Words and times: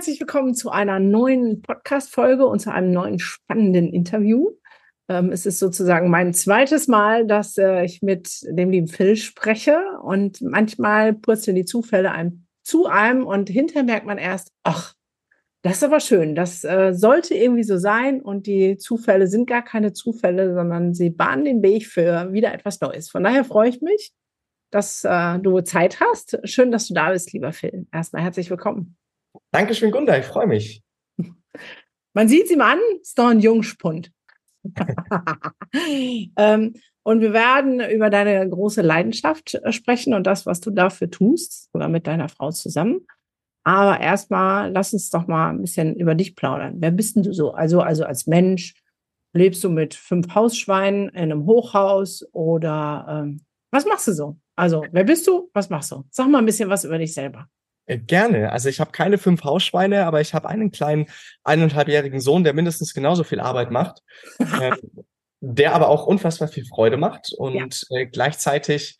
Herzlich 0.00 0.20
willkommen 0.20 0.54
zu 0.54 0.70
einer 0.70 0.98
neuen 0.98 1.60
Podcast-Folge 1.60 2.46
und 2.46 2.58
zu 2.58 2.72
einem 2.72 2.90
neuen 2.90 3.18
spannenden 3.18 3.92
Interview. 3.92 4.52
Ähm, 5.10 5.30
es 5.30 5.44
ist 5.44 5.58
sozusagen 5.58 6.08
mein 6.08 6.32
zweites 6.32 6.88
Mal, 6.88 7.26
dass 7.26 7.58
äh, 7.58 7.84
ich 7.84 8.00
mit 8.00 8.40
dem 8.48 8.70
lieben 8.70 8.88
Phil 8.88 9.16
spreche 9.16 9.78
und 10.02 10.40
manchmal 10.40 11.12
purzeln 11.12 11.54
die 11.54 11.66
Zufälle 11.66 12.12
einem 12.12 12.46
zu 12.62 12.86
einem 12.86 13.26
und 13.26 13.50
hinterher 13.50 13.82
merkt 13.82 14.06
man 14.06 14.16
erst, 14.16 14.52
ach, 14.62 14.94
das 15.60 15.76
ist 15.76 15.84
aber 15.84 16.00
schön. 16.00 16.34
Das 16.34 16.64
äh, 16.64 16.94
sollte 16.94 17.34
irgendwie 17.34 17.64
so 17.64 17.76
sein 17.76 18.22
und 18.22 18.46
die 18.46 18.78
Zufälle 18.78 19.26
sind 19.26 19.46
gar 19.46 19.62
keine 19.62 19.92
Zufälle, 19.92 20.54
sondern 20.54 20.94
sie 20.94 21.10
bahnen 21.10 21.44
den 21.44 21.62
Weg 21.62 21.86
für 21.86 22.32
wieder 22.32 22.54
etwas 22.54 22.80
Neues. 22.80 23.10
Von 23.10 23.22
daher 23.22 23.44
freue 23.44 23.68
ich 23.68 23.82
mich, 23.82 24.12
dass 24.70 25.04
äh, 25.04 25.38
du 25.40 25.60
Zeit 25.60 26.00
hast. 26.00 26.40
Schön, 26.44 26.72
dass 26.72 26.88
du 26.88 26.94
da 26.94 27.10
bist, 27.10 27.34
lieber 27.34 27.52
Phil. 27.52 27.86
Erstmal 27.92 28.22
herzlich 28.22 28.48
willkommen. 28.48 28.96
Dankeschön, 29.50 29.90
Gunda. 29.90 30.16
Ich 30.18 30.26
freue 30.26 30.46
mich. 30.46 30.82
Man 32.12 32.28
sieht 32.28 32.44
es 32.44 32.50
ihm 32.50 32.60
an, 32.60 32.78
ist 33.00 33.18
doch 33.18 33.28
ein 33.28 33.40
Jungspund. 33.40 34.12
ähm, 36.36 36.74
und 37.02 37.20
wir 37.20 37.32
werden 37.32 37.80
über 37.80 38.10
deine 38.10 38.48
große 38.48 38.82
Leidenschaft 38.82 39.54
äh, 39.54 39.72
sprechen 39.72 40.12
und 40.14 40.26
das, 40.26 40.44
was 40.44 40.60
du 40.60 40.70
dafür 40.70 41.10
tust, 41.10 41.72
sogar 41.72 41.88
mit 41.88 42.06
deiner 42.06 42.28
Frau 42.28 42.50
zusammen. 42.50 43.06
Aber 43.64 44.00
erstmal 44.00 44.70
lass 44.72 44.92
uns 44.92 45.10
doch 45.10 45.26
mal 45.26 45.50
ein 45.50 45.60
bisschen 45.60 45.94
über 45.96 46.14
dich 46.14 46.34
plaudern. 46.34 46.76
Wer 46.78 46.90
bist 46.90 47.16
denn 47.16 47.22
du 47.22 47.32
so? 47.32 47.52
Also, 47.52 47.80
also 47.80 48.04
als 48.04 48.26
Mensch, 48.26 48.74
lebst 49.32 49.62
du 49.62 49.70
mit 49.70 49.94
fünf 49.94 50.34
Hausschweinen 50.34 51.08
in 51.10 51.16
einem 51.16 51.46
Hochhaus 51.46 52.26
oder 52.32 53.06
ähm, 53.08 53.44
was 53.70 53.86
machst 53.86 54.08
du 54.08 54.12
so? 54.12 54.36
Also, 54.56 54.84
wer 54.90 55.04
bist 55.04 55.26
du? 55.26 55.48
Was 55.54 55.70
machst 55.70 55.92
du? 55.92 56.04
Sag 56.10 56.28
mal 56.28 56.38
ein 56.38 56.46
bisschen 56.46 56.68
was 56.68 56.84
über 56.84 56.98
dich 56.98 57.14
selber. 57.14 57.48
Äh, 57.90 57.98
gerne. 57.98 58.52
Also 58.52 58.68
ich 58.68 58.78
habe 58.78 58.92
keine 58.92 59.18
fünf 59.18 59.42
Hausschweine, 59.42 60.06
aber 60.06 60.20
ich 60.20 60.32
habe 60.32 60.48
einen 60.48 60.70
kleinen 60.70 61.06
eineinhalbjährigen 61.42 62.20
Sohn, 62.20 62.44
der 62.44 62.54
mindestens 62.54 62.94
genauso 62.94 63.24
viel 63.24 63.40
Arbeit 63.40 63.72
macht, 63.72 64.02
äh, 64.38 64.70
der 65.40 65.74
aber 65.74 65.88
auch 65.88 66.06
unfassbar 66.06 66.48
viel 66.48 66.64
Freude 66.64 66.96
macht 66.96 67.32
und 67.36 67.86
ja. 67.90 67.98
äh, 67.98 68.06
gleichzeitig 68.06 68.96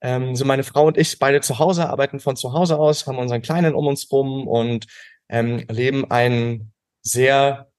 ähm, 0.00 0.34
so 0.34 0.44
meine 0.44 0.64
Frau 0.64 0.86
und 0.86 0.98
ich 0.98 1.18
beide 1.20 1.40
zu 1.40 1.60
Hause 1.60 1.88
arbeiten 1.88 2.18
von 2.18 2.34
zu 2.34 2.52
Hause 2.52 2.78
aus, 2.78 3.06
haben 3.06 3.18
unseren 3.18 3.42
Kleinen 3.42 3.74
um 3.74 3.86
uns 3.86 4.10
rum 4.10 4.48
und 4.48 4.86
ähm, 5.28 5.64
leben 5.70 6.10
ein 6.10 6.72
sehr 7.02 7.71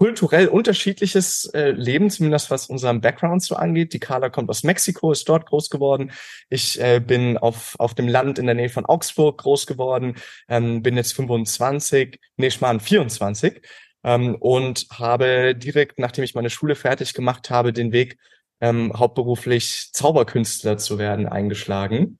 kulturell 0.00 0.48
unterschiedliches 0.48 1.44
äh, 1.52 1.72
Leben, 1.72 2.08
zumindest 2.08 2.50
was 2.50 2.70
unseren 2.70 3.02
Background 3.02 3.42
so 3.42 3.54
angeht. 3.54 3.92
Die 3.92 3.98
Carla 3.98 4.30
kommt 4.30 4.48
aus 4.48 4.62
Mexiko, 4.62 5.12
ist 5.12 5.28
dort 5.28 5.44
groß 5.44 5.68
geworden. 5.68 6.10
Ich 6.48 6.80
äh, 6.80 7.00
bin 7.00 7.36
auf, 7.36 7.76
auf 7.78 7.92
dem 7.92 8.08
Land 8.08 8.38
in 8.38 8.46
der 8.46 8.54
Nähe 8.54 8.70
von 8.70 8.86
Augsburg 8.86 9.36
groß 9.36 9.66
geworden, 9.66 10.14
ähm, 10.48 10.82
bin 10.82 10.96
jetzt 10.96 11.12
25, 11.12 12.18
nee, 12.38 12.50
schmarrn 12.50 12.80
24 12.80 13.60
ähm, 14.02 14.36
und 14.36 14.86
habe 14.90 15.54
direkt, 15.54 15.98
nachdem 15.98 16.24
ich 16.24 16.34
meine 16.34 16.48
Schule 16.48 16.76
fertig 16.76 17.12
gemacht 17.12 17.50
habe, 17.50 17.74
den 17.74 17.92
Weg 17.92 18.16
ähm, 18.62 18.94
hauptberuflich 18.96 19.90
Zauberkünstler 19.92 20.78
zu 20.78 20.98
werden 20.98 21.28
eingeschlagen. 21.28 22.18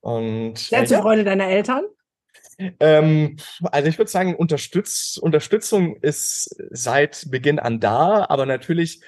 Und 0.00 0.56
Sehr 0.56 0.84
äh, 0.84 0.86
zur 0.86 1.02
Freude 1.02 1.24
deiner 1.24 1.48
Eltern? 1.48 1.84
Ähm, 2.80 3.36
also 3.62 3.88
ich 3.88 3.98
würde 3.98 4.10
sagen, 4.10 4.34
Unterstütz 4.34 5.18
Unterstützung 5.20 5.96
ist 5.96 6.56
seit 6.70 7.26
Beginn 7.30 7.58
an 7.58 7.80
da, 7.80 8.26
aber 8.28 8.46
natürlich 8.46 9.02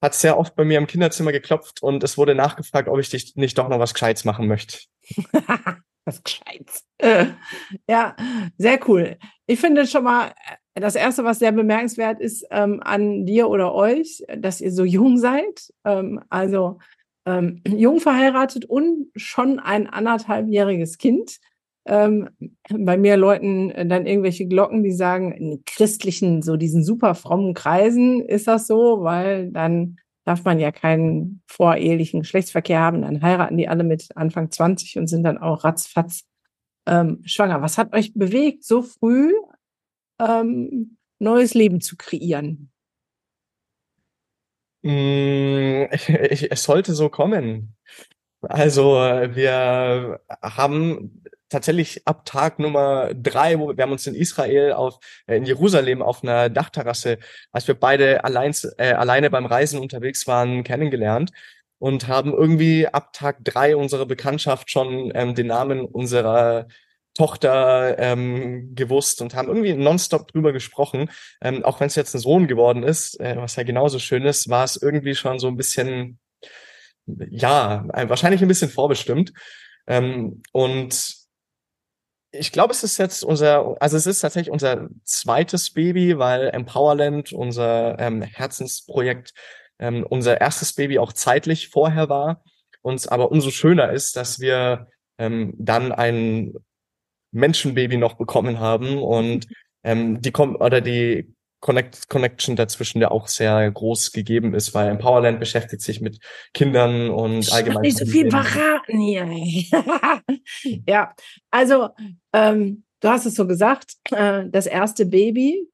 hat 0.00 0.14
sehr 0.14 0.38
oft 0.38 0.56
bei 0.56 0.64
mir 0.64 0.78
im 0.78 0.86
Kinderzimmer 0.86 1.32
geklopft 1.32 1.82
und 1.82 2.02
es 2.02 2.18
wurde 2.18 2.34
nachgefragt, 2.34 2.88
ob 2.88 2.98
ich 2.98 3.10
dich 3.10 3.36
nicht 3.36 3.56
doch 3.56 3.68
noch 3.68 3.78
was 3.78 3.94
Gescheites 3.94 4.24
machen 4.24 4.48
möchte. 4.48 4.78
was 6.04 6.22
Gescheites. 6.24 6.84
Äh, 6.98 7.26
ja, 7.88 8.16
sehr 8.58 8.80
cool. 8.88 9.16
Ich 9.46 9.60
finde 9.60 9.86
schon 9.86 10.04
mal, 10.04 10.32
das 10.74 10.94
Erste, 10.94 11.24
was 11.24 11.38
sehr 11.38 11.52
bemerkenswert 11.52 12.20
ist 12.20 12.46
ähm, 12.50 12.80
an 12.82 13.26
dir 13.26 13.48
oder 13.48 13.74
euch, 13.74 14.24
dass 14.36 14.60
ihr 14.60 14.72
so 14.72 14.84
jung 14.84 15.18
seid. 15.18 15.72
Ähm, 15.84 16.20
also 16.30 16.78
ähm, 17.26 17.62
jung 17.66 18.00
verheiratet 18.00 18.64
und 18.64 19.08
schon 19.14 19.60
ein 19.60 19.86
anderthalbjähriges 19.86 20.98
Kind 20.98 21.38
ähm, 21.84 22.28
bei 22.70 22.96
mir 22.96 23.16
läuten 23.16 23.88
dann 23.88 24.06
irgendwelche 24.06 24.46
Glocken, 24.46 24.82
die 24.82 24.92
sagen, 24.92 25.32
in 25.32 25.64
christlichen, 25.64 26.42
so 26.42 26.56
diesen 26.56 26.84
super 26.84 27.14
frommen 27.14 27.54
Kreisen 27.54 28.20
ist 28.20 28.46
das 28.46 28.66
so, 28.66 29.02
weil 29.02 29.50
dann 29.50 29.96
darf 30.24 30.44
man 30.44 30.60
ja 30.60 30.70
keinen 30.70 31.42
vorehelichen 31.46 32.20
Geschlechtsverkehr 32.20 32.78
haben, 32.78 33.02
dann 33.02 33.22
heiraten 33.22 33.56
die 33.56 33.68
alle 33.68 33.82
mit 33.82 34.16
Anfang 34.16 34.50
20 34.50 34.98
und 34.98 35.08
sind 35.08 35.24
dann 35.24 35.38
auch 35.38 35.64
ratzfatz 35.64 36.24
ähm, 36.86 37.22
schwanger. 37.24 37.62
Was 37.62 37.78
hat 37.78 37.92
euch 37.92 38.14
bewegt, 38.14 38.64
so 38.64 38.82
früh 38.82 39.32
ähm, 40.20 40.96
neues 41.18 41.54
Leben 41.54 41.80
zu 41.80 41.96
kreieren? 41.96 42.70
Mm, 44.82 45.86
es 45.90 46.62
sollte 46.62 46.94
so 46.94 47.08
kommen. 47.08 47.74
Also 48.42 48.84
wir 48.84 50.20
haben 50.42 51.22
tatsächlich 51.52 52.06
ab 52.06 52.24
Tag 52.24 52.58
Nummer 52.58 53.14
drei, 53.14 53.58
wo 53.58 53.76
wir 53.76 53.82
haben 53.82 53.92
uns 53.92 54.06
in 54.06 54.14
Israel 54.14 54.72
auf 54.72 54.98
äh, 55.26 55.36
in 55.36 55.44
Jerusalem 55.44 56.02
auf 56.02 56.22
einer 56.22 56.48
Dachterrasse, 56.50 57.18
als 57.52 57.68
wir 57.68 57.74
beide 57.74 58.24
allein, 58.24 58.54
äh, 58.78 58.92
alleine 58.92 59.30
beim 59.30 59.46
Reisen 59.46 59.80
unterwegs 59.80 60.26
waren, 60.26 60.64
kennengelernt 60.64 61.30
und 61.78 62.08
haben 62.08 62.32
irgendwie 62.32 62.86
ab 62.86 63.12
Tag 63.12 63.44
drei 63.44 63.76
unserer 63.76 64.06
Bekanntschaft 64.06 64.70
schon 64.70 65.12
ähm, 65.14 65.34
den 65.34 65.48
Namen 65.48 65.84
unserer 65.84 66.66
Tochter 67.14 67.98
ähm, 67.98 68.74
gewusst 68.74 69.20
und 69.20 69.34
haben 69.34 69.48
irgendwie 69.48 69.74
nonstop 69.74 70.28
drüber 70.28 70.52
gesprochen. 70.52 71.10
Ähm, 71.42 71.64
auch 71.64 71.80
wenn 71.80 71.88
es 71.88 71.94
jetzt 71.96 72.14
ein 72.14 72.20
Sohn 72.20 72.48
geworden 72.48 72.82
ist, 72.82 73.20
äh, 73.20 73.36
was 73.36 73.56
ja 73.56 73.64
genauso 73.64 73.98
schön 73.98 74.24
ist, 74.24 74.48
war 74.48 74.64
es 74.64 74.76
irgendwie 74.76 75.14
schon 75.14 75.38
so 75.38 75.48
ein 75.48 75.56
bisschen, 75.56 76.18
ja, 77.06 77.84
wahrscheinlich 78.08 78.42
ein 78.42 78.48
bisschen 78.48 78.70
vorbestimmt. 78.70 79.32
Ähm, 79.86 80.42
und 80.52 81.21
ich 82.32 82.50
glaube, 82.50 82.72
es 82.72 82.82
ist 82.82 82.96
jetzt 82.98 83.24
unser, 83.24 83.76
also 83.80 83.96
es 83.96 84.06
ist 84.06 84.20
tatsächlich 84.20 84.50
unser 84.50 84.88
zweites 85.04 85.70
Baby, 85.72 86.18
weil 86.18 86.48
Empowerland, 86.48 87.32
unser 87.32 87.98
ähm, 87.98 88.22
Herzensprojekt, 88.22 89.34
ähm, 89.78 90.06
unser 90.08 90.40
erstes 90.40 90.72
Baby 90.72 90.98
auch 90.98 91.12
zeitlich 91.12 91.68
vorher 91.68 92.08
war. 92.08 92.42
Uns 92.80 93.06
aber 93.06 93.30
umso 93.30 93.50
schöner 93.50 93.92
ist, 93.92 94.16
dass 94.16 94.40
wir 94.40 94.88
ähm, 95.18 95.54
dann 95.58 95.92
ein 95.92 96.54
Menschenbaby 97.32 97.98
noch 97.98 98.14
bekommen 98.14 98.58
haben 98.60 98.98
und 98.98 99.46
ähm, 99.84 100.20
die 100.22 100.32
kommt 100.32 100.60
oder 100.60 100.80
die 100.80 101.34
Connect 101.62 102.08
Connection 102.08 102.56
dazwischen 102.56 102.98
der 102.98 103.12
auch 103.12 103.28
sehr 103.28 103.70
groß 103.70 104.10
gegeben 104.10 104.52
ist, 104.52 104.74
weil 104.74 104.88
Empowerland 104.88 105.38
beschäftigt 105.38 105.80
sich 105.80 106.00
mit 106.00 106.18
Kindern 106.52 107.08
und 107.08 107.38
ich 107.38 107.52
allgemein. 107.52 107.82
Nicht 107.82 107.98
so 107.98 108.04
viel 108.04 108.30
verraten 108.30 108.98
hier. 108.98 109.28
ja, 110.88 111.14
also 111.52 111.90
ähm, 112.32 112.82
du 112.98 113.08
hast 113.08 113.26
es 113.26 113.36
so 113.36 113.46
gesagt, 113.46 113.94
äh, 114.10 114.48
das 114.50 114.66
erste 114.66 115.06
Baby 115.06 115.68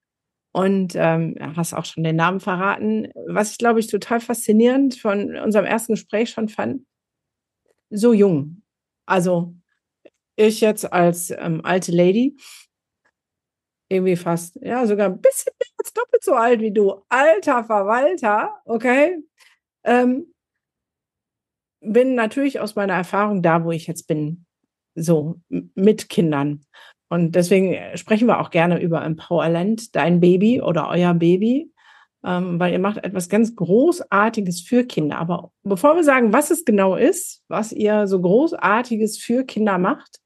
und 0.53 0.93
ähm, 0.95 1.37
hast 1.57 1.73
auch 1.73 1.87
schon 1.87 2.05
den 2.05 2.17
Namen 2.17 2.41
verraten. 2.41 3.09
Was 3.27 3.53
ich 3.53 3.59
glaube 3.59 3.81
ich 3.81 3.87
total 3.87 4.21
faszinierend 4.21 4.95
von 4.95 5.37
unserem 5.37 5.65
ersten 5.65 5.95
Gespräch 5.95 6.29
schon 6.29 6.51
fand, 6.51 6.83
so 7.89 8.13
jung. 8.13 8.63
Also 9.07 9.55
ich 10.37 10.61
jetzt 10.61 10.93
als 10.93 11.31
ähm, 11.31 11.63
alte 11.65 11.93
Lady 11.93 12.37
irgendwie 13.89 14.17
fast, 14.17 14.57
ja, 14.61 14.87
sogar 14.87 15.07
ein 15.07 15.21
bisschen 15.21 15.53
mehr 15.59 15.69
als 15.79 15.93
doppelt 15.93 16.25
so 16.25 16.35
alt 16.35 16.61
wie 16.61 16.73
du. 16.73 17.03
Alter 17.09 17.65
Verwalter, 17.65 18.61
okay? 18.65 19.19
Ähm, 19.85 20.33
bin 21.81 22.15
natürlich 22.15 22.61
aus 22.61 22.75
meiner 22.75 22.95
Erfahrung 22.95 23.43
da, 23.43 23.65
wo 23.65 23.71
ich 23.71 23.87
jetzt 23.87 24.07
bin, 24.07 24.45
so 24.95 25.41
mit 25.49 26.09
Kindern. 26.09 26.65
Und 27.09 27.35
deswegen 27.35 27.73
äh, 27.73 27.97
sprechen 27.97 28.29
wir 28.29 28.41
auch 28.41 28.51
gerne 28.51 28.81
über 28.81 29.03
Empowerland, 29.03 29.95
dein 29.97 30.21
Baby 30.21 30.61
oder 30.61 30.89
euer 30.89 31.15
Baby, 31.15 31.73
ähm, 32.25 32.61
weil 32.61 32.73
ihr 32.73 32.79
macht 32.79 32.99
etwas 32.99 33.29
ganz 33.29 33.57
Großartiges 33.57 34.61
für 34.63 34.85
Kinder. 34.85 35.19
Aber 35.19 35.53
bevor 35.63 35.97
wir 35.97 36.05
sagen, 36.05 36.33
was 36.33 36.51
es 36.51 36.65
genau 36.65 36.97
ist, 36.97 37.43
was 37.49 37.73
ihr 37.73 38.07
so 38.07 38.21
Großartiges 38.21 39.19
für 39.19 39.45
Kinder 39.45 39.79
macht, 39.79 40.19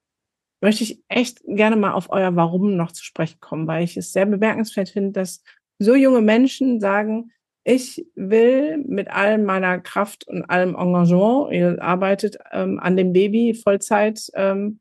möchte 0.62 0.84
ich 0.84 1.02
echt 1.08 1.42
gerne 1.44 1.76
mal 1.76 1.92
auf 1.92 2.10
euer 2.10 2.36
Warum 2.36 2.76
noch 2.76 2.92
zu 2.92 3.04
sprechen 3.04 3.40
kommen, 3.40 3.66
weil 3.66 3.84
ich 3.84 3.96
es 3.96 4.12
sehr 4.12 4.26
bemerkenswert 4.26 4.88
finde, 4.88 5.12
dass 5.12 5.42
so 5.78 5.94
junge 5.94 6.20
Menschen 6.20 6.80
sagen, 6.80 7.32
ich 7.64 8.06
will 8.14 8.78
mit 8.78 9.08
all 9.08 9.38
meiner 9.38 9.80
Kraft 9.80 10.26
und 10.26 10.44
allem 10.44 10.74
Engagement, 10.74 11.52
ihr 11.52 11.82
arbeitet 11.82 12.38
ähm, 12.52 12.78
an 12.80 12.96
dem 12.96 13.12
Baby 13.12 13.54
Vollzeit, 13.54 14.30
ähm, 14.34 14.80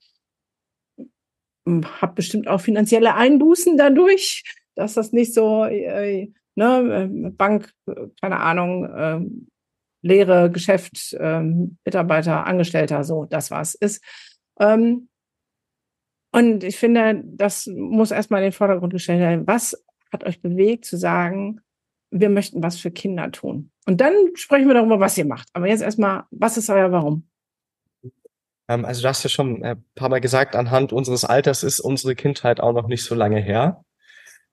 habt 1.68 2.16
bestimmt 2.16 2.48
auch 2.48 2.62
finanzielle 2.62 3.16
Einbußen 3.16 3.78
dadurch, 3.78 4.44
dass 4.76 4.94
das 4.96 5.12
nicht 5.12 5.34
so, 5.34 5.66
äh, 5.66 6.32
ne, 6.56 7.10
Bank, 7.38 7.72
keine 8.22 8.40
Ahnung, 8.40 8.86
äh, 8.86 9.20
Lehre, 10.04 10.50
Geschäft, 10.50 11.14
äh, 11.14 11.42
Mitarbeiter, 11.86 12.46
Angestellter, 12.48 13.04
so, 13.04 13.26
das 13.26 13.52
was 13.52 13.76
ist. 13.76 14.04
Ähm, 14.60 15.08
und 16.32 16.64
ich 16.64 16.78
finde, 16.78 17.22
das 17.26 17.68
muss 17.68 18.12
erstmal 18.12 18.42
in 18.42 18.48
den 18.48 18.54
Vordergrund 18.54 18.94
gestellt 18.94 19.20
werden. 19.20 19.48
Was 19.48 19.76
hat 20.12 20.24
euch 20.26 20.42
bewegt 20.42 20.86
zu 20.86 20.98
sagen, 20.98 21.62
wir 22.12 22.30
möchten 22.30 22.62
was 22.62 22.78
für 22.78 22.92
Kinder 22.92 23.32
tun. 23.32 23.72
Und 23.86 24.02
dann 24.02 24.14
sprechen 24.36 24.68
wir 24.68 24.76
darüber, 24.76 25.00
was 25.00 25.18
ihr 25.18 25.26
macht. 25.26 25.48
Aber 25.54 25.68
jetzt 25.68 25.82
erstmal, 25.82 26.26
was 26.30 26.58
ist 26.58 26.70
euer 26.70 26.92
Warum? 26.92 27.28
Ähm, 28.68 28.86
also 28.86 29.02
du 29.02 29.08
hast 29.08 29.24
ja 29.24 29.30
schon 29.30 29.64
ein 29.64 29.84
paar 29.96 30.10
Mal 30.10 30.22
gesagt, 30.22 30.56
anhand 30.56 30.94
unseres 30.94 31.26
Alters 31.26 31.64
ist 31.64 31.80
unsere 31.80 32.16
Kindheit 32.16 32.60
auch 32.60 32.74
noch 32.74 32.88
nicht 32.88 33.04
so 33.04 33.16
lange 33.16 33.40
her. 33.40 33.84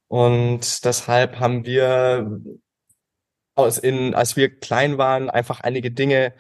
Und 0.06 0.84
deshalb 0.84 1.40
haben 1.40 1.66
wir, 1.66 2.40
aus 3.54 3.76
in, 3.76 4.14
als 4.14 4.36
wir 4.36 4.56
klein 4.56 4.96
waren, 4.96 5.28
einfach 5.28 5.60
einige 5.60 5.90
Dinge 5.90 6.32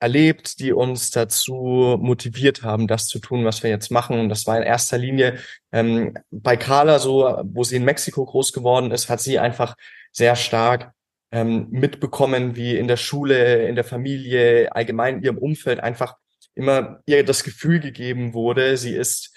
erlebt, 0.00 0.58
die 0.60 0.72
uns 0.72 1.10
dazu 1.10 1.96
motiviert 2.00 2.62
haben, 2.62 2.86
das 2.86 3.06
zu 3.06 3.18
tun, 3.18 3.44
was 3.44 3.62
wir 3.62 3.70
jetzt 3.70 3.90
machen. 3.90 4.18
Und 4.18 4.28
das 4.28 4.46
war 4.46 4.56
in 4.56 4.62
erster 4.62 4.98
Linie 4.98 5.38
ähm, 5.72 6.16
bei 6.30 6.56
Carla 6.56 6.98
so, 6.98 7.40
wo 7.44 7.64
sie 7.64 7.76
in 7.76 7.84
Mexiko 7.84 8.24
groß 8.24 8.52
geworden 8.52 8.90
ist, 8.90 9.08
hat 9.08 9.20
sie 9.20 9.38
einfach 9.38 9.76
sehr 10.12 10.36
stark 10.36 10.92
ähm, 11.32 11.68
mitbekommen, 11.70 12.54
wie 12.56 12.76
in 12.76 12.86
der 12.86 12.96
Schule, 12.96 13.66
in 13.66 13.74
der 13.74 13.84
Familie, 13.84 14.74
allgemein 14.74 15.16
in 15.16 15.22
ihrem 15.24 15.38
Umfeld 15.38 15.80
einfach 15.80 16.16
immer 16.54 17.00
ihr 17.06 17.24
das 17.24 17.42
Gefühl 17.42 17.80
gegeben 17.80 18.34
wurde, 18.34 18.76
sie 18.76 18.94
ist 18.94 19.36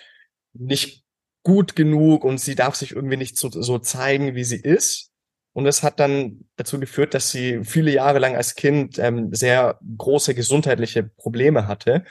nicht 0.54 1.04
gut 1.44 1.76
genug 1.76 2.24
und 2.24 2.40
sie 2.40 2.56
darf 2.56 2.76
sich 2.76 2.92
irgendwie 2.92 3.18
nicht 3.18 3.38
so, 3.38 3.50
so 3.50 3.80
zeigen, 3.80 4.36
wie 4.36 4.44
sie 4.44 4.62
ist. 4.62 5.12
Und 5.58 5.64
das 5.64 5.82
hat 5.82 6.00
dann 6.00 6.46
dazu 6.56 6.80
geführt, 6.80 7.16
dass 7.16 7.32
sie 7.32 7.64
viele 7.64 7.90
Jahre 7.90 8.20
lang 8.20 8.36
als 8.36 8.54
Kind 8.54 9.00
ähm, 9.00 9.34
sehr 9.34 9.80
große 9.98 10.36
gesundheitliche 10.36 11.02
Probleme 11.02 11.68
hatte 11.68 12.04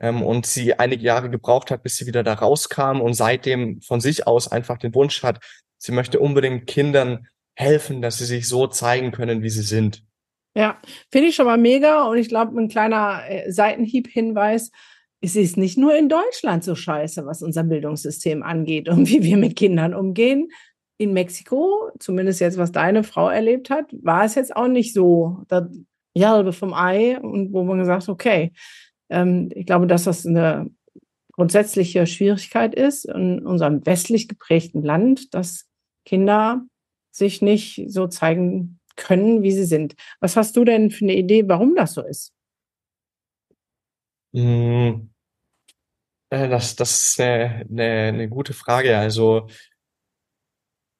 ähm, 0.00 0.20
und 0.20 0.46
sie 0.46 0.74
einige 0.74 1.04
Jahre 1.04 1.30
gebraucht 1.30 1.70
hat, 1.70 1.84
bis 1.84 1.96
sie 1.96 2.08
wieder 2.08 2.24
da 2.24 2.34
rauskam 2.34 3.00
und 3.00 3.14
seitdem 3.14 3.80
von 3.82 4.00
sich 4.00 4.26
aus 4.26 4.50
einfach 4.50 4.78
den 4.78 4.96
Wunsch 4.96 5.22
hat, 5.22 5.38
sie 5.76 5.92
möchte 5.92 6.18
unbedingt 6.18 6.66
Kindern 6.66 7.28
helfen, 7.54 8.02
dass 8.02 8.18
sie 8.18 8.24
sich 8.24 8.48
so 8.48 8.66
zeigen 8.66 9.12
können, 9.12 9.44
wie 9.44 9.50
sie 9.50 9.62
sind. 9.62 10.02
Ja, 10.56 10.82
finde 11.12 11.28
ich 11.28 11.36
schon 11.36 11.46
mal 11.46 11.56
mega 11.56 12.02
und 12.08 12.18
ich 12.18 12.28
glaube, 12.28 12.60
ein 12.60 12.68
kleiner 12.68 13.22
äh, 13.28 13.52
Seitenhieb-Hinweis, 13.52 14.72
es 15.20 15.36
ist 15.36 15.56
nicht 15.56 15.78
nur 15.78 15.94
in 15.94 16.08
Deutschland 16.08 16.64
so 16.64 16.74
scheiße, 16.74 17.24
was 17.26 17.42
unser 17.42 17.62
Bildungssystem 17.62 18.42
angeht 18.42 18.88
und 18.88 19.06
wie 19.08 19.22
wir 19.22 19.36
mit 19.36 19.54
Kindern 19.54 19.94
umgehen, 19.94 20.48
in 20.98 21.12
Mexiko, 21.12 21.90
zumindest 21.98 22.40
jetzt, 22.40 22.58
was 22.58 22.72
deine 22.72 23.04
Frau 23.04 23.28
erlebt 23.28 23.70
hat, 23.70 23.86
war 24.02 24.24
es 24.24 24.34
jetzt 24.34 24.54
auch 24.54 24.68
nicht 24.68 24.92
so 24.92 25.44
das 25.48 25.68
Gelbe 26.14 26.52
vom 26.52 26.74
Ei 26.74 27.18
und 27.20 27.52
wo 27.52 27.62
man 27.62 27.78
gesagt 27.78 28.08
okay, 28.08 28.52
ähm, 29.08 29.48
ich 29.54 29.64
glaube, 29.64 29.86
dass 29.86 30.04
das 30.04 30.26
eine 30.26 30.70
grundsätzliche 31.32 32.06
Schwierigkeit 32.06 32.74
ist 32.74 33.04
in 33.04 33.46
unserem 33.46 33.86
westlich 33.86 34.26
geprägten 34.26 34.82
Land, 34.82 35.34
dass 35.34 35.68
Kinder 36.04 36.66
sich 37.12 37.42
nicht 37.42 37.84
so 37.88 38.08
zeigen 38.08 38.80
können, 38.96 39.42
wie 39.44 39.52
sie 39.52 39.64
sind. 39.64 39.94
Was 40.18 40.36
hast 40.36 40.56
du 40.56 40.64
denn 40.64 40.90
für 40.90 41.04
eine 41.04 41.14
Idee, 41.14 41.44
warum 41.46 41.76
das 41.76 41.94
so 41.94 42.02
ist? 42.02 42.32
Hm, 44.34 45.10
äh, 46.30 46.48
das, 46.48 46.76
das 46.76 47.00
ist 47.00 47.20
eine, 47.20 47.66
eine, 47.70 47.84
eine 47.84 48.28
gute 48.28 48.52
Frage. 48.52 48.98
Also 48.98 49.48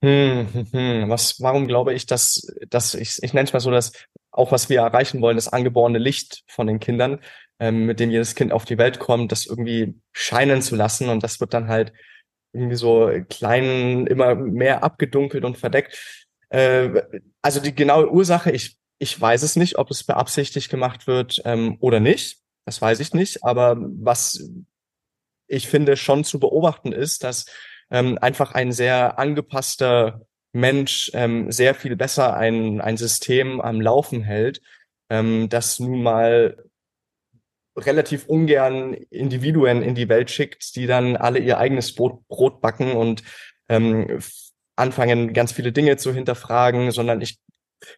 hm, 0.02 0.46
hm, 0.52 0.66
hm. 0.72 1.08
Was, 1.10 1.40
warum 1.40 1.66
glaube 1.66 1.92
ich, 1.94 2.06
dass, 2.06 2.46
dass 2.68 2.94
ich, 2.94 3.22
ich 3.22 3.32
nenne 3.32 3.46
es 3.46 3.52
mal 3.52 3.60
so, 3.60 3.70
dass 3.70 3.92
auch 4.30 4.52
was 4.52 4.68
wir 4.68 4.80
erreichen 4.80 5.20
wollen, 5.20 5.36
das 5.36 5.48
angeborene 5.48 5.98
Licht 5.98 6.44
von 6.46 6.66
den 6.66 6.78
Kindern, 6.78 7.20
ähm, 7.58 7.86
mit 7.86 7.98
dem 7.98 8.10
jedes 8.10 8.34
Kind 8.36 8.52
auf 8.52 8.64
die 8.64 8.78
Welt 8.78 9.00
kommt, 9.00 9.32
das 9.32 9.46
irgendwie 9.46 10.00
scheinen 10.12 10.62
zu 10.62 10.76
lassen 10.76 11.08
und 11.08 11.24
das 11.24 11.40
wird 11.40 11.54
dann 11.54 11.68
halt 11.68 11.92
irgendwie 12.52 12.76
so 12.76 13.10
klein, 13.28 14.06
immer 14.06 14.34
mehr 14.36 14.84
abgedunkelt 14.84 15.44
und 15.44 15.58
verdeckt. 15.58 15.98
Äh, 16.50 17.02
also 17.42 17.60
die 17.60 17.74
genaue 17.74 18.10
Ursache, 18.10 18.52
ich, 18.52 18.78
ich 18.98 19.20
weiß 19.20 19.42
es 19.42 19.56
nicht, 19.56 19.78
ob 19.78 19.90
es 19.90 20.04
beabsichtigt 20.04 20.70
gemacht 20.70 21.06
wird 21.06 21.42
ähm, 21.44 21.76
oder 21.80 22.00
nicht. 22.00 22.38
Das 22.64 22.80
weiß 22.80 23.00
ich 23.00 23.14
nicht. 23.14 23.44
Aber 23.44 23.76
was 23.78 24.48
ich 25.46 25.68
finde 25.68 25.96
schon 25.96 26.24
zu 26.24 26.38
beobachten 26.38 26.92
ist, 26.92 27.24
dass 27.24 27.46
ähm, 27.90 28.19
einfach 28.20 28.52
ein 28.52 28.73
sehr 28.73 29.19
angepasster 29.19 30.23
Mensch 30.52 31.11
ähm, 31.14 31.52
sehr 31.52 31.75
viel 31.75 31.96
besser 31.96 32.37
ein, 32.37 32.81
ein 32.81 32.96
System 32.96 33.61
am 33.61 33.81
Laufen 33.81 34.23
hält, 34.23 34.61
ähm, 35.11 35.49
das 35.49 35.79
nun 35.79 36.02
mal 36.02 36.56
relativ 37.76 38.26
ungern 38.26 38.94
Individuen 38.94 39.82
in 39.82 39.94
die 39.94 40.08
Welt 40.08 40.31
schickt, 40.31 40.75
die 40.76 40.87
dann 40.87 41.17
alle 41.17 41.38
ihr 41.38 41.58
eigenes 41.58 41.94
Brot, 41.94 42.26
Brot 42.29 42.61
backen 42.61 42.93
und 42.93 43.23
ähm, 43.69 44.20
anfangen, 44.76 45.32
ganz 45.32 45.52
viele 45.52 45.73
Dinge 45.73 45.96
zu 45.96 46.12
hinterfragen, 46.12 46.91
sondern 46.91 47.20
ich 47.20 47.38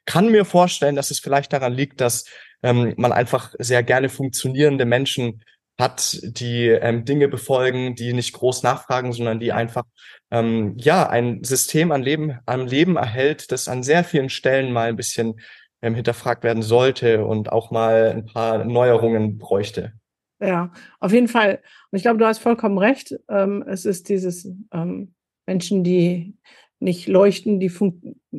kann 0.05 0.31
mir 0.31 0.45
vorstellen, 0.45 0.97
dass 0.97 1.11
es 1.11 1.21
vielleicht 1.21 1.53
daran 1.53 1.73
liegt, 1.73 2.01
dass 2.01 2.27
ähm, 2.63 2.95
man 2.97 3.13
einfach 3.13 3.55
sehr 3.59 3.83
gerne 3.83 4.09
funktionierende 4.09 4.85
Menschen 4.85 5.43
hat, 5.81 6.21
die 6.23 6.69
ähm, 6.69 7.05
Dinge 7.05 7.29
befolgen, 7.29 7.95
die 7.95 8.13
nicht 8.13 8.33
groß 8.33 8.63
nachfragen, 8.63 9.13
sondern 9.13 9.41
die 9.41 9.53
einfach 9.53 9.85
ähm, 10.31 10.75
ja 10.79 11.09
ein 11.09 11.43
System 11.43 11.91
an 11.91 12.03
Leben, 12.03 12.39
am 12.47 12.67
Leben 12.67 12.97
erhält, 12.97 13.51
das 13.51 13.67
an 13.67 13.83
sehr 13.83 14.05
vielen 14.05 14.29
Stellen 14.29 14.73
mal 14.73 14.89
ein 14.89 14.97
bisschen 14.97 15.41
ähm, 15.83 15.95
hinterfragt 15.95 16.45
werden 16.45 16.63
sollte 16.63 17.25
und 17.25 17.51
auch 17.51 17.71
mal 17.71 18.11
ein 18.11 18.27
paar 18.27 18.65
Neuerungen 18.65 19.39
bräuchte. 19.39 19.95
Ja, 20.41 20.73
auf 21.01 21.13
jeden 21.13 21.29
Fall. 21.29 21.61
Und 21.91 21.97
ich 21.97 22.03
glaube, 22.03 22.19
du 22.19 22.27
hast 22.27 22.39
vollkommen 22.39 22.79
recht. 22.79 23.15
Ähm, 23.29 23.65
es 23.67 23.85
ist 23.85 24.09
dieses 24.09 24.49
ähm, 24.73 25.15
Menschen, 25.47 25.85
die 25.85 26.37
nicht 26.79 27.09
leuchten, 27.09 27.61
die 27.61 27.71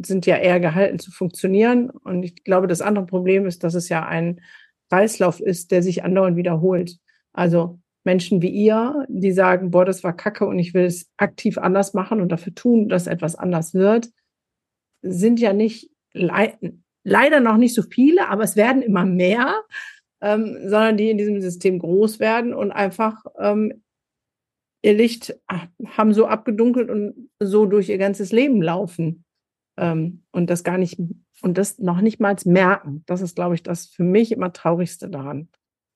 sind 0.03 0.25
ja 0.25 0.37
eher 0.37 0.59
gehalten 0.59 0.97
zu 0.97 1.11
funktionieren. 1.11 1.91
Und 1.91 2.23
ich 2.23 2.43
glaube, 2.43 2.67
das 2.67 2.81
andere 2.81 3.05
Problem 3.05 3.45
ist, 3.45 3.63
dass 3.63 3.75
es 3.75 3.87
ja 3.87 4.05
ein 4.05 4.41
Kreislauf 4.89 5.39
ist, 5.39 5.71
der 5.71 5.83
sich 5.83 6.03
andauernd 6.03 6.37
wiederholt. 6.37 6.97
Also 7.33 7.79
Menschen 8.03 8.41
wie 8.41 8.49
ihr, 8.49 9.05
die 9.09 9.31
sagen, 9.31 9.71
boah, 9.71 9.85
das 9.85 10.03
war 10.03 10.15
Kacke 10.15 10.45
und 10.45 10.59
ich 10.59 10.73
will 10.73 10.85
es 10.85 11.09
aktiv 11.17 11.57
anders 11.57 11.93
machen 11.93 12.19
und 12.19 12.29
dafür 12.29 12.55
tun, 12.55 12.89
dass 12.89 13.07
etwas 13.07 13.35
anders 13.35 13.73
wird, 13.73 14.09
sind 15.01 15.39
ja 15.39 15.53
nicht 15.53 15.91
le 16.13 16.53
leider 17.03 17.39
noch 17.39 17.57
nicht 17.57 17.73
so 17.73 17.81
viele, 17.81 18.27
aber 18.27 18.43
es 18.43 18.55
werden 18.55 18.83
immer 18.83 19.05
mehr, 19.05 19.63
ähm, 20.21 20.57
sondern 20.65 20.97
die 20.97 21.09
in 21.09 21.17
diesem 21.17 21.41
System 21.41 21.79
groß 21.79 22.19
werden 22.19 22.53
und 22.53 22.71
einfach 22.71 23.25
ähm, 23.39 23.83
ihr 24.83 24.93
Licht 24.93 25.35
haben 25.49 26.13
so 26.13 26.27
abgedunkelt 26.27 26.89
und 26.89 27.29
so 27.39 27.65
durch 27.65 27.89
ihr 27.89 27.97
ganzes 27.97 28.31
Leben 28.31 28.61
laufen 28.61 29.25
ähm, 29.77 30.23
und 30.31 30.49
das 30.49 30.63
gar 30.63 30.77
nicht 30.77 30.99
und 31.41 31.57
das 31.57 31.79
noch 31.79 32.01
nicht 32.01 32.19
mal 32.19 32.35
merken. 32.45 33.03
Das 33.07 33.21
ist, 33.21 33.35
glaube 33.35 33.55
ich, 33.55 33.63
das 33.63 33.87
für 33.87 34.03
mich 34.03 34.31
immer 34.31 34.53
traurigste 34.53 35.09
daran. 35.09 35.49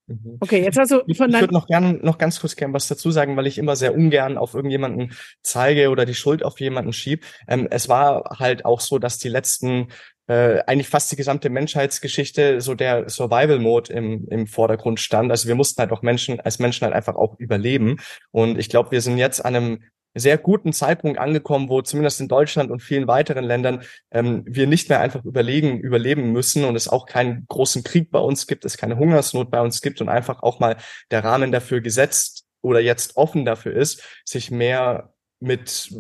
Mhm. 0.08 0.38
Okay, 0.40 0.64
jetzt 0.64 0.78
hast 0.78 0.92
du 0.92 0.98
von 1.00 1.06
Ich, 1.08 1.20
ich 1.20 1.42
würde 1.42 1.54
noch 1.54 1.68
gern 1.68 2.00
noch 2.04 2.18
ganz 2.18 2.40
kurz 2.40 2.56
gern 2.56 2.74
was 2.74 2.88
dazu 2.88 3.12
sagen, 3.12 3.36
weil 3.38 3.48
ich 3.48 3.58
immer 3.58 3.76
sehr 3.76 3.96
ungern 3.96 4.38
auf 4.38 4.54
irgendjemanden 4.54 5.14
zeige 5.42 5.90
oder 5.90 6.06
die 6.06 6.14
Schuld 6.14 6.44
auf 6.44 6.60
jemanden 6.60 6.94
schieb. 6.94 7.26
Ähm, 7.48 7.68
es 7.72 7.90
war 7.90 8.38
halt 8.40 8.66
auch 8.66 8.82
so, 8.82 9.00
dass 9.00 9.18
die 9.18 9.30
letzten 9.30 9.88
äh, 10.28 10.60
eigentlich 10.66 10.90
fast 10.90 11.12
die 11.12 11.16
gesamte 11.16 11.50
Menschheitsgeschichte 11.50 12.62
so 12.62 12.74
der 12.74 13.10
Survival 13.10 13.60
Mode 13.60 13.94
im, 13.94 14.28
im 14.30 14.48
Vordergrund 14.48 15.00
stand. 15.00 15.32
Also 15.32 15.48
wir 15.48 15.56
mussten 15.56 15.80
halt 15.80 15.92
auch 15.92 16.02
Menschen 16.02 16.40
als 16.40 16.60
Menschen 16.60 16.86
halt 16.86 16.94
einfach 16.94 17.16
auch 17.16 17.40
überleben. 17.40 17.98
Und 18.32 18.58
ich 18.58 18.70
glaube, 18.70 18.92
wir 18.92 19.02
sind 19.02 19.18
jetzt 19.18 19.44
an 19.44 19.56
einem 19.56 19.84
sehr 20.16 20.38
guten 20.38 20.74
Zeitpunkt 20.74 21.20
angekommen, 21.20 21.70
wo 21.70 21.82
zumindest 21.82 22.22
in 22.22 22.28
Deutschland 22.28 22.72
und 22.72 22.82
vielen 22.82 23.08
weiteren 23.08 23.44
Ländern 23.44 23.84
ähm, 24.12 24.44
wir 24.48 24.66
nicht 24.66 24.90
mehr 24.90 25.02
einfach 25.02 25.24
überlegen, 25.26 25.80
überleben 25.80 26.32
müssen 26.32 26.64
und 26.64 26.76
es 26.76 26.88
auch 26.88 27.06
keinen 27.06 27.46
großen 27.48 27.84
Krieg 27.84 28.12
bei 28.12 28.20
uns 28.20 28.48
gibt, 28.48 28.66
es 28.66 28.78
keine 28.78 28.98
Hungersnot 28.98 29.52
bei 29.52 29.62
uns 29.62 29.82
gibt 29.82 30.02
und 30.02 30.10
einfach 30.10 30.42
auch 30.42 30.60
mal 30.60 30.78
der 31.12 31.24
Rahmen 31.24 31.52
dafür 31.52 31.82
gesetzt 31.82 32.46
oder 32.62 32.80
jetzt 32.80 33.18
offen 33.18 33.46
dafür 33.46 33.76
ist, 33.76 34.02
sich 34.24 34.50
mehr 34.50 35.14
mit 35.40 35.94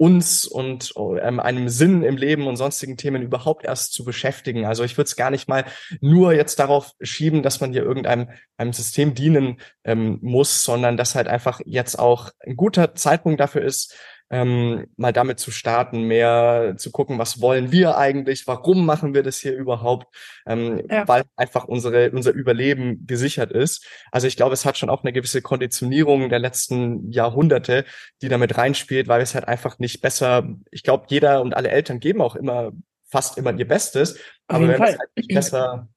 uns 0.00 0.46
und 0.46 0.94
ähm, 1.20 1.40
einem 1.40 1.68
Sinn 1.68 2.02
im 2.02 2.16
Leben 2.16 2.46
und 2.46 2.56
sonstigen 2.56 2.96
Themen 2.96 3.20
überhaupt 3.20 3.66
erst 3.66 3.92
zu 3.92 4.02
beschäftigen. 4.02 4.64
Also 4.64 4.82
ich 4.82 4.96
würde 4.96 5.08
es 5.08 5.14
gar 5.14 5.30
nicht 5.30 5.46
mal 5.46 5.66
nur 6.00 6.32
jetzt 6.32 6.58
darauf 6.58 6.92
schieben, 7.02 7.42
dass 7.42 7.60
man 7.60 7.72
hier 7.72 7.82
irgendeinem 7.82 8.30
einem 8.56 8.72
System 8.72 9.14
dienen 9.14 9.60
ähm, 9.84 10.18
muss, 10.22 10.64
sondern 10.64 10.96
dass 10.96 11.14
halt 11.14 11.28
einfach 11.28 11.60
jetzt 11.66 11.98
auch 11.98 12.30
ein 12.40 12.56
guter 12.56 12.94
Zeitpunkt 12.94 13.40
dafür 13.40 13.60
ist, 13.60 13.94
ähm, 14.30 14.86
mal 14.96 15.12
damit 15.12 15.40
zu 15.40 15.50
starten, 15.50 16.02
mehr 16.02 16.74
zu 16.76 16.90
gucken, 16.90 17.18
was 17.18 17.40
wollen 17.40 17.72
wir 17.72 17.98
eigentlich, 17.98 18.46
warum 18.46 18.86
machen 18.86 19.12
wir 19.12 19.22
das 19.22 19.38
hier 19.38 19.54
überhaupt, 19.56 20.06
ähm, 20.46 20.82
ja. 20.88 21.06
weil 21.08 21.24
einfach 21.36 21.64
unsere, 21.64 22.10
unser 22.12 22.30
Überleben 22.30 23.06
gesichert 23.06 23.50
ist. 23.50 23.86
Also 24.12 24.26
ich 24.26 24.36
glaube, 24.36 24.54
es 24.54 24.64
hat 24.64 24.78
schon 24.78 24.90
auch 24.90 25.02
eine 25.02 25.12
gewisse 25.12 25.42
Konditionierung 25.42 26.28
der 26.28 26.38
letzten 26.38 27.10
Jahrhunderte, 27.10 27.84
die 28.22 28.28
damit 28.28 28.56
reinspielt, 28.56 29.08
weil 29.08 29.20
es 29.20 29.34
halt 29.34 29.48
einfach 29.48 29.78
nicht 29.78 30.00
besser, 30.00 30.48
ich 30.70 30.84
glaube, 30.84 31.06
jeder 31.08 31.42
und 31.42 31.56
alle 31.56 31.70
Eltern 31.70 31.98
geben 31.98 32.22
auch 32.22 32.36
immer 32.36 32.72
fast 33.10 33.38
immer 33.38 33.52
ihr 33.52 33.66
Bestes, 33.66 34.18
aber 34.46 34.68
wenn 34.68 34.76
Fall. 34.76 34.90
es 34.90 34.98
halt 34.98 35.10
nicht 35.16 35.34
besser 35.34 35.88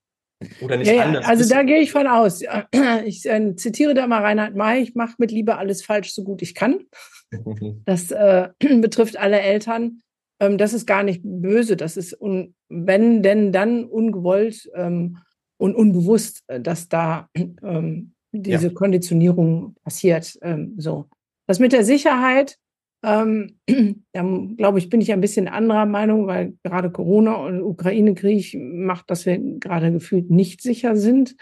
oder 0.62 0.78
nicht 0.78 0.92
ja, 0.92 1.04
anders. 1.04 1.26
Also 1.26 1.48
da 1.48 1.64
gehe 1.64 1.80
ich 1.80 1.92
von 1.92 2.08
aus. 2.08 2.44
Ich 3.06 3.26
äh, 3.26 3.56
zitiere 3.56 3.94
da 3.94 4.08
mal 4.08 4.22
Reinhard 4.22 4.56
May, 4.56 4.82
ich 4.82 4.96
mache 4.96 5.16
mit 5.18 5.32
Liebe 5.32 5.58
alles 5.58 5.84
falsch, 5.84 6.14
so 6.14 6.24
gut 6.24 6.42
ich 6.42 6.56
kann. 6.56 6.86
Das 7.86 8.12
äh, 8.12 8.50
betrifft 8.80 9.18
alle 9.18 9.40
Eltern. 9.40 10.02
Ähm, 10.40 10.58
das 10.58 10.74
ist 10.74 10.86
gar 10.86 11.04
nicht 11.04 11.22
böse, 11.24 11.78
das 11.78 11.98
ist, 11.98 12.20
un, 12.20 12.56
wenn 12.70 13.24
denn 13.24 13.52
dann 13.52 13.86
ungewollt 13.86 14.70
ähm, 14.76 15.18
und 15.58 15.76
unbewusst, 15.76 16.44
äh, 16.48 16.60
dass 16.60 16.90
da 16.90 17.30
ähm, 17.36 18.14
diese 18.32 18.68
ja. 18.68 18.74
Konditionierung 18.74 19.76
passiert. 19.84 20.38
Ähm, 20.42 20.76
so. 20.78 21.06
Das 21.48 21.60
mit 21.60 21.72
der 21.72 21.86
Sicherheit, 21.86 22.58
ähm, 23.04 23.60
da 24.14 24.24
glaube 24.58 24.80
ich, 24.80 24.90
bin 24.90 25.02
ich 25.02 25.12
ein 25.12 25.22
bisschen 25.22 25.48
anderer 25.48 25.86
Meinung, 25.86 26.28
weil 26.28 26.54
gerade 26.64 26.92
Corona 26.92 27.36
und 27.36 27.62
Ukraine-Krieg 27.62 28.58
macht, 28.60 29.12
dass 29.12 29.26
wir 29.26 29.38
gerade 29.38 29.92
gefühlt 29.92 30.32
nicht 30.32 30.62
sicher 30.62 30.96
sind. 30.96 31.36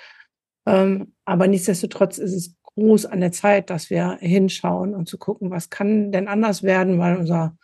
Ähm, 0.68 1.14
aber 1.26 1.48
nichtsdestotrotz 1.48 2.18
ist 2.18 2.34
es 2.34 2.56
groß 2.76 3.06
an 3.06 3.20
der 3.20 3.32
Zeit, 3.32 3.70
dass 3.70 3.90
wir 3.90 4.18
hinschauen 4.20 4.96
und 4.96 5.08
zu 5.08 5.18
gucken, 5.18 5.52
was 5.52 5.70
kann 5.70 6.12
denn 6.12 6.28
anders 6.28 6.64
werden, 6.64 7.00
weil 7.00 7.18
unser, 7.18 7.58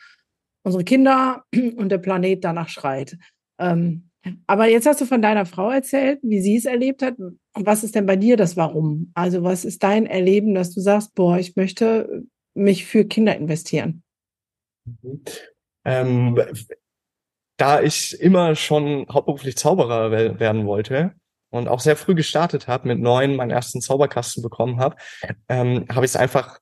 unsere 0.63 0.83
Kinder 0.83 1.45
und 1.75 1.89
der 1.89 1.97
Planet 1.97 2.43
danach 2.43 2.69
schreit. 2.69 3.17
Ähm, 3.59 4.09
aber 4.45 4.67
jetzt 4.67 4.85
hast 4.85 4.99
du 4.99 5.05
von 5.05 5.21
deiner 5.21 5.45
Frau 5.45 5.71
erzählt, 5.71 6.19
wie 6.21 6.41
sie 6.41 6.57
es 6.57 6.65
erlebt 6.65 7.01
hat. 7.01 7.15
Was 7.53 7.83
ist 7.83 7.95
denn 7.95 8.05
bei 8.05 8.17
dir 8.17 8.35
das 8.35 8.57
Warum? 8.57 9.11
Also 9.13 9.43
was 9.43 9.63
ist 9.63 9.83
dein 9.83 10.05
Erleben, 10.05 10.53
dass 10.53 10.73
du 10.73 10.81
sagst, 10.81 11.15
boah, 11.15 11.37
ich 11.37 11.55
möchte 11.55 12.23
mich 12.53 12.85
für 12.85 13.05
Kinder 13.05 13.35
investieren? 13.37 14.03
Ähm, 15.85 16.37
da 17.57 17.81
ich 17.81 18.19
immer 18.19 18.55
schon 18.55 19.07
hauptberuflich 19.09 19.55
Zauberer 19.55 20.11
werden 20.11 20.65
wollte 20.65 21.13
und 21.49 21.67
auch 21.67 21.79
sehr 21.79 21.95
früh 21.95 22.15
gestartet 22.15 22.67
habe, 22.67 22.87
mit 22.87 22.99
neun 22.99 23.35
meinen 23.35 23.51
ersten 23.51 23.81
Zauberkasten 23.81 24.43
bekommen 24.43 24.79
habe, 24.79 24.95
ähm, 25.49 25.85
habe 25.89 26.05
ich 26.05 26.11
es 26.11 26.15
einfach 26.15 26.59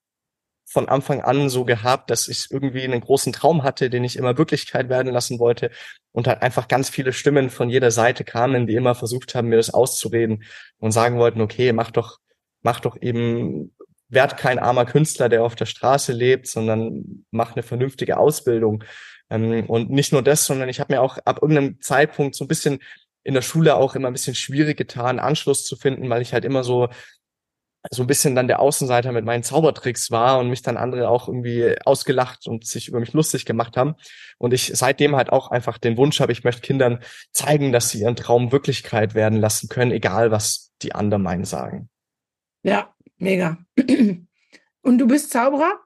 von 0.67 0.89
Anfang 0.89 1.21
an 1.21 1.49
so 1.49 1.63
gehabt, 1.63 2.09
dass 2.09 2.27
ich 2.27 2.47
irgendwie 2.49 2.83
einen 2.83 2.99
großen 2.99 3.31
Traum 3.31 3.63
hatte, 3.63 3.89
den 3.89 4.03
ich 4.03 4.17
immer 4.17 4.37
Wirklichkeit 4.37 4.89
werden 4.89 5.13
lassen 5.13 5.39
wollte 5.39 5.69
und 6.11 6.27
halt 6.27 6.41
einfach 6.41 6.67
ganz 6.67 6.89
viele 6.89 7.13
Stimmen 7.13 7.49
von 7.49 7.69
jeder 7.69 7.91
Seite 7.91 8.23
kamen, 8.23 8.67
die 8.67 8.75
immer 8.75 8.95
versucht 8.95 9.35
haben, 9.35 9.49
mir 9.49 9.57
das 9.57 9.73
auszureden 9.73 10.43
und 10.79 10.91
sagen 10.91 11.17
wollten, 11.17 11.41
okay, 11.41 11.71
mach 11.71 11.91
doch, 11.91 12.17
mach 12.61 12.79
doch 12.79 12.97
eben 12.99 13.75
werd 14.09 14.37
kein 14.37 14.59
armer 14.59 14.85
Künstler, 14.85 15.29
der 15.29 15.43
auf 15.43 15.55
der 15.55 15.65
Straße 15.65 16.13
lebt, 16.13 16.47
sondern 16.47 17.25
mach 17.31 17.55
eine 17.55 17.63
vernünftige 17.63 18.17
Ausbildung. 18.17 18.83
Ähm, 19.29 19.65
und 19.67 19.89
nicht 19.89 20.11
nur 20.13 20.21
das, 20.21 20.45
sondern 20.45 20.69
ich 20.69 20.79
habe 20.79 20.93
mir 20.93 21.01
auch 21.01 21.17
ab 21.25 21.39
irgendeinem 21.41 21.81
Zeitpunkt 21.81 22.35
so 22.35 22.43
ein 22.45 22.47
bisschen 22.47 22.79
in 23.25 23.33
der 23.33 23.41
Schule 23.41 23.75
auch 23.75 23.95
immer 23.95 24.07
ein 24.07 24.13
bisschen 24.13 24.35
schwierig 24.35 24.77
getan, 24.77 25.19
Anschluss 25.19 25.65
zu 25.65 25.75
finden, 25.75 26.09
weil 26.09 26.21
ich 26.21 26.33
halt 26.33 26.45
immer 26.45 26.63
so 26.63 26.87
so 27.91 28.01
ein 28.01 28.07
bisschen 28.07 28.33
dann 28.33 28.47
der 28.47 28.61
Außenseiter 28.61 29.11
mit 29.11 29.25
meinen 29.25 29.43
Zaubertricks 29.43 30.09
war 30.09 30.39
und 30.39 30.49
mich 30.49 30.63
dann 30.63 30.75
andere 30.75 31.07
auch 31.07 31.27
irgendwie 31.27 31.75
ausgelacht 31.85 32.47
und 32.47 32.65
sich 32.65 32.87
über 32.87 32.99
mich 32.99 33.13
lustig 33.13 33.45
gemacht 33.45 33.77
haben. 33.77 33.93
Und 34.39 34.53
ich 34.53 34.71
seitdem 34.73 35.15
halt 35.15 35.31
auch 35.31 35.51
einfach 35.51 35.77
den 35.77 35.95
Wunsch 35.95 36.19
habe, 36.19 36.31
ich 36.31 36.43
möchte 36.43 36.63
Kindern 36.63 36.97
zeigen, 37.31 37.71
dass 37.71 37.89
sie 37.89 37.99
ihren 37.99 38.15
Traum 38.15 38.51
Wirklichkeit 38.51 39.13
werden 39.13 39.39
lassen 39.39 39.69
können, 39.69 39.91
egal 39.91 40.31
was 40.31 40.71
die 40.81 40.95
anderen 40.95 41.21
meinen 41.21 41.45
sagen. 41.45 41.89
Ja, 42.63 42.95
Mega. 43.17 43.57
Und 44.81 44.97
du 44.97 45.07
bist 45.07 45.31
Zauberer? 45.31 45.79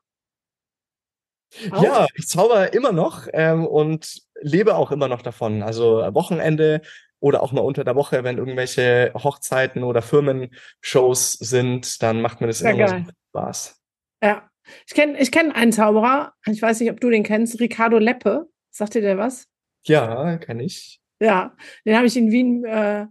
Auch? 1.71 1.83
Ja, 1.83 2.07
ich 2.13 2.27
zauber 2.27 2.73
immer 2.73 2.91
noch 2.91 3.27
ähm, 3.33 3.65
und 3.65 4.21
lebe 4.39 4.75
auch 4.75 4.91
immer 4.91 5.07
noch 5.07 5.23
davon. 5.23 5.63
Also 5.63 5.97
Wochenende 6.13 6.81
oder 7.19 7.43
auch 7.43 7.51
mal 7.51 7.61
unter 7.61 7.83
der 7.83 7.95
Woche, 7.95 8.23
wenn 8.23 8.37
irgendwelche 8.37 9.11
Hochzeiten 9.13 9.83
oder 9.83 10.01
Firmenshows 10.01 11.33
sind, 11.33 12.01
dann 12.01 12.21
macht 12.21 12.41
mir 12.41 12.47
das 12.47 12.59
Sehr 12.59 12.71
immer 12.71 12.87
so 12.87 13.11
Spaß. 13.29 13.81
Ja, 14.23 14.49
ich 14.87 14.93
kenne 14.93 15.19
ich 15.19 15.31
kenn 15.31 15.51
einen 15.51 15.71
Zauberer, 15.71 16.33
ich 16.45 16.61
weiß 16.61 16.79
nicht, 16.79 16.91
ob 16.91 16.99
du 16.99 17.09
den 17.09 17.23
kennst, 17.23 17.59
Ricardo 17.59 17.97
Leppe. 17.97 18.49
Sagt 18.71 18.93
dir 18.93 19.01
der 19.01 19.17
was? 19.17 19.47
Ja, 19.85 20.37
kenne 20.37 20.63
ich. 20.63 20.99
Ja, 21.19 21.55
den 21.85 21.95
habe 21.95 22.07
ich 22.07 22.15
in 22.15 22.31
Wien 22.31 22.63
äh, 22.65 23.07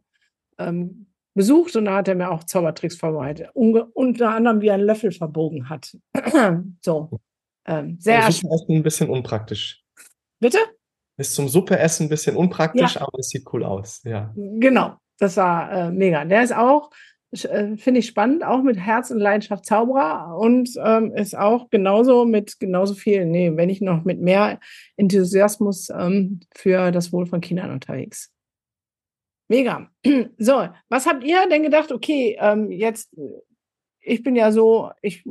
ähm, 0.58 1.06
besucht 1.34 1.76
und 1.76 1.86
da 1.86 1.96
hat 1.96 2.08
er 2.08 2.14
mir 2.14 2.30
auch 2.30 2.44
Zaubertricks 2.44 2.96
vorbereitet. 2.96 3.50
Unge 3.54 3.84
unter 3.86 4.30
anderem, 4.30 4.60
wie 4.60 4.68
er 4.68 4.74
einen 4.74 4.84
Löffel 4.84 5.12
verbogen 5.12 5.68
hat. 5.68 5.96
so. 6.80 7.20
Ähm, 7.66 7.96
sehr. 8.00 8.22
Das 8.22 8.42
ist 8.42 8.68
ein 8.68 8.82
bisschen 8.82 9.10
unpraktisch. 9.10 9.84
Bitte? 10.40 10.58
Ist 11.18 11.34
zum 11.34 11.48
Suppeessen 11.48 12.06
ein 12.06 12.08
bisschen 12.08 12.36
unpraktisch, 12.36 12.94
ja. 12.94 13.02
aber 13.02 13.18
es 13.18 13.28
sieht 13.28 13.44
cool 13.52 13.64
aus. 13.64 14.00
Ja. 14.04 14.32
Genau. 14.36 14.94
Das 15.18 15.36
war 15.36 15.72
äh, 15.72 15.90
mega. 15.90 16.24
Der 16.24 16.44
ist 16.44 16.54
auch, 16.54 16.90
äh, 17.32 17.76
finde 17.76 18.00
ich 18.00 18.06
spannend, 18.06 18.44
auch 18.44 18.62
mit 18.62 18.78
Herz 18.78 19.10
und 19.10 19.18
Leidenschaft 19.18 19.66
Zauberer 19.66 20.38
und 20.38 20.70
ähm, 20.82 21.12
ist 21.14 21.36
auch 21.36 21.70
genauso 21.70 22.24
mit 22.24 22.60
genauso 22.60 22.94
viel, 22.94 23.26
nee, 23.26 23.50
wenn 23.56 23.66
nicht 23.66 23.82
noch 23.82 24.04
mit 24.04 24.20
mehr 24.20 24.60
Enthusiasmus 24.96 25.88
ähm, 25.90 26.40
für 26.54 26.92
das 26.92 27.12
Wohl 27.12 27.26
von 27.26 27.40
Kindern 27.40 27.72
unterwegs. 27.72 28.32
Mega. 29.48 29.90
So, 30.38 30.68
was 30.88 31.06
habt 31.06 31.24
ihr 31.24 31.48
denn 31.48 31.62
gedacht? 31.62 31.90
Okay, 31.90 32.36
ähm, 32.38 32.70
jetzt, 32.70 33.12
ich 34.00 34.22
bin 34.22 34.36
ja 34.36 34.52
so, 34.52 34.90
ich 35.02 35.24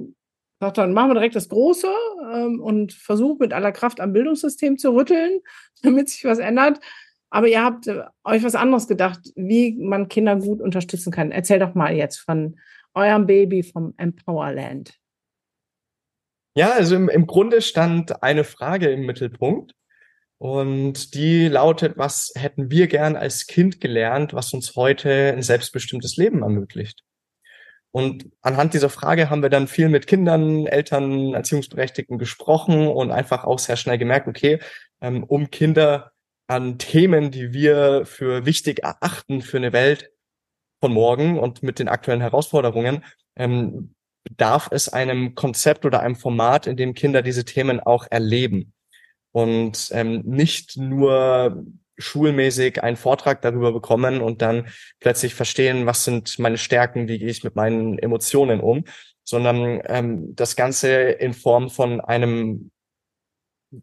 sag 0.59 0.73
dann, 0.73 0.93
machen 0.93 1.09
wir 1.09 1.15
direkt 1.15 1.35
das 1.35 1.49
Große 1.49 1.91
ähm, 2.33 2.59
und 2.61 2.93
versuche 2.93 3.37
mit 3.39 3.53
aller 3.53 3.71
Kraft 3.71 3.99
am 3.99 4.13
Bildungssystem 4.13 4.77
zu 4.77 4.91
rütteln, 4.91 5.39
damit 5.83 6.09
sich 6.09 6.25
was 6.25 6.39
ändert. 6.39 6.79
Aber 7.29 7.47
ihr 7.47 7.63
habt 7.63 7.87
äh, 7.87 8.03
euch 8.23 8.43
was 8.43 8.55
anderes 8.55 8.87
gedacht, 8.87 9.19
wie 9.35 9.73
man 9.73 10.07
Kinder 10.07 10.35
gut 10.37 10.61
unterstützen 10.61 11.11
kann. 11.11 11.31
Erzähl 11.31 11.59
doch 11.59 11.75
mal 11.75 11.95
jetzt 11.95 12.17
von 12.17 12.59
eurem 12.93 13.27
Baby 13.27 13.63
vom 13.63 13.93
Empowerland. 13.97 14.93
Ja, 16.55 16.71
also 16.71 16.95
im, 16.95 17.09
im 17.09 17.27
Grunde 17.27 17.61
stand 17.61 18.23
eine 18.23 18.43
Frage 18.43 18.89
im 18.89 19.05
Mittelpunkt. 19.05 19.73
Und 20.39 21.15
die 21.15 21.47
lautet, 21.47 21.97
was 21.97 22.31
hätten 22.35 22.69
wir 22.69 22.87
gern 22.87 23.15
als 23.15 23.47
Kind 23.47 23.81
gelernt, 23.81 24.33
was 24.33 24.53
uns 24.53 24.75
heute 24.75 25.33
ein 25.33 25.41
selbstbestimmtes 25.41 26.15
Leben 26.15 26.43
ermöglicht? 26.43 27.03
Und 27.91 28.29
anhand 28.41 28.73
dieser 28.73 28.89
Frage 28.89 29.29
haben 29.29 29.41
wir 29.41 29.49
dann 29.49 29.67
viel 29.67 29.89
mit 29.89 30.07
Kindern, 30.07 30.67
Eltern, 30.67 31.33
Erziehungsberechtigten 31.33 32.17
gesprochen 32.17 32.87
und 32.87 33.11
einfach 33.11 33.43
auch 33.43 33.59
sehr 33.59 33.77
schnell 33.77 33.97
gemerkt, 33.97 34.27
okay, 34.27 34.59
ähm, 35.01 35.23
um 35.23 35.49
Kinder 35.49 36.11
an 36.47 36.77
Themen, 36.77 37.31
die 37.31 37.53
wir 37.53 38.05
für 38.05 38.45
wichtig 38.45 38.83
erachten 38.83 39.41
für 39.41 39.57
eine 39.57 39.73
Welt 39.73 40.11
von 40.79 40.93
morgen 40.93 41.39
und 41.39 41.63
mit 41.63 41.79
den 41.79 41.87
aktuellen 41.87 42.21
Herausforderungen, 42.21 43.03
ähm, 43.35 43.95
bedarf 44.23 44.69
es 44.71 44.89
einem 44.89 45.35
Konzept 45.35 45.85
oder 45.85 46.01
einem 46.01 46.15
Format, 46.15 46.67
in 46.67 46.77
dem 46.77 46.93
Kinder 46.93 47.21
diese 47.21 47.45
Themen 47.45 47.79
auch 47.79 48.07
erleben. 48.09 48.73
Und 49.31 49.89
ähm, 49.91 50.21
nicht 50.25 50.77
nur 50.77 51.65
schulmäßig 51.97 52.83
einen 52.83 52.97
Vortrag 52.97 53.41
darüber 53.41 53.71
bekommen 53.71 54.21
und 54.21 54.41
dann 54.41 54.67
plötzlich 54.99 55.35
verstehen, 55.35 55.85
was 55.85 56.03
sind 56.03 56.37
meine 56.39 56.57
Stärken, 56.57 57.07
wie 57.07 57.19
gehe 57.19 57.29
ich 57.29 57.43
mit 57.43 57.55
meinen 57.55 57.97
Emotionen 57.97 58.59
um, 58.59 58.85
sondern 59.23 59.81
ähm, 59.85 60.35
das 60.35 60.55
Ganze 60.55 60.91
in 60.91 61.33
Form 61.33 61.69
von 61.69 61.99
einem 62.01 62.71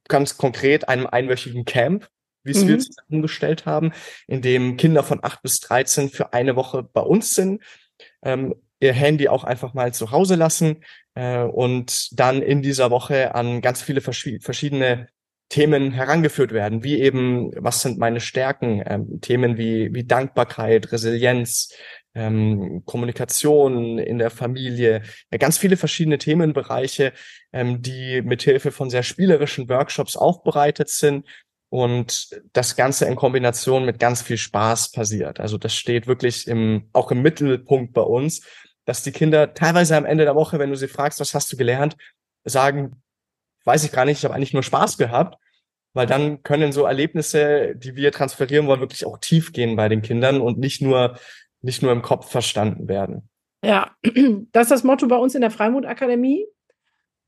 ganz 0.08 0.38
konkret 0.38 0.88
einem 0.88 1.06
einwöchigen 1.06 1.64
Camp, 1.64 2.08
wie 2.42 2.52
es 2.52 2.64
mhm. 2.64 2.68
wir 2.68 2.78
zusammengestellt 2.78 3.66
haben, 3.66 3.92
in 4.26 4.42
dem 4.42 4.76
Kinder 4.76 5.02
von 5.02 5.20
acht 5.22 5.42
bis 5.42 5.60
dreizehn 5.60 6.08
für 6.08 6.32
eine 6.32 6.56
Woche 6.56 6.82
bei 6.82 7.02
uns 7.02 7.34
sind, 7.34 7.62
ähm, 8.22 8.54
ihr 8.80 8.92
Handy 8.92 9.28
auch 9.28 9.44
einfach 9.44 9.74
mal 9.74 9.94
zu 9.94 10.10
Hause 10.10 10.34
lassen 10.34 10.84
äh, 11.14 11.42
und 11.42 12.08
dann 12.18 12.42
in 12.42 12.62
dieser 12.62 12.90
Woche 12.90 13.34
an 13.34 13.60
ganz 13.60 13.82
viele 13.82 14.00
verschiedene 14.00 15.08
Themen 15.54 15.92
herangeführt 15.92 16.50
werden, 16.50 16.82
wie 16.82 17.00
eben, 17.00 17.52
was 17.54 17.80
sind 17.80 17.96
meine 17.96 18.18
Stärken, 18.18 18.82
ähm, 18.84 19.20
Themen 19.20 19.56
wie, 19.56 19.94
wie 19.94 20.02
Dankbarkeit, 20.02 20.90
Resilienz, 20.90 21.72
ähm, 22.16 22.82
Kommunikation 22.86 24.00
in 24.00 24.18
der 24.18 24.30
Familie, 24.30 25.02
ja, 25.30 25.38
ganz 25.38 25.56
viele 25.56 25.76
verschiedene 25.76 26.18
Themenbereiche, 26.18 27.12
ähm, 27.52 27.82
die 27.82 28.20
mithilfe 28.22 28.72
von 28.72 28.90
sehr 28.90 29.04
spielerischen 29.04 29.68
Workshops 29.68 30.16
aufbereitet 30.16 30.88
sind. 30.88 31.24
Und 31.68 32.30
das 32.52 32.74
Ganze 32.74 33.04
in 33.04 33.14
Kombination 33.14 33.84
mit 33.84 34.00
ganz 34.00 34.22
viel 34.22 34.38
Spaß 34.38 34.90
passiert. 34.90 35.38
Also 35.38 35.56
das 35.56 35.72
steht 35.72 36.08
wirklich 36.08 36.48
im, 36.48 36.88
auch 36.92 37.12
im 37.12 37.22
Mittelpunkt 37.22 37.92
bei 37.92 38.02
uns, 38.02 38.44
dass 38.86 39.04
die 39.04 39.12
Kinder 39.12 39.54
teilweise 39.54 39.96
am 39.96 40.04
Ende 40.04 40.24
der 40.24 40.34
Woche, 40.34 40.58
wenn 40.58 40.70
du 40.70 40.76
sie 40.76 40.88
fragst, 40.88 41.20
was 41.20 41.32
hast 41.32 41.52
du 41.52 41.56
gelernt, 41.56 41.96
sagen, 42.42 43.00
weiß 43.64 43.84
ich 43.84 43.92
gar 43.92 44.04
nicht, 44.04 44.18
ich 44.18 44.24
habe 44.24 44.34
eigentlich 44.34 44.52
nur 44.52 44.64
Spaß 44.64 44.98
gehabt, 44.98 45.36
weil 45.94 46.06
dann 46.06 46.42
können 46.42 46.72
so 46.72 46.84
Erlebnisse, 46.84 47.74
die 47.76 47.96
wir 47.96 48.12
transferieren 48.12 48.66
wollen, 48.66 48.80
wirklich 48.80 49.06
auch 49.06 49.18
tief 49.18 49.52
gehen 49.52 49.76
bei 49.76 49.88
den 49.88 50.02
Kindern 50.02 50.40
und 50.40 50.58
nicht 50.58 50.82
nur, 50.82 51.18
nicht 51.62 51.82
nur 51.82 51.92
im 51.92 52.02
Kopf 52.02 52.30
verstanden 52.30 52.88
werden. 52.88 53.28
Ja, 53.64 53.92
das 54.52 54.64
ist 54.64 54.70
das 54.70 54.84
Motto 54.84 55.06
bei 55.08 55.16
uns 55.16 55.34
in 55.34 55.40
der 55.40 55.50
Freimut 55.50 55.86
Akademie. 55.86 56.46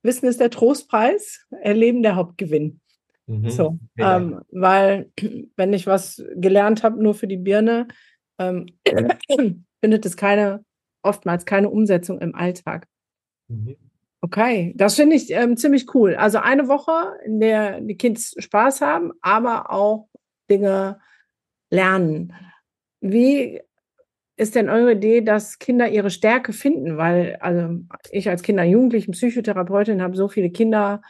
Wissen 0.03 0.27
ist 0.27 0.41
der 0.41 0.51
Trostpreis, 0.51 1.47
Erleben 1.63 2.03
der 2.03 2.17
Hauptgewinn. 2.17 2.81
Mhm. 3.27 3.51
So, 3.51 3.79
ähm, 3.99 4.41
weil 4.51 5.11
wenn 5.57 5.73
ich 5.73 5.87
was 5.87 6.23
gelernt 6.35 6.83
habe 6.83 7.03
nur 7.03 7.15
für 7.15 7.27
die 7.27 7.39
Birne, 7.39 7.89
ähm, 8.39 8.67
findet 9.81 10.05
es 10.05 10.17
keine 10.17 10.65
oftmals 11.07 11.47
keine 11.47 11.71
Umsetzung 11.71 12.21
im 12.21 12.35
Alltag. 12.35 12.87
Mhm. 13.49 13.77
Okay, 14.23 14.73
das 14.77 14.95
finde 14.97 15.17
ich 15.17 15.31
ähm, 15.31 15.57
ziemlich 15.57 15.95
cool. 15.95 16.15
Also 16.17 16.39
eine 16.39 16.69
Woche, 16.69 17.17
in 17.25 17.39
der 17.39 17.81
die 17.81 17.97
Kids 17.97 18.35
Spaß 18.39 18.81
haben, 18.81 19.13
aber 19.21 19.71
auch 19.71 20.09
Dinge 20.51 21.01
lernen. 21.71 22.33
Wie 23.01 23.61
ist 24.37 24.55
denn 24.55 24.69
eure 24.71 24.93
Idee, 24.93 25.21
dass 25.23 25.59
Kinder 25.59 25.89
ihre 25.89 26.11
Stärke 26.11 26.53
finden? 26.53 26.97
Weil 26.97 27.37
also 27.41 27.81
ich 28.11 28.29
als 28.29 28.43
Kinder- 28.43 28.65
Jugendlichen 28.65 29.13
Psychotherapeutin 29.13 30.03
habe 30.03 30.17
so 30.17 30.29
viele 30.29 30.51
Kinder 30.51 31.03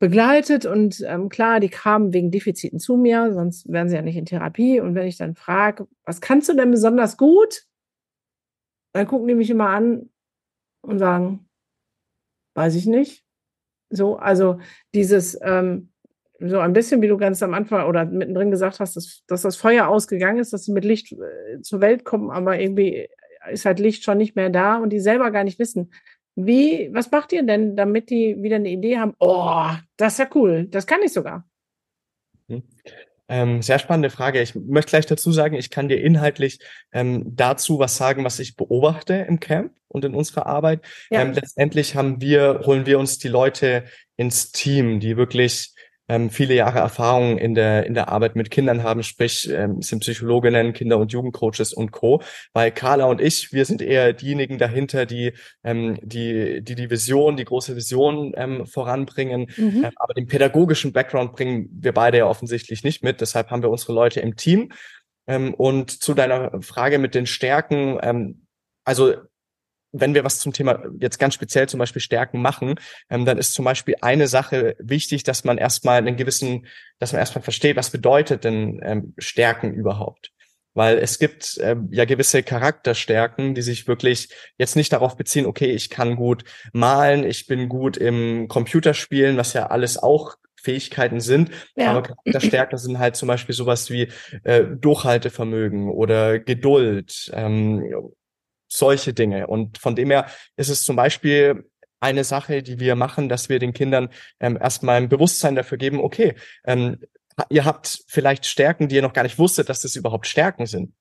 begleitet 0.00 0.64
und 0.64 1.02
ähm, 1.06 1.28
klar, 1.28 1.58
die 1.60 1.68
kamen 1.68 2.12
wegen 2.12 2.30
Defiziten 2.30 2.78
zu 2.78 2.96
mir, 2.96 3.32
sonst 3.32 3.70
wären 3.70 3.88
sie 3.88 3.96
ja 3.96 4.02
nicht 4.02 4.16
in 4.16 4.26
Therapie. 4.26 4.80
Und 4.80 4.94
wenn 4.94 5.08
ich 5.08 5.16
dann 5.16 5.34
frage, 5.34 5.88
was 6.04 6.20
kannst 6.20 6.48
du 6.48 6.54
denn 6.54 6.70
besonders 6.70 7.16
gut? 7.16 7.64
Dann 8.94 9.06
gucken 9.06 9.28
die 9.28 9.34
mich 9.34 9.50
immer 9.50 9.68
an 9.70 10.08
und 10.82 10.98
sagen, 11.00 11.47
weiß 12.58 12.74
ich 12.74 12.86
nicht. 12.86 13.22
So, 13.88 14.16
also 14.16 14.58
dieses, 14.94 15.38
ähm, 15.42 15.92
so 16.40 16.58
ein 16.58 16.72
bisschen, 16.72 17.00
wie 17.02 17.08
du 17.08 17.16
ganz 17.16 17.42
am 17.42 17.54
Anfang 17.54 17.86
oder 17.88 18.04
mittendrin 18.04 18.50
gesagt 18.50 18.80
hast, 18.80 18.96
dass, 18.96 19.22
dass 19.28 19.42
das 19.42 19.56
Feuer 19.56 19.86
ausgegangen 19.88 20.40
ist, 20.40 20.52
dass 20.52 20.64
sie 20.64 20.72
mit 20.72 20.84
Licht 20.84 21.12
äh, 21.12 21.60
zur 21.62 21.80
Welt 21.80 22.04
kommen, 22.04 22.30
aber 22.30 22.60
irgendwie 22.60 23.08
ist 23.50 23.64
halt 23.64 23.78
Licht 23.78 24.02
schon 24.02 24.18
nicht 24.18 24.34
mehr 24.36 24.50
da 24.50 24.76
und 24.76 24.90
die 24.90 25.00
selber 25.00 25.30
gar 25.30 25.44
nicht 25.44 25.58
wissen. 25.58 25.92
Wie, 26.34 26.90
was 26.92 27.10
macht 27.10 27.32
ihr 27.32 27.44
denn, 27.44 27.76
damit 27.76 28.10
die 28.10 28.36
wieder 28.42 28.56
eine 28.56 28.70
Idee 28.70 28.98
haben? 28.98 29.14
Oh, 29.20 29.70
das 29.96 30.14
ist 30.14 30.18
ja 30.18 30.28
cool, 30.34 30.66
das 30.66 30.86
kann 30.86 31.02
ich 31.02 31.12
sogar. 31.12 31.48
Hm. 33.28 33.36
Ähm, 33.38 33.62
sehr 33.62 33.78
spannende 33.78 34.10
Frage. 34.10 34.40
Ich 34.40 34.54
möchte 34.54 34.90
gleich 34.90 35.06
dazu 35.06 35.32
sagen, 35.32 35.54
ich 35.54 35.70
kann 35.70 35.88
dir 35.88 36.02
inhaltlich 36.02 36.60
ähm, 36.92 37.24
dazu 37.36 37.78
was 37.78 37.96
sagen, 37.96 38.24
was 38.24 38.38
ich 38.38 38.56
beobachte 38.56 39.14
im 39.28 39.38
Camp 39.40 39.72
und 39.88 40.04
in 40.04 40.14
unserer 40.14 40.46
Arbeit. 40.46 40.80
Ja. 41.10 41.22
Ähm, 41.22 41.32
letztendlich 41.32 41.94
haben 41.94 42.20
wir, 42.20 42.62
holen 42.64 42.86
wir 42.86 42.98
uns 42.98 43.18
die 43.18 43.28
Leute 43.28 43.84
ins 44.16 44.52
Team, 44.52 45.00
die 45.00 45.16
wirklich 45.16 45.74
ähm, 46.08 46.30
viele 46.30 46.54
Jahre 46.54 46.78
Erfahrung 46.78 47.38
in 47.38 47.54
der, 47.54 47.86
in 47.86 47.94
der 47.94 48.08
Arbeit 48.08 48.34
mit 48.34 48.50
Kindern 48.50 48.82
haben, 48.82 49.02
sprich 49.02 49.48
ähm, 49.50 49.82
sind 49.82 50.00
Psychologinnen, 50.00 50.72
Kinder- 50.72 50.98
und 50.98 51.12
Jugendcoaches 51.12 51.72
und 51.72 51.92
Co. 51.92 52.22
Weil 52.52 52.72
Carla 52.72 53.04
und 53.04 53.20
ich, 53.20 53.52
wir 53.52 53.64
sind 53.64 53.82
eher 53.82 54.14
diejenigen 54.14 54.58
dahinter, 54.58 55.06
die 55.06 55.34
ähm, 55.62 55.98
die, 56.02 56.62
die 56.62 56.74
die 56.74 56.90
Vision, 56.90 57.36
die 57.36 57.44
große 57.44 57.76
Vision 57.76 58.32
ähm, 58.36 58.66
voranbringen. 58.66 59.50
Mhm. 59.56 59.84
Ähm, 59.84 59.90
aber 59.96 60.14
den 60.14 60.26
pädagogischen 60.26 60.92
Background 60.92 61.32
bringen 61.32 61.68
wir 61.72 61.92
beide 61.92 62.18
ja 62.18 62.26
offensichtlich 62.26 62.82
nicht 62.84 63.04
mit. 63.04 63.20
Deshalb 63.20 63.50
haben 63.50 63.62
wir 63.62 63.70
unsere 63.70 63.92
Leute 63.92 64.20
im 64.20 64.36
Team. 64.36 64.72
Ähm, 65.26 65.52
und 65.54 65.90
zu 65.90 66.14
deiner 66.14 66.62
Frage 66.62 66.98
mit 66.98 67.14
den 67.14 67.26
Stärken, 67.26 67.98
ähm, 68.02 68.46
also 68.84 69.14
wenn 69.92 70.14
wir 70.14 70.24
was 70.24 70.38
zum 70.38 70.52
Thema 70.52 70.82
jetzt 71.00 71.18
ganz 71.18 71.34
speziell 71.34 71.68
zum 71.68 71.78
Beispiel 71.78 72.02
Stärken 72.02 72.40
machen, 72.40 72.74
ähm, 73.10 73.24
dann 73.24 73.38
ist 73.38 73.54
zum 73.54 73.64
Beispiel 73.64 73.96
eine 74.00 74.28
Sache 74.28 74.76
wichtig, 74.78 75.22
dass 75.22 75.44
man 75.44 75.58
erstmal 75.58 75.98
einen 75.98 76.16
gewissen, 76.16 76.66
dass 76.98 77.12
man 77.12 77.20
erstmal 77.20 77.42
versteht, 77.42 77.76
was 77.76 77.90
bedeutet 77.90 78.44
denn 78.44 78.80
ähm, 78.82 79.14
Stärken 79.18 79.72
überhaupt. 79.72 80.30
Weil 80.74 80.98
es 80.98 81.18
gibt 81.18 81.58
ähm, 81.60 81.88
ja 81.90 82.04
gewisse 82.04 82.42
Charakterstärken, 82.42 83.54
die 83.54 83.62
sich 83.62 83.88
wirklich 83.88 84.28
jetzt 84.58 84.76
nicht 84.76 84.92
darauf 84.92 85.16
beziehen, 85.16 85.46
okay, 85.46 85.72
ich 85.72 85.90
kann 85.90 86.14
gut 86.14 86.44
malen, 86.72 87.24
ich 87.24 87.46
bin 87.46 87.68
gut 87.68 87.96
im 87.96 88.46
Computerspielen, 88.48 89.36
was 89.36 89.54
ja 89.54 89.66
alles 89.68 89.96
auch 89.96 90.36
Fähigkeiten 90.60 91.20
sind, 91.20 91.50
ja. 91.76 91.90
aber 91.90 92.02
Charakterstärken 92.02 92.78
sind 92.78 92.98
halt 92.98 93.16
zum 93.16 93.28
Beispiel 93.28 93.54
sowas 93.54 93.90
wie 93.90 94.08
äh, 94.44 94.64
Durchhaltevermögen 94.64 95.88
oder 95.88 96.38
Geduld, 96.38 97.30
ähm, 97.32 98.12
solche 98.68 99.14
Dinge. 99.14 99.46
Und 99.46 99.78
von 99.78 99.96
dem 99.96 100.10
her 100.10 100.26
ist 100.56 100.68
es 100.68 100.82
zum 100.82 100.96
Beispiel 100.96 101.68
eine 102.00 102.24
Sache, 102.24 102.62
die 102.62 102.78
wir 102.78 102.94
machen, 102.94 103.28
dass 103.28 103.48
wir 103.48 103.58
den 103.58 103.72
Kindern 103.72 104.08
ähm, 104.40 104.58
erstmal 104.60 104.96
ein 104.96 105.08
Bewusstsein 105.08 105.56
dafür 105.56 105.78
geben, 105.78 106.00
okay, 106.00 106.34
ähm, 106.64 106.98
ihr 107.50 107.64
habt 107.64 108.04
vielleicht 108.06 108.46
Stärken, 108.46 108.88
die 108.88 108.96
ihr 108.96 109.02
noch 109.02 109.12
gar 109.12 109.22
nicht 109.22 109.38
wusstet, 109.38 109.68
dass 109.68 109.82
das 109.82 109.96
überhaupt 109.96 110.26
Stärken 110.26 110.66
sind. 110.66 110.92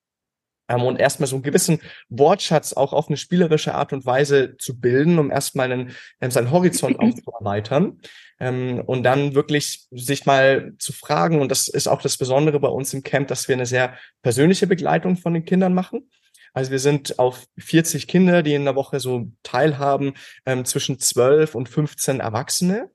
Ähm, 0.70 0.84
und 0.84 1.00
erstmal 1.00 1.28
so 1.28 1.36
einen 1.36 1.44
gewissen 1.44 1.80
Wortschatz 2.10 2.74
auch 2.74 2.94
auf 2.94 3.08
eine 3.08 3.18
spielerische 3.18 3.76
Art 3.76 3.94
und 3.94 4.06
Weise 4.06 4.58
zu 4.58 4.80
bilden, 4.80 5.20
um 5.20 5.32
erstmal 5.32 5.72
einen, 5.72 5.96
ähm, 6.22 6.32
seinen 6.32 6.52
Horizont 6.52 7.00
auch 7.00 7.14
zu 7.14 7.32
erweitern. 7.40 8.02
Ähm, 8.40 8.82
und 8.86 9.04
dann 9.04 9.34
wirklich 9.34 9.88
sich 9.92 10.26
mal 10.26 10.74
zu 10.78 10.94
fragen, 10.94 11.42
und 11.42 11.50
das 11.50 11.68
ist 11.68 11.88
auch 11.88 12.02
das 12.02 12.18
Besondere 12.18 12.60
bei 12.60 12.68
uns 12.68 12.94
im 12.94 13.04
Camp, 13.04 13.28
dass 13.28 13.48
wir 13.48 13.56
eine 13.56 13.66
sehr 13.66 13.96
persönliche 14.22 14.68
Begleitung 14.68 15.18
von 15.18 15.34
den 15.34 15.46
Kindern 15.46 15.74
machen. 15.74 16.10
Also 16.54 16.72
wir 16.72 16.80
sind 16.80 17.20
auf 17.20 17.46
40 17.58 18.08
Kinder, 18.08 18.44
die 18.44 18.54
in 18.54 18.66
der 18.66 18.76
Woche 18.76 19.00
so 19.00 19.32
teilhaben, 19.44 20.14
ähm, 20.46 20.66
zwischen 20.66 21.00
12 21.00 21.56
und 21.56 21.70
15 21.70 22.20
Erwachsene. 22.20 22.90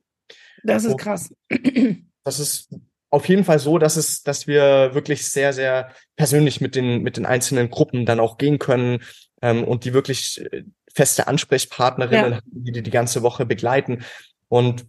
Das 0.63 0.85
ist 0.85 0.99
krass. 0.99 1.35
Das 2.25 2.39
ist 2.39 2.73
auf 3.11 3.29
jeden 3.29 3.45
Fall 3.45 3.59
so, 3.59 3.79
dass 3.79 3.97
es, 3.97 4.23
dass 4.23 4.47
wir 4.47 4.95
wirklich 4.95 5.29
sehr, 5.29 5.53
sehr 5.53 5.91
persönlich 6.15 6.61
mit 6.61 6.77
den, 6.77 7.03
mit 7.03 7.17
den 7.17 7.27
einzelnen 7.27 7.69
Gruppen 7.69 8.07
dann 8.07 8.21
auch 8.21 8.39
gehen 8.39 8.61
können 8.61 9.03
ähm, 9.43 9.65
und 9.65 9.85
die 9.85 9.93
wirklich 9.93 10.41
äh, 10.53 10.63
feste 10.95 11.27
Ansprechpartnerinnen, 11.27 12.33
ja. 12.33 12.41
die 12.47 12.73
die 12.73 12.83
die 12.83 12.91
ganze 12.91 13.23
Woche 13.23 13.45
begleiten. 13.45 14.05
Und 14.49 14.87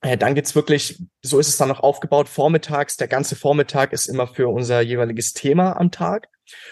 äh, 0.00 0.16
dann 0.16 0.34
geht's 0.34 0.54
wirklich, 0.54 1.02
so 1.22 1.38
ist 1.38 1.48
es 1.48 1.56
dann 1.56 1.68
noch 1.68 1.80
aufgebaut, 1.80 2.28
vormittags, 2.28 2.96
der 2.96 3.08
ganze 3.08 3.36
Vormittag 3.36 3.92
ist 3.92 4.06
immer 4.06 4.26
für 4.26 4.48
unser 4.48 4.80
jeweiliges 4.80 5.32
Thema 5.32 5.72
am 5.72 5.90
Tag. 5.90 6.28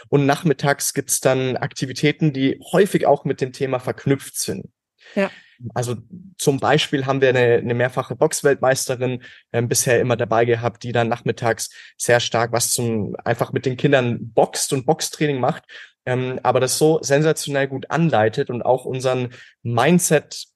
Und 0.08 0.26
nachmittags 0.26 0.94
gibt's 0.94 1.20
dann 1.20 1.56
Aktivitäten, 1.56 2.32
die 2.32 2.60
häufig 2.72 3.06
auch 3.06 3.24
mit 3.24 3.40
dem 3.40 3.52
Thema 3.52 3.78
verknüpft 3.78 4.38
sind. 4.38 4.66
Ja. 5.14 5.30
Also 5.74 5.96
zum 6.38 6.60
Beispiel 6.60 7.06
haben 7.06 7.20
wir 7.20 7.30
eine, 7.30 7.54
eine 7.54 7.74
mehrfache 7.74 8.14
Boxweltmeisterin 8.14 9.22
äh, 9.52 9.62
bisher 9.62 10.00
immer 10.00 10.16
dabei 10.16 10.44
gehabt, 10.44 10.82
die 10.82 10.92
dann 10.92 11.08
nachmittags 11.08 11.70
sehr 11.96 12.20
stark 12.20 12.52
was 12.52 12.72
zum 12.72 13.16
einfach 13.24 13.52
mit 13.52 13.64
den 13.64 13.76
Kindern 13.76 14.32
boxt 14.32 14.72
und 14.72 14.84
Boxtraining 14.84 15.40
macht, 15.40 15.64
ähm, 16.04 16.40
aber 16.42 16.60
das 16.60 16.78
so 16.78 16.98
sensationell 17.02 17.68
gut 17.68 17.90
anleitet 17.90 18.50
und 18.50 18.62
auch 18.62 18.84
unseren 18.84 19.30
Mindset 19.62 20.46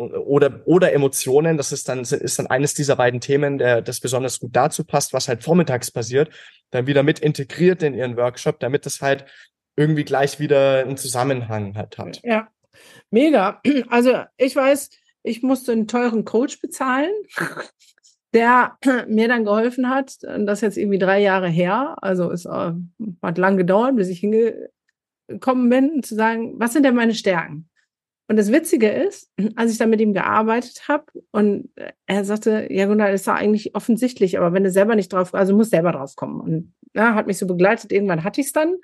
oder 0.00 0.62
oder 0.64 0.92
Emotionen, 0.92 1.56
das 1.56 1.72
ist 1.72 1.88
dann 1.88 2.00
ist 2.00 2.38
dann 2.38 2.46
eines 2.46 2.74
dieser 2.74 2.96
beiden 2.96 3.20
Themen, 3.20 3.58
der 3.58 3.82
das 3.82 4.00
besonders 4.00 4.40
gut 4.40 4.54
dazu 4.54 4.84
passt, 4.84 5.12
was 5.12 5.28
halt 5.28 5.44
vormittags 5.44 5.90
passiert, 5.90 6.30
dann 6.70 6.86
wieder 6.86 7.02
mit 7.02 7.18
integriert 7.18 7.82
in 7.82 7.94
ihren 7.94 8.16
Workshop, 8.16 8.60
damit 8.60 8.86
es 8.86 9.00
halt 9.00 9.26
irgendwie 9.76 10.04
gleich 10.04 10.40
wieder 10.40 10.80
einen 10.80 10.96
Zusammenhang 10.96 11.76
halt 11.76 11.98
hat. 11.98 12.20
Ja, 12.22 12.48
mega. 13.10 13.60
Also 13.88 14.22
ich 14.36 14.54
weiß, 14.54 14.90
ich 15.22 15.42
musste 15.42 15.72
einen 15.72 15.88
teuren 15.88 16.24
Coach 16.24 16.60
bezahlen, 16.60 17.12
der 18.34 18.76
mir 19.08 19.28
dann 19.28 19.44
geholfen 19.44 19.88
hat. 19.88 20.18
Das 20.22 20.58
ist 20.58 20.62
jetzt 20.62 20.78
irgendwie 20.78 20.98
drei 20.98 21.20
Jahre 21.20 21.48
her. 21.48 21.96
Also 22.00 22.30
es 22.30 22.44
äh, 22.46 22.72
hat 23.22 23.38
lang 23.38 23.56
gedauert, 23.56 23.96
bis 23.96 24.08
ich 24.08 24.20
hingekommen 24.20 25.68
bin, 25.68 26.02
zu 26.02 26.14
sagen, 26.14 26.54
was 26.58 26.72
sind 26.72 26.84
denn 26.84 26.94
meine 26.94 27.14
Stärken? 27.14 27.69
Und 28.30 28.36
das 28.36 28.52
Witzige 28.52 28.88
ist, 28.88 29.28
als 29.56 29.72
ich 29.72 29.78
dann 29.78 29.90
mit 29.90 30.00
ihm 30.00 30.14
gearbeitet 30.14 30.86
habe 30.86 31.04
und 31.32 31.68
er 32.06 32.24
sagte, 32.24 32.68
ja 32.70 32.86
Gunnar, 32.86 33.10
das 33.10 33.22
ist 33.22 33.28
eigentlich 33.28 33.74
offensichtlich, 33.74 34.38
aber 34.38 34.52
wenn 34.52 34.62
du 34.62 34.70
selber 34.70 34.94
nicht 34.94 35.12
drauf, 35.12 35.34
also 35.34 35.52
musst 35.56 35.72
selber 35.72 35.90
drauf 35.90 36.14
kommen. 36.14 36.40
Und 36.40 36.74
ja, 36.94 37.16
hat 37.16 37.26
mich 37.26 37.38
so 37.38 37.46
begleitet, 37.48 37.90
irgendwann 37.90 38.22
hatte 38.22 38.40
ich 38.40 38.46
es 38.46 38.52
dann. 38.52 38.76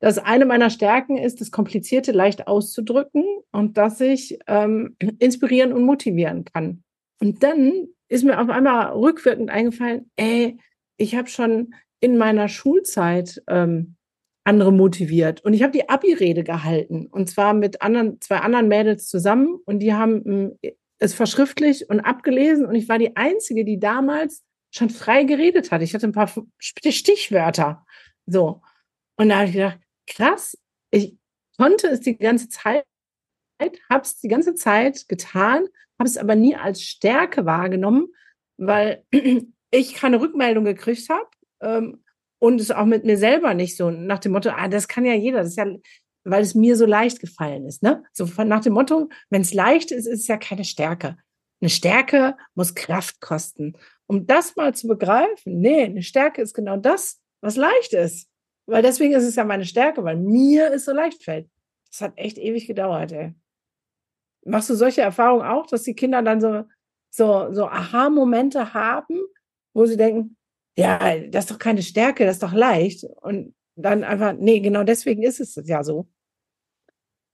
dass 0.00 0.16
eine 0.16 0.46
meiner 0.46 0.70
Stärken 0.70 1.18
ist, 1.18 1.42
das 1.42 1.50
Komplizierte 1.50 2.12
leicht 2.12 2.48
auszudrücken 2.48 3.24
und 3.52 3.76
dass 3.76 4.00
ich 4.00 4.38
ähm, 4.46 4.96
inspirieren 5.18 5.74
und 5.74 5.82
motivieren 5.82 6.46
kann. 6.46 6.82
Und 7.20 7.42
dann 7.42 7.88
ist 8.08 8.24
mir 8.24 8.40
auf 8.40 8.48
einmal 8.48 8.92
rückwirkend 8.92 9.50
eingefallen, 9.50 10.10
ey, 10.16 10.56
ich 10.96 11.14
habe 11.14 11.28
schon 11.28 11.74
in 12.00 12.16
meiner 12.16 12.48
Schulzeit 12.48 13.42
ähm, 13.48 13.96
andere 14.44 14.72
motiviert. 14.72 15.44
Und 15.44 15.52
ich 15.52 15.62
habe 15.62 15.72
die 15.72 15.88
Abi-Rede 15.88 16.44
gehalten 16.44 17.06
und 17.06 17.28
zwar 17.28 17.54
mit 17.54 17.82
anderen, 17.82 18.20
zwei 18.20 18.38
anderen 18.38 18.68
Mädels 18.68 19.08
zusammen 19.08 19.60
und 19.64 19.80
die 19.80 19.94
haben 19.94 20.24
hm, 20.24 20.58
es 20.98 21.14
verschriftlich 21.14 21.88
und 21.88 22.00
abgelesen 22.00 22.66
und 22.66 22.74
ich 22.74 22.88
war 22.88 22.98
die 22.98 23.16
Einzige, 23.16 23.64
die 23.64 23.78
damals 23.78 24.42
schon 24.72 24.90
frei 24.90 25.24
geredet 25.24 25.70
hat. 25.70 25.82
Ich 25.82 25.94
hatte 25.94 26.06
ein 26.06 26.12
paar 26.12 26.30
Stichwörter. 26.58 27.84
So. 28.26 28.62
Und 29.16 29.30
da 29.30 29.36
habe 29.36 29.46
ich 29.46 29.52
gedacht, 29.54 29.78
krass, 30.06 30.56
ich 30.90 31.16
konnte 31.58 31.88
es 31.88 32.00
die 32.00 32.16
ganze 32.16 32.48
Zeit, 32.48 32.84
habe 33.90 34.02
es 34.02 34.20
die 34.20 34.28
ganze 34.28 34.54
Zeit 34.54 35.08
getan 35.08 35.66
habe 36.00 36.08
es 36.08 36.16
aber 36.16 36.34
nie 36.34 36.56
als 36.56 36.82
Stärke 36.82 37.44
wahrgenommen, 37.44 38.08
weil 38.56 39.04
ich 39.70 39.94
keine 39.94 40.20
Rückmeldung 40.20 40.64
gekriegt 40.64 41.08
habe 41.10 41.28
ähm, 41.60 42.02
und 42.40 42.60
es 42.60 42.72
auch 42.72 42.86
mit 42.86 43.04
mir 43.04 43.16
selber 43.16 43.54
nicht 43.54 43.76
so 43.76 43.90
nach 43.90 44.18
dem 44.18 44.32
Motto, 44.32 44.50
ah, 44.50 44.66
das 44.66 44.88
kann 44.88 45.04
ja 45.04 45.14
jeder, 45.14 45.38
das 45.38 45.50
ist 45.50 45.56
ja, 45.56 45.66
weil 46.24 46.42
es 46.42 46.54
mir 46.54 46.74
so 46.74 46.86
leicht 46.86 47.20
gefallen 47.20 47.66
ist, 47.66 47.82
ne? 47.82 48.02
So 48.12 48.26
von, 48.26 48.48
nach 48.48 48.62
dem 48.62 48.72
Motto, 48.72 49.08
wenn 49.28 49.42
es 49.42 49.54
leicht 49.54 49.92
ist, 49.92 50.06
ist 50.06 50.20
es 50.20 50.26
ja 50.26 50.36
keine 50.36 50.64
Stärke. 50.64 51.16
Eine 51.60 51.70
Stärke 51.70 52.36
muss 52.54 52.74
Kraft 52.74 53.20
kosten. 53.20 53.74
Um 54.06 54.26
das 54.26 54.56
mal 54.56 54.74
zu 54.74 54.88
begreifen, 54.88 55.60
nee, 55.60 55.84
eine 55.84 56.02
Stärke 56.02 56.42
ist 56.42 56.54
genau 56.54 56.76
das, 56.76 57.20
was 57.42 57.56
leicht 57.56 57.92
ist. 57.92 58.28
Weil 58.66 58.82
deswegen 58.82 59.14
ist 59.14 59.24
es 59.24 59.36
ja 59.36 59.44
meine 59.44 59.66
Stärke, 59.66 60.02
weil 60.02 60.16
mir 60.16 60.72
es 60.72 60.86
so 60.86 60.92
leicht 60.92 61.22
fällt. 61.22 61.48
Das 61.90 62.00
hat 62.00 62.12
echt 62.16 62.38
ewig 62.38 62.66
gedauert, 62.66 63.12
ey. 63.12 63.34
Machst 64.46 64.70
du 64.70 64.74
solche 64.74 65.02
Erfahrungen 65.02 65.46
auch, 65.46 65.66
dass 65.66 65.82
die 65.82 65.94
Kinder 65.94 66.22
dann 66.22 66.40
so, 66.40 66.64
so, 67.10 67.52
so 67.52 67.66
Aha-Momente 67.66 68.72
haben, 68.72 69.20
wo 69.74 69.84
sie 69.84 69.98
denken, 69.98 70.36
ja, 70.80 71.18
das 71.28 71.44
ist 71.44 71.50
doch 71.50 71.58
keine 71.58 71.82
Stärke, 71.82 72.24
das 72.24 72.36
ist 72.36 72.42
doch 72.42 72.52
leicht. 72.52 73.04
Und 73.04 73.54
dann 73.76 74.02
einfach, 74.04 74.34
nee, 74.38 74.60
genau 74.60 74.82
deswegen 74.82 75.22
ist 75.22 75.40
es 75.40 75.60
ja 75.66 75.84
so. 75.84 76.08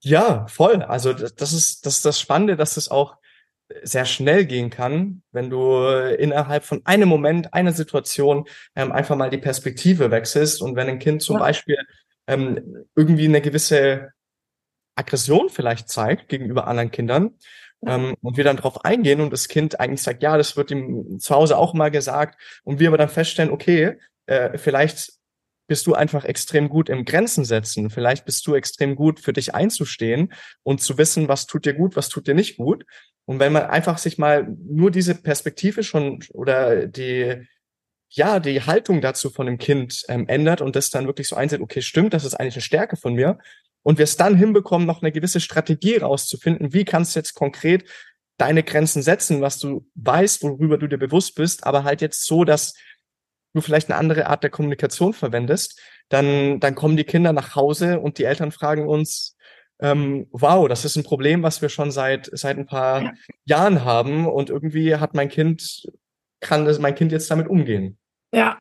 Ja, 0.02 0.46
voll. 0.48 0.82
Also 0.82 1.12
das 1.12 1.52
ist 1.52 1.86
das, 1.86 1.96
ist 1.96 2.04
das 2.04 2.20
Spannende, 2.20 2.56
dass 2.56 2.76
es 2.76 2.90
auch 2.90 3.16
sehr 3.82 4.04
schnell 4.04 4.44
gehen 4.46 4.70
kann, 4.70 5.22
wenn 5.32 5.50
du 5.50 5.84
innerhalb 6.18 6.64
von 6.64 6.82
einem 6.84 7.08
Moment, 7.08 7.52
einer 7.52 7.72
Situation 7.72 8.46
ähm, 8.76 8.92
einfach 8.92 9.16
mal 9.16 9.30
die 9.30 9.38
Perspektive 9.38 10.10
wechselst 10.10 10.62
und 10.62 10.76
wenn 10.76 10.88
ein 10.88 11.00
Kind 11.00 11.22
zum 11.22 11.34
ja. 11.34 11.40
Beispiel 11.40 11.78
ähm, 12.28 12.86
irgendwie 12.94 13.24
eine 13.24 13.40
gewisse 13.40 14.10
Aggression 14.94 15.48
vielleicht 15.48 15.88
zeigt 15.88 16.28
gegenüber 16.28 16.66
anderen 16.66 16.90
Kindern. 16.90 17.34
Ähm, 17.84 18.14
und 18.20 18.36
wir 18.36 18.44
dann 18.44 18.56
drauf 18.56 18.84
eingehen 18.84 19.20
und 19.20 19.32
das 19.32 19.48
Kind 19.48 19.80
eigentlich 19.80 20.02
sagt, 20.02 20.22
ja, 20.22 20.36
das 20.36 20.56
wird 20.56 20.70
ihm 20.70 21.18
zu 21.18 21.34
Hause 21.34 21.58
auch 21.58 21.74
mal 21.74 21.90
gesagt 21.90 22.40
und 22.64 22.78
wir 22.78 22.88
aber 22.88 22.98
dann 22.98 23.08
feststellen, 23.08 23.50
okay, 23.50 23.96
äh, 24.26 24.56
vielleicht 24.58 25.12
bist 25.68 25.86
du 25.86 25.94
einfach 25.94 26.24
extrem 26.24 26.68
gut 26.68 26.88
im 26.88 27.04
Grenzen 27.04 27.44
setzen. 27.44 27.90
Vielleicht 27.90 28.24
bist 28.24 28.46
du 28.46 28.54
extrem 28.54 28.94
gut 28.94 29.20
für 29.20 29.32
dich 29.32 29.54
einzustehen 29.54 30.32
und 30.62 30.80
zu 30.80 30.96
wissen, 30.96 31.28
was 31.28 31.46
tut 31.46 31.66
dir 31.66 31.74
gut, 31.74 31.96
was 31.96 32.08
tut 32.08 32.26
dir 32.26 32.34
nicht 32.34 32.56
gut. 32.56 32.84
Und 33.24 33.40
wenn 33.40 33.52
man 33.52 33.64
einfach 33.64 33.98
sich 33.98 34.18
mal 34.18 34.46
nur 34.64 34.90
diese 34.90 35.16
Perspektive 35.16 35.82
schon 35.82 36.22
oder 36.32 36.86
die, 36.86 37.48
ja, 38.10 38.38
die 38.38 38.62
Haltung 38.62 39.00
dazu 39.00 39.30
von 39.30 39.46
dem 39.46 39.58
Kind 39.58 40.04
ähm, 40.08 40.28
ändert 40.28 40.60
und 40.60 40.76
das 40.76 40.90
dann 40.90 41.06
wirklich 41.06 41.28
so 41.28 41.34
einsieht, 41.34 41.60
okay, 41.60 41.82
stimmt, 41.82 42.14
das 42.14 42.24
ist 42.24 42.34
eigentlich 42.34 42.54
eine 42.54 42.62
Stärke 42.62 42.96
von 42.96 43.14
mir. 43.14 43.38
Und 43.86 43.98
wir 43.98 44.02
es 44.02 44.16
dann 44.16 44.34
hinbekommen, 44.34 44.84
noch 44.84 45.00
eine 45.00 45.12
gewisse 45.12 45.38
Strategie 45.38 45.98
rauszufinden, 45.98 46.72
wie 46.72 46.84
kannst 46.84 47.14
du 47.14 47.20
jetzt 47.20 47.34
konkret 47.34 47.84
deine 48.36 48.64
Grenzen 48.64 49.00
setzen, 49.00 49.42
was 49.42 49.60
du 49.60 49.86
weißt, 49.94 50.42
worüber 50.42 50.76
du 50.76 50.88
dir 50.88 50.98
bewusst 50.98 51.36
bist, 51.36 51.64
aber 51.64 51.84
halt 51.84 52.00
jetzt 52.00 52.26
so, 52.26 52.42
dass 52.42 52.74
du 53.54 53.60
vielleicht 53.60 53.88
eine 53.88 53.96
andere 53.96 54.26
Art 54.26 54.42
der 54.42 54.50
Kommunikation 54.50 55.12
verwendest, 55.12 55.80
dann, 56.08 56.58
dann 56.58 56.74
kommen 56.74 56.96
die 56.96 57.04
Kinder 57.04 57.32
nach 57.32 57.54
Hause 57.54 58.00
und 58.00 58.18
die 58.18 58.24
Eltern 58.24 58.50
fragen 58.50 58.88
uns, 58.88 59.36
ähm, 59.78 60.26
wow, 60.32 60.66
das 60.66 60.84
ist 60.84 60.96
ein 60.96 61.04
Problem, 61.04 61.44
was 61.44 61.62
wir 61.62 61.68
schon 61.68 61.92
seit, 61.92 62.28
seit 62.32 62.58
ein 62.58 62.66
paar 62.66 63.02
ja. 63.02 63.12
Jahren 63.44 63.84
haben 63.84 64.26
und 64.26 64.50
irgendwie 64.50 64.96
hat 64.96 65.14
mein 65.14 65.28
Kind, 65.28 65.86
kann 66.40 66.64
das, 66.64 66.80
mein 66.80 66.96
Kind 66.96 67.12
jetzt 67.12 67.30
damit 67.30 67.46
umgehen. 67.46 67.98
Ja, 68.32 68.58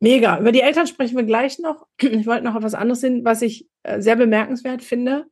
mega. 0.00 0.38
Über 0.38 0.52
die 0.52 0.60
Eltern 0.60 0.86
sprechen 0.86 1.16
wir 1.16 1.24
gleich 1.24 1.58
noch. 1.58 1.86
Ich 2.02 2.26
wollte 2.26 2.44
noch 2.44 2.54
auf 2.54 2.62
was 2.62 2.74
anderes 2.74 3.00
hin, 3.00 3.24
was 3.24 3.42
ich 3.42 3.68
äh, 3.82 4.00
sehr 4.00 4.16
bemerkenswert 4.16 4.82
finde. 4.82 5.26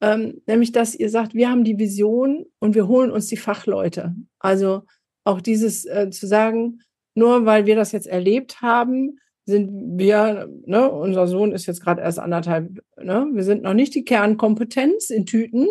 Ähm, 0.00 0.42
nämlich, 0.46 0.72
dass 0.72 0.94
ihr 0.94 1.10
sagt, 1.10 1.34
wir 1.34 1.50
haben 1.50 1.64
die 1.64 1.78
Vision 1.78 2.46
und 2.60 2.74
wir 2.74 2.86
holen 2.86 3.10
uns 3.10 3.26
die 3.26 3.36
Fachleute. 3.36 4.14
Also 4.38 4.82
auch 5.24 5.40
dieses 5.40 5.84
äh, 5.84 6.10
zu 6.10 6.26
sagen, 6.26 6.80
nur 7.14 7.46
weil 7.46 7.66
wir 7.66 7.74
das 7.74 7.92
jetzt 7.92 8.06
erlebt 8.06 8.62
haben, 8.62 9.18
sind 9.44 9.98
wir, 9.98 10.48
ne, 10.66 10.90
unser 10.90 11.26
Sohn 11.26 11.52
ist 11.52 11.66
jetzt 11.66 11.82
gerade 11.82 12.02
erst 12.02 12.18
anderthalb, 12.18 12.80
ne, 12.96 13.26
wir 13.32 13.42
sind 13.42 13.62
noch 13.62 13.74
nicht 13.74 13.94
die 13.94 14.04
Kernkompetenz 14.04 15.10
in 15.10 15.26
Tüten, 15.26 15.66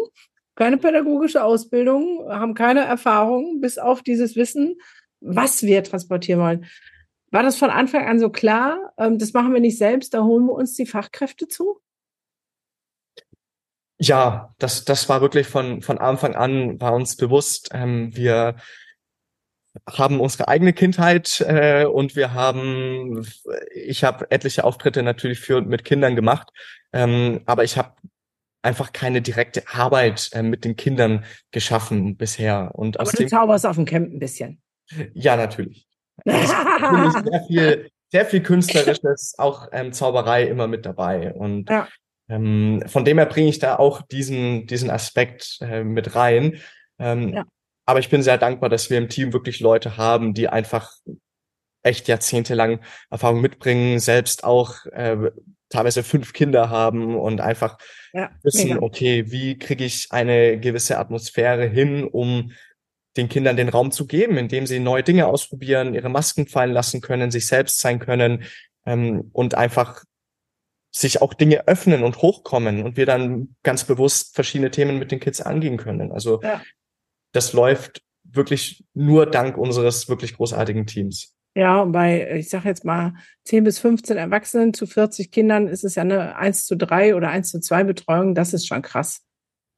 keine 0.56 0.78
pädagogische 0.78 1.44
Ausbildung, 1.44 2.26
haben 2.28 2.56
keine 2.56 2.82
Erfahrung, 2.82 3.62
bis 3.62 3.78
auf 3.78 4.02
dieses 4.02 4.36
Wissen, 4.36 4.76
was 5.22 5.62
wir 5.62 5.84
transportieren 5.84 6.42
wollen. 6.42 6.66
War 7.32 7.44
das 7.44 7.58
von 7.58 7.70
Anfang 7.70 8.06
an 8.08 8.20
so 8.20 8.30
klar? 8.30 8.94
Ähm, 8.98 9.20
das 9.20 9.34
machen 9.34 9.54
wir 9.54 9.60
nicht 9.60 9.78
selbst, 9.78 10.14
da 10.14 10.24
holen 10.24 10.46
wir 10.46 10.54
uns 10.54 10.76
die 10.76 10.86
Fachkräfte 10.86 11.48
zu? 11.48 11.82
Ja, 14.00 14.54
das, 14.60 14.86
das 14.86 15.10
war 15.10 15.22
wirklich 15.22 15.48
von, 15.48 15.82
von 15.82 15.98
Anfang 15.98 16.36
an, 16.36 16.80
war 16.80 16.94
uns 16.94 17.18
bewusst, 17.18 17.70
ähm, 17.74 18.16
wir 18.16 18.56
haben 19.90 20.20
unsere 20.20 20.48
eigene 20.48 20.74
Kindheit 20.74 21.44
äh, 21.48 21.86
und 21.86 22.16
wir 22.16 22.34
haben, 22.34 23.28
ich 23.74 24.04
habe 24.04 24.30
etliche 24.32 24.64
Auftritte 24.64 25.04
natürlich 25.04 25.40
für 25.40 25.58
und 25.58 25.68
mit 25.68 25.84
Kindern 25.84 26.16
gemacht, 26.16 26.50
ähm, 26.94 27.42
aber 27.46 27.64
ich 27.64 27.78
habe 27.78 27.94
einfach 28.62 28.92
keine 28.92 29.22
direkte 29.22 29.64
Arbeit 29.68 30.30
äh, 30.34 30.44
mit 30.44 30.66
den 30.66 30.76
Kindern 30.76 31.26
geschaffen 31.52 32.18
bisher. 32.18 32.72
Und 32.74 33.00
aber 33.00 33.08
aus 33.08 33.14
du 33.14 33.24
dem, 33.24 33.30
zauberst 33.30 33.66
auf 33.66 33.76
dem 33.76 33.86
Camp 33.86 34.12
ein 34.12 34.20
bisschen. 34.20 34.62
Ja, 35.14 35.36
natürlich. 35.36 35.87
Sehr 36.26 37.44
viel, 37.48 37.90
sehr 38.10 38.26
viel 38.26 38.42
künstlerisches, 38.42 39.36
auch 39.38 39.68
ähm, 39.72 39.94
Zauberei 39.94 40.44
immer 40.44 40.68
mit 40.68 40.86
dabei. 40.86 41.34
Und 41.34 41.70
ja. 41.70 41.88
ähm, 42.30 42.84
von 42.88 43.06
dem 43.06 43.18
her 43.18 43.26
bringe 43.26 43.50
ich 43.50 43.60
da 43.60 43.78
auch 43.78 44.02
diesen, 44.02 44.66
diesen 44.68 44.90
Aspekt 44.90 45.60
äh, 45.62 45.84
mit 45.84 46.16
rein. 46.16 46.60
Ähm, 47.00 47.34
ja. 47.34 47.46
Aber 47.86 48.00
ich 48.00 48.10
bin 48.10 48.24
sehr 48.24 48.38
dankbar, 48.38 48.70
dass 48.70 48.90
wir 48.90 48.98
im 48.98 49.10
Team 49.10 49.34
wirklich 49.34 49.60
Leute 49.60 49.98
haben, 49.98 50.34
die 50.34 50.50
einfach 50.50 50.92
echt 51.84 52.08
jahrzehntelang 52.08 52.80
Erfahrung 53.10 53.42
mitbringen, 53.42 54.00
selbst 54.00 54.44
auch 54.44 54.86
äh, 54.88 55.32
teilweise 55.70 56.04
fünf 56.04 56.34
Kinder 56.34 56.70
haben 56.70 57.16
und 57.16 57.42
einfach 57.42 57.78
ja, 58.14 58.30
wissen, 58.44 58.70
mega. 58.70 58.82
okay, 58.82 59.32
wie 59.32 59.58
kriege 59.58 59.86
ich 59.86 60.08
eine 60.12 60.60
gewisse 60.60 60.98
Atmosphäre 60.98 61.66
hin, 61.66 62.06
um 62.06 62.52
den 63.18 63.30
Kindern 63.30 63.58
den 63.58 63.70
Raum 63.70 63.92
zu 63.92 64.08
geben, 64.08 64.38
indem 64.38 64.68
sie 64.68 64.80
neue 64.80 65.04
Dinge 65.04 65.28
ausprobieren, 65.28 65.94
ihre 65.94 66.10
Masken 66.10 66.48
fallen 66.48 66.72
lassen 66.72 67.02
können, 67.02 67.32
sich 67.32 67.48
selbst 67.48 67.80
sein 67.80 68.00
können 68.00 68.44
ähm, 68.86 69.30
und 69.34 69.56
einfach 69.56 70.04
sich 70.92 71.22
auch 71.22 71.34
Dinge 71.34 71.68
öffnen 71.68 72.04
und 72.04 72.22
hochkommen 72.22 72.84
und 72.84 72.98
wir 72.98 73.06
dann 73.06 73.56
ganz 73.64 73.84
bewusst 73.84 74.34
verschiedene 74.36 74.72
Themen 74.72 74.98
mit 74.98 75.12
den 75.12 75.20
Kids 75.20 75.42
angehen 75.42 75.78
können. 75.78 76.12
Also 76.12 76.42
ja 76.42 76.62
das 77.38 77.54
läuft 77.54 78.02
wirklich 78.24 78.84
nur 78.94 79.26
dank 79.26 79.58
unseres 79.58 80.10
wirklich 80.10 80.36
großartigen 80.36 80.86
Teams. 80.86 81.34
Ja, 81.56 81.86
bei, 81.86 82.36
ich 82.36 82.50
sage 82.50 82.68
jetzt 82.68 82.86
mal, 82.86 83.14
10 83.46 83.64
bis 83.64 83.80
15 83.80 84.18
Erwachsenen 84.18 84.74
zu 84.74 84.86
40 84.86 85.32
Kindern 85.32 85.68
ist 85.68 85.84
es 85.84 85.96
ja 85.96 86.04
eine 86.04 86.36
1 86.36 86.66
zu 86.66 86.76
3 86.76 87.16
oder 87.16 87.30
1 87.30 87.50
zu 87.50 87.60
2 87.60 87.84
Betreuung. 87.84 88.36
Das 88.36 88.54
ist 88.54 88.68
schon 88.68 88.82
krass. 88.82 89.22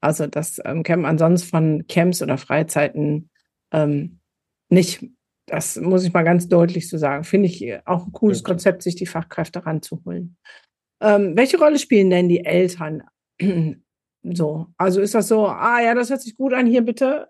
Also 0.02 0.28
das 0.28 0.62
ähm, 0.64 0.84
kennt 0.84 1.04
man 1.04 1.18
sonst 1.18 1.44
von 1.44 1.86
Camps 1.88 2.22
oder 2.22 2.38
Freizeiten 2.38 3.29
ähm, 3.72 4.20
nicht. 4.70 5.06
Das 5.48 5.78
muss 5.78 6.04
ich 6.04 6.14
mal 6.14 6.24
ganz 6.24 6.48
deutlich 6.48 6.88
so 6.88 6.98
sagen. 6.98 7.24
Finde 7.24 7.48
ich 7.48 7.76
auch 7.88 8.06
ein 8.06 8.12
cooles 8.12 8.42
okay. 8.42 8.52
Konzept, 8.52 8.84
sich 8.84 8.96
die 8.96 9.08
Fachkräfte 9.08 9.66
ranzuholen. 9.66 10.38
Ähm, 11.02 11.36
welche 11.36 11.58
Rolle 11.58 11.80
spielen 11.80 12.10
denn 12.12 12.30
die 12.30 12.46
Eltern? 12.46 13.04
so, 14.24 14.68
also 14.78 15.02
ist 15.02 15.16
das 15.16 15.28
so, 15.28 15.48
ah 15.48 15.82
ja, 15.82 15.96
das 15.96 16.10
hört 16.12 16.22
sich 16.22 16.38
gut 16.38 16.54
an, 16.54 16.68
hier 16.68 16.82
bitte 16.82 17.30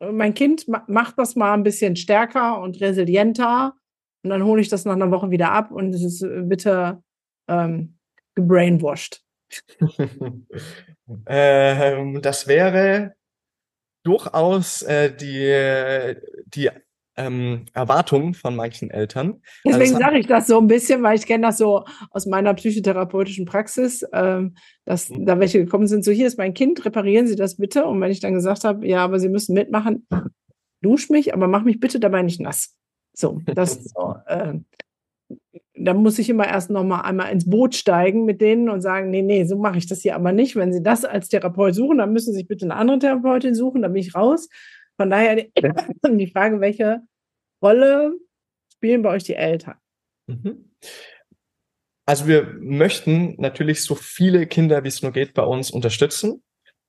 mein 0.00 0.34
Kind 0.34 0.66
macht 0.68 1.18
das 1.18 1.36
mal 1.36 1.54
ein 1.54 1.62
bisschen 1.62 1.96
stärker 1.96 2.60
und 2.60 2.80
resilienter 2.80 3.74
und 4.22 4.30
dann 4.30 4.44
hole 4.44 4.60
ich 4.60 4.68
das 4.68 4.84
nach 4.84 4.94
einer 4.94 5.10
Woche 5.10 5.30
wieder 5.30 5.52
ab 5.52 5.70
und 5.70 5.94
es 5.94 6.02
ist 6.02 6.22
äh, 6.22 6.42
bitte 6.42 7.02
ähm, 7.48 7.98
gebrainwashed. 8.34 9.22
ähm, 11.26 12.20
das 12.20 12.48
wäre 12.48 13.14
durchaus 14.06 14.82
äh, 14.82 15.12
die, 15.14 16.14
die 16.46 16.70
ähm, 17.16 17.64
Erwartungen 17.72 18.34
von 18.34 18.54
manchen 18.54 18.90
Eltern. 18.90 19.40
Also 19.64 19.78
Deswegen 19.78 19.98
sage 19.98 20.18
ich 20.18 20.26
das 20.26 20.46
so 20.46 20.58
ein 20.58 20.66
bisschen, 20.66 21.02
weil 21.02 21.16
ich 21.16 21.26
kenne 21.26 21.46
das 21.46 21.58
so 21.58 21.84
aus 22.10 22.26
meiner 22.26 22.54
psychotherapeutischen 22.54 23.46
Praxis, 23.46 24.06
ähm, 24.12 24.56
dass 24.84 25.10
mhm. 25.10 25.26
da 25.26 25.40
welche 25.40 25.64
gekommen 25.64 25.86
sind, 25.86 26.04
so 26.04 26.12
hier 26.12 26.26
ist 26.26 26.38
mein 26.38 26.54
Kind, 26.54 26.84
reparieren 26.84 27.26
Sie 27.26 27.36
das 27.36 27.56
bitte. 27.56 27.86
Und 27.86 28.00
wenn 28.00 28.12
ich 28.12 28.20
dann 28.20 28.34
gesagt 28.34 28.64
habe, 28.64 28.86
ja, 28.86 29.02
aber 29.02 29.18
Sie 29.18 29.28
müssen 29.28 29.54
mitmachen, 29.54 30.06
dusch 30.82 31.08
mich, 31.10 31.34
aber 31.34 31.48
mach 31.48 31.62
mich 31.62 31.80
bitte 31.80 31.98
dabei 31.98 32.22
nicht 32.22 32.40
nass. 32.40 32.76
So, 33.14 33.40
das 33.46 33.82
so, 33.94 34.14
äh, 34.26 34.54
da 35.86 35.94
muss 35.94 36.18
ich 36.18 36.28
immer 36.28 36.46
erst 36.46 36.70
noch 36.70 36.84
mal 36.84 37.02
einmal 37.02 37.32
ins 37.32 37.48
Boot 37.48 37.74
steigen 37.74 38.24
mit 38.24 38.40
denen 38.40 38.68
und 38.68 38.80
sagen, 38.80 39.10
nee, 39.10 39.22
nee, 39.22 39.44
so 39.44 39.56
mache 39.56 39.78
ich 39.78 39.86
das 39.86 40.02
hier 40.02 40.14
aber 40.16 40.32
nicht. 40.32 40.56
Wenn 40.56 40.72
Sie 40.72 40.82
das 40.82 41.04
als 41.04 41.28
Therapeut 41.28 41.74
suchen, 41.74 41.98
dann 41.98 42.12
müssen 42.12 42.32
Sie 42.32 42.40
sich 42.40 42.48
bitte 42.48 42.64
eine 42.64 42.76
andere 42.76 42.98
Therapeutin 42.98 43.54
suchen, 43.54 43.82
dann 43.82 43.92
bin 43.92 44.02
ich 44.02 44.14
raus. 44.14 44.48
Von 44.96 45.10
daher 45.10 45.36
die 45.36 46.26
Frage, 46.32 46.60
welche 46.60 47.02
Rolle 47.62 48.14
spielen 48.74 49.02
bei 49.02 49.10
euch 49.10 49.24
die 49.24 49.34
Eltern? 49.34 49.76
Mhm. 50.26 50.72
Also 52.04 52.26
wir 52.26 52.44
möchten 52.60 53.34
natürlich 53.38 53.82
so 53.82 53.94
viele 53.94 54.46
Kinder, 54.46 54.84
wie 54.84 54.88
es 54.88 55.02
nur 55.02 55.12
geht, 55.12 55.34
bei 55.34 55.42
uns 55.42 55.70
unterstützen 55.70 56.42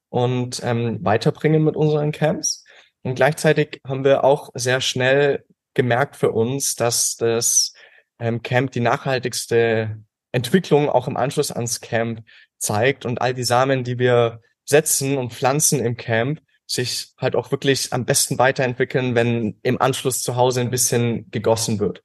und 0.09 0.61
ähm, 0.63 1.03
weiterbringen 1.03 1.63
mit 1.63 1.75
unseren 1.75 2.11
Camps. 2.11 2.63
Und 3.03 3.15
gleichzeitig 3.15 3.81
haben 3.85 4.03
wir 4.03 4.23
auch 4.23 4.49
sehr 4.53 4.81
schnell 4.81 5.43
gemerkt 5.73 6.15
für 6.15 6.31
uns, 6.31 6.75
dass 6.75 7.15
das 7.15 7.73
ähm, 8.19 8.41
Camp 8.41 8.71
die 8.71 8.79
nachhaltigste 8.79 9.97
Entwicklung 10.31 10.89
auch 10.89 11.07
im 11.07 11.17
Anschluss 11.17 11.51
ans 11.51 11.81
Camp 11.81 12.23
zeigt 12.57 13.05
und 13.05 13.21
all 13.21 13.33
die 13.33 13.43
Samen, 13.43 13.83
die 13.83 13.99
wir 13.99 14.41
setzen 14.65 15.17
und 15.17 15.33
pflanzen 15.33 15.79
im 15.79 15.97
Camp, 15.97 16.41
sich 16.65 17.13
halt 17.17 17.35
auch 17.35 17.51
wirklich 17.51 17.93
am 17.93 18.05
besten 18.05 18.37
weiterentwickeln, 18.37 19.15
wenn 19.15 19.57
im 19.63 19.81
Anschluss 19.81 20.21
zu 20.21 20.35
Hause 20.35 20.61
ein 20.61 20.69
bisschen 20.69 21.31
gegossen 21.31 21.79
wird. 21.79 22.03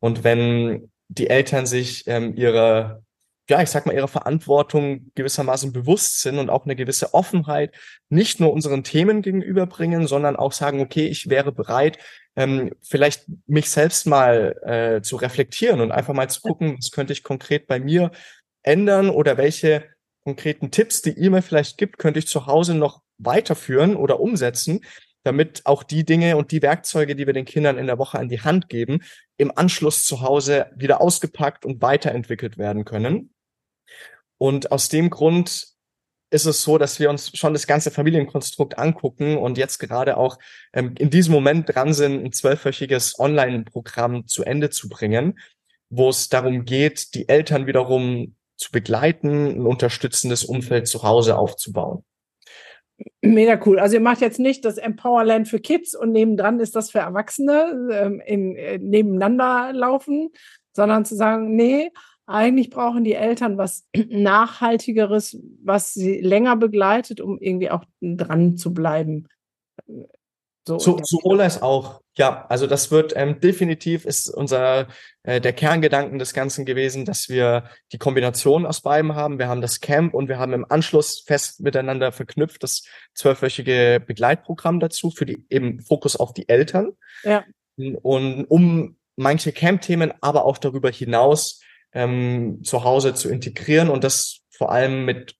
Und 0.00 0.24
wenn 0.24 0.90
die 1.08 1.28
Eltern 1.28 1.66
sich 1.66 2.06
ähm, 2.06 2.34
ihre, 2.36 3.03
ja, 3.48 3.60
ich 3.60 3.70
sag 3.70 3.84
mal, 3.84 3.94
ihrer 3.94 4.08
Verantwortung 4.08 5.10
gewissermaßen 5.14 5.72
bewusst 5.72 6.22
sind 6.22 6.38
und 6.38 6.48
auch 6.48 6.64
eine 6.64 6.76
gewisse 6.76 7.12
Offenheit 7.12 7.74
nicht 8.08 8.40
nur 8.40 8.52
unseren 8.52 8.84
Themen 8.84 9.20
gegenüberbringen, 9.20 10.06
sondern 10.06 10.36
auch 10.36 10.52
sagen, 10.52 10.80
okay, 10.80 11.06
ich 11.06 11.28
wäre 11.28 11.52
bereit, 11.52 11.98
ähm, 12.36 12.72
vielleicht 12.82 13.26
mich 13.46 13.70
selbst 13.70 14.06
mal 14.06 14.56
äh, 14.64 15.02
zu 15.02 15.16
reflektieren 15.16 15.80
und 15.80 15.92
einfach 15.92 16.14
mal 16.14 16.30
zu 16.30 16.40
gucken, 16.40 16.76
was 16.78 16.90
könnte 16.90 17.12
ich 17.12 17.22
konkret 17.22 17.66
bei 17.66 17.78
mir 17.78 18.10
ändern 18.62 19.10
oder 19.10 19.36
welche 19.36 19.84
konkreten 20.24 20.70
Tipps, 20.70 21.02
die 21.02 21.12
ihr 21.12 21.30
mir 21.30 21.42
vielleicht 21.42 21.76
gibt, 21.76 21.98
könnte 21.98 22.18
ich 22.18 22.26
zu 22.26 22.46
Hause 22.46 22.74
noch 22.74 23.02
weiterführen 23.18 23.94
oder 23.94 24.20
umsetzen, 24.20 24.80
damit 25.22 25.62
auch 25.64 25.82
die 25.82 26.04
Dinge 26.04 26.36
und 26.36 26.50
die 26.50 26.62
Werkzeuge, 26.62 27.14
die 27.14 27.26
wir 27.26 27.34
den 27.34 27.44
Kindern 27.44 27.78
in 27.78 27.86
der 27.86 27.98
Woche 27.98 28.18
an 28.18 28.28
die 28.28 28.40
Hand 28.40 28.68
geben, 28.68 29.00
im 29.36 29.56
Anschluss 29.56 30.04
zu 30.04 30.22
Hause 30.22 30.66
wieder 30.74 31.00
ausgepackt 31.00 31.64
und 31.64 31.82
weiterentwickelt 31.82 32.58
werden 32.58 32.84
können. 32.84 33.33
Und 34.38 34.72
aus 34.72 34.88
dem 34.88 35.10
Grund 35.10 35.74
ist 36.30 36.46
es 36.46 36.62
so, 36.62 36.78
dass 36.78 36.98
wir 36.98 37.10
uns 37.10 37.36
schon 37.36 37.52
das 37.52 37.66
ganze 37.66 37.90
Familienkonstrukt 37.90 38.76
angucken 38.78 39.36
und 39.36 39.56
jetzt 39.56 39.78
gerade 39.78 40.16
auch 40.16 40.38
ähm, 40.72 40.94
in 40.98 41.10
diesem 41.10 41.32
Moment 41.32 41.74
dran 41.74 41.94
sind, 41.94 42.24
ein 42.24 42.32
zwölfwöchiges 42.32 43.18
Online-Programm 43.18 44.26
zu 44.26 44.42
Ende 44.42 44.70
zu 44.70 44.88
bringen, 44.88 45.38
wo 45.90 46.08
es 46.08 46.28
darum 46.28 46.64
geht, 46.64 47.14
die 47.14 47.28
Eltern 47.28 47.66
wiederum 47.66 48.34
zu 48.56 48.72
begleiten, 48.72 49.46
ein 49.46 49.66
unterstützendes 49.66 50.44
Umfeld 50.44 50.88
zu 50.88 51.02
Hause 51.04 51.38
aufzubauen. 51.38 52.04
Mega 53.20 53.60
cool. 53.66 53.78
Also 53.78 53.94
ihr 53.94 54.00
macht 54.00 54.20
jetzt 54.20 54.38
nicht 54.38 54.64
das 54.64 54.78
Empowerland 54.78 55.48
für 55.48 55.58
Kids 55.58 55.94
und 55.94 56.12
nebendran 56.12 56.60
ist 56.60 56.76
das 56.76 56.90
für 56.90 56.98
Erwachsene 56.98 57.88
ähm, 57.92 58.20
in, 58.24 58.56
äh, 58.56 58.78
nebeneinander 58.78 59.72
laufen, 59.72 60.30
sondern 60.72 61.04
zu 61.04 61.16
sagen, 61.16 61.54
nee, 61.56 61.90
eigentlich 62.26 62.70
brauchen 62.70 63.04
die 63.04 63.14
Eltern 63.14 63.58
was 63.58 63.86
Nachhaltigeres, 63.94 65.38
was 65.62 65.94
sie 65.94 66.20
länger 66.20 66.56
begleitet, 66.56 67.20
um 67.20 67.38
irgendwie 67.38 67.70
auch 67.70 67.84
dran 68.00 68.56
zu 68.56 68.72
bleiben. 68.72 69.26
So, 70.66 70.78
so, 70.78 71.20
Ola 71.24 71.44
ist 71.44 71.62
auch, 71.62 72.00
ja, 72.16 72.46
also 72.48 72.66
das 72.66 72.90
wird 72.90 73.12
ähm, 73.16 73.38
definitiv 73.38 74.06
ist 74.06 74.30
unser 74.30 74.88
äh, 75.22 75.38
der 75.38 75.52
Kerngedanken 75.52 76.18
des 76.18 76.32
Ganzen 76.32 76.64
gewesen, 76.64 77.04
dass 77.04 77.28
wir 77.28 77.64
die 77.92 77.98
Kombination 77.98 78.64
aus 78.64 78.80
beiden 78.80 79.14
haben. 79.14 79.38
Wir 79.38 79.48
haben 79.48 79.60
das 79.60 79.80
Camp 79.80 80.14
und 80.14 80.28
wir 80.28 80.38
haben 80.38 80.54
im 80.54 80.64
Anschluss 80.66 81.20
fest 81.26 81.60
miteinander 81.60 82.12
verknüpft 82.12 82.62
das 82.62 82.84
zwölfwöchige 83.12 84.02
Begleitprogramm 84.06 84.80
dazu 84.80 85.10
für 85.10 85.26
die 85.26 85.44
eben 85.50 85.82
Fokus 85.82 86.16
auf 86.16 86.32
die 86.32 86.48
Eltern. 86.48 86.92
Ja. 87.24 87.44
Und 87.76 88.46
um 88.46 88.96
manche 89.16 89.52
Camp-Themen, 89.52 90.14
aber 90.22 90.46
auch 90.46 90.56
darüber 90.56 90.90
hinaus 90.90 91.60
ähm, 91.94 92.62
zu 92.64 92.84
Hause 92.84 93.14
zu 93.14 93.30
integrieren 93.30 93.88
und 93.88 94.04
das 94.04 94.40
vor 94.50 94.70
allem 94.70 95.04
mit 95.04 95.36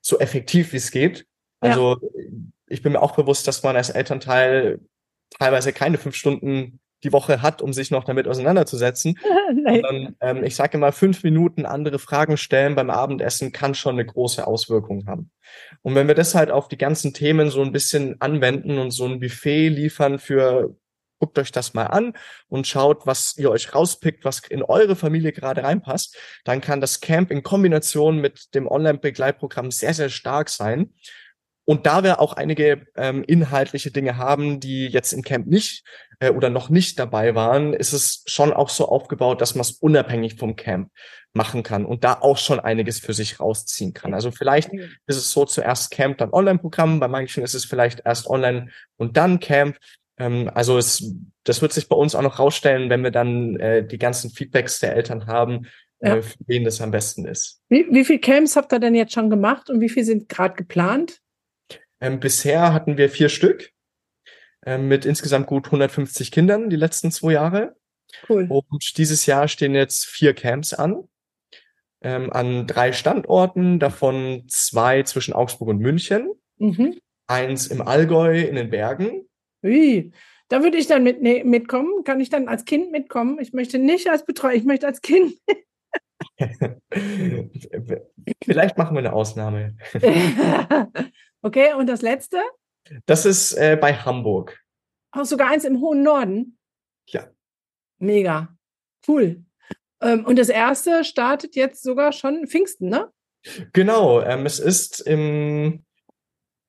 so 0.00 0.18
effektiv 0.18 0.72
wie 0.72 0.76
es 0.76 0.90
geht. 0.90 1.26
Also 1.60 1.96
ja. 2.00 2.30
ich 2.68 2.82
bin 2.82 2.92
mir 2.92 3.02
auch 3.02 3.16
bewusst, 3.16 3.48
dass 3.48 3.62
man 3.62 3.76
als 3.76 3.90
Elternteil 3.90 4.80
teilweise 5.30 5.72
keine 5.72 5.98
fünf 5.98 6.14
Stunden 6.14 6.80
die 7.02 7.12
Woche 7.12 7.42
hat, 7.42 7.62
um 7.62 7.72
sich 7.72 7.90
noch 7.90 8.04
damit 8.04 8.26
auseinanderzusetzen. 8.26 9.18
Sondern, 9.64 10.16
ähm, 10.20 10.44
ich 10.44 10.56
sage 10.56 10.76
immer, 10.76 10.92
fünf 10.92 11.22
Minuten 11.22 11.66
andere 11.66 11.98
Fragen 11.98 12.36
stellen 12.36 12.74
beim 12.74 12.90
Abendessen 12.90 13.52
kann 13.52 13.74
schon 13.74 13.94
eine 13.94 14.06
große 14.06 14.46
Auswirkung 14.46 15.06
haben. 15.06 15.30
Und 15.82 15.94
wenn 15.94 16.08
wir 16.08 16.14
das 16.14 16.34
halt 16.34 16.50
auf 16.50 16.68
die 16.68 16.78
ganzen 16.78 17.12
Themen 17.12 17.50
so 17.50 17.62
ein 17.62 17.72
bisschen 17.72 18.20
anwenden 18.20 18.78
und 18.78 18.90
so 18.90 19.06
ein 19.06 19.20
Buffet 19.20 19.68
liefern 19.68 20.18
für 20.18 20.76
guckt 21.18 21.38
euch 21.38 21.52
das 21.52 21.74
mal 21.74 21.86
an 21.86 22.14
und 22.48 22.66
schaut, 22.66 23.06
was 23.06 23.36
ihr 23.36 23.50
euch 23.50 23.74
rauspickt, 23.74 24.24
was 24.24 24.40
in 24.40 24.62
eure 24.62 24.96
Familie 24.96 25.32
gerade 25.32 25.62
reinpasst, 25.62 26.16
dann 26.44 26.60
kann 26.60 26.80
das 26.80 27.00
Camp 27.00 27.30
in 27.30 27.42
Kombination 27.42 28.20
mit 28.20 28.54
dem 28.54 28.66
Online-Begleitprogramm 28.66 29.70
sehr, 29.70 29.94
sehr 29.94 30.08
stark 30.08 30.48
sein. 30.48 30.94
Und 31.64 31.86
da 31.86 32.04
wir 32.04 32.20
auch 32.20 32.34
einige 32.34 32.86
ähm, 32.96 33.24
inhaltliche 33.24 33.90
Dinge 33.90 34.16
haben, 34.16 34.60
die 34.60 34.86
jetzt 34.86 35.12
im 35.12 35.22
Camp 35.22 35.48
nicht 35.48 35.84
äh, 36.20 36.30
oder 36.30 36.48
noch 36.48 36.68
nicht 36.70 36.98
dabei 36.98 37.34
waren, 37.34 37.74
ist 37.74 37.92
es 37.92 38.22
schon 38.26 38.52
auch 38.52 38.68
so 38.68 38.88
aufgebaut, 38.88 39.40
dass 39.40 39.56
man 39.56 39.62
es 39.62 39.72
unabhängig 39.72 40.36
vom 40.36 40.54
Camp 40.54 40.90
machen 41.34 41.62
kann 41.62 41.84
und 41.84 42.04
da 42.04 42.14
auch 42.14 42.38
schon 42.38 42.60
einiges 42.60 43.00
für 43.00 43.14
sich 43.14 43.40
rausziehen 43.40 43.92
kann. 43.92 44.14
Also 44.14 44.30
vielleicht 44.30 44.72
ist 44.72 45.16
es 45.16 45.30
so 45.32 45.44
zuerst 45.44 45.90
Camp, 45.90 46.18
dann 46.18 46.32
Online-Programm, 46.32 47.00
bei 47.00 47.08
manchen 47.08 47.42
ist 47.42 47.54
es 47.54 47.64
vielleicht 47.64 48.02
erst 48.04 48.28
Online 48.28 48.70
und 48.96 49.16
dann 49.16 49.40
Camp. 49.40 49.76
Ähm, 50.18 50.50
also 50.54 50.78
es, 50.78 51.14
das 51.44 51.62
wird 51.62 51.72
sich 51.72 51.88
bei 51.88 51.96
uns 51.96 52.14
auch 52.14 52.22
noch 52.22 52.38
rausstellen, 52.38 52.90
wenn 52.90 53.02
wir 53.02 53.10
dann 53.10 53.56
äh, 53.56 53.86
die 53.86 53.98
ganzen 53.98 54.30
Feedbacks 54.30 54.80
der 54.80 54.94
Eltern 54.94 55.26
haben, 55.26 55.66
ja. 56.00 56.16
äh, 56.16 56.22
für 56.22 56.38
wen 56.46 56.64
das 56.64 56.80
am 56.80 56.90
besten 56.90 57.26
ist. 57.26 57.60
Wie, 57.68 57.86
wie 57.90 58.04
viele 58.04 58.20
Camps 58.20 58.56
habt 58.56 58.72
ihr 58.72 58.80
denn 58.80 58.94
jetzt 58.94 59.12
schon 59.12 59.30
gemacht 59.30 59.70
und 59.70 59.80
wie 59.80 59.88
viele 59.88 60.06
sind 60.06 60.28
gerade 60.28 60.54
geplant? 60.54 61.20
Ähm, 62.00 62.20
bisher 62.20 62.72
hatten 62.72 62.96
wir 62.98 63.08
vier 63.08 63.28
Stück 63.28 63.70
ähm, 64.64 64.88
mit 64.88 65.04
insgesamt 65.04 65.46
gut 65.46 65.66
150 65.66 66.30
Kindern 66.30 66.70
die 66.70 66.76
letzten 66.76 67.10
zwei 67.10 67.32
Jahre. 67.32 67.76
Cool. 68.28 68.46
Und 68.48 68.98
dieses 68.98 69.26
Jahr 69.26 69.48
stehen 69.48 69.74
jetzt 69.74 70.06
vier 70.06 70.34
Camps 70.34 70.72
an. 70.72 71.08
Ähm, 72.02 72.30
an 72.32 72.66
drei 72.66 72.92
Standorten, 72.92 73.80
davon 73.80 74.44
zwei 74.48 75.02
zwischen 75.02 75.32
Augsburg 75.32 75.70
und 75.70 75.78
München, 75.78 76.30
mhm. 76.58 76.98
eins 77.26 77.66
im 77.68 77.80
Allgäu 77.80 78.42
in 78.42 78.54
den 78.54 78.70
Bergen 78.70 79.26
wie? 79.66 80.12
Da 80.48 80.62
würde 80.62 80.78
ich 80.78 80.86
dann 80.86 81.02
mit, 81.02 81.20
nee, 81.22 81.42
mitkommen. 81.44 82.04
Kann 82.04 82.20
ich 82.20 82.30
dann 82.30 82.48
als 82.48 82.64
Kind 82.64 82.92
mitkommen? 82.92 83.38
Ich 83.40 83.52
möchte 83.52 83.78
nicht 83.78 84.08
als 84.08 84.24
Betreuer, 84.24 84.52
ich 84.52 84.64
möchte 84.64 84.86
als 84.86 85.00
Kind. 85.00 85.36
Vielleicht 88.44 88.78
machen 88.78 88.94
wir 88.94 89.00
eine 89.00 89.12
Ausnahme. 89.12 89.76
okay, 91.42 91.74
und 91.74 91.88
das 91.88 92.02
letzte? 92.02 92.38
Das 93.06 93.26
ist 93.26 93.54
äh, 93.54 93.76
bei 93.80 93.94
Hamburg. 93.94 94.60
Auch 95.10 95.24
sogar 95.24 95.50
eins 95.50 95.64
im 95.64 95.80
hohen 95.80 96.02
Norden? 96.02 96.58
Ja. 97.08 97.28
Mega. 97.98 98.56
Cool. 99.06 99.44
Ähm, 100.00 100.24
und 100.24 100.38
das 100.38 100.48
erste 100.48 101.04
startet 101.04 101.56
jetzt 101.56 101.82
sogar 101.82 102.12
schon 102.12 102.46
Pfingsten, 102.46 102.88
ne? 102.88 103.10
Genau. 103.72 104.22
Ähm, 104.22 104.46
es 104.46 104.58
ist 104.58 105.00
im 105.00 105.84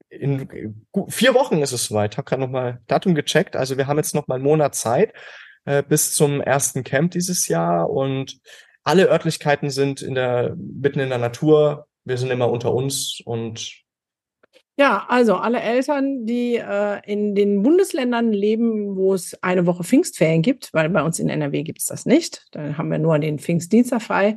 in 0.09 0.85
vier 1.09 1.33
Wochen 1.33 1.61
ist 1.61 1.71
es 1.73 1.85
soweit. 1.85 2.13
Ich 2.13 2.17
habe 2.17 2.27
gerade 2.27 2.41
nochmal 2.41 2.81
Datum 2.87 3.15
gecheckt. 3.15 3.55
Also 3.55 3.77
wir 3.77 3.87
haben 3.87 3.97
jetzt 3.97 4.15
noch 4.15 4.27
mal 4.27 4.35
einen 4.35 4.43
Monat 4.43 4.75
Zeit 4.75 5.13
äh, 5.65 5.83
bis 5.83 6.13
zum 6.13 6.41
ersten 6.41 6.83
Camp 6.83 7.11
dieses 7.11 7.47
Jahr 7.47 7.89
und 7.89 8.39
alle 8.83 9.09
Örtlichkeiten 9.09 9.69
sind 9.69 10.01
in 10.01 10.15
der 10.15 10.55
mitten 10.55 10.99
in 10.99 11.09
der 11.09 11.17
Natur. 11.17 11.87
Wir 12.05 12.17
sind 12.17 12.31
immer 12.31 12.49
unter 12.49 12.73
uns 12.73 13.21
und 13.25 13.85
ja, 14.79 15.07
also 15.09 15.35
alle 15.35 15.59
Eltern, 15.59 16.27
die 16.27 16.55
äh, 16.55 17.01
in 17.11 17.33
den 17.33 17.63
Bundesländern 17.63 18.31
leben, 18.31 18.95
wo 18.95 19.15
es 19.15 19.41
eine 19.41 19.65
Woche 19.65 19.83
Pfingstferien 19.83 20.43
gibt, 20.43 20.71
weil 20.71 20.87
bei 20.89 21.01
uns 21.01 21.17
in 21.17 21.29
NRW 21.29 21.63
gibt 21.63 21.79
es 21.79 21.87
das 21.87 22.05
nicht. 22.05 22.45
Dann 22.51 22.77
haben 22.77 22.91
wir 22.91 22.99
nur 22.99 23.17
den 23.17 23.39
Pfingstdienstag 23.39 24.03
frei. 24.03 24.35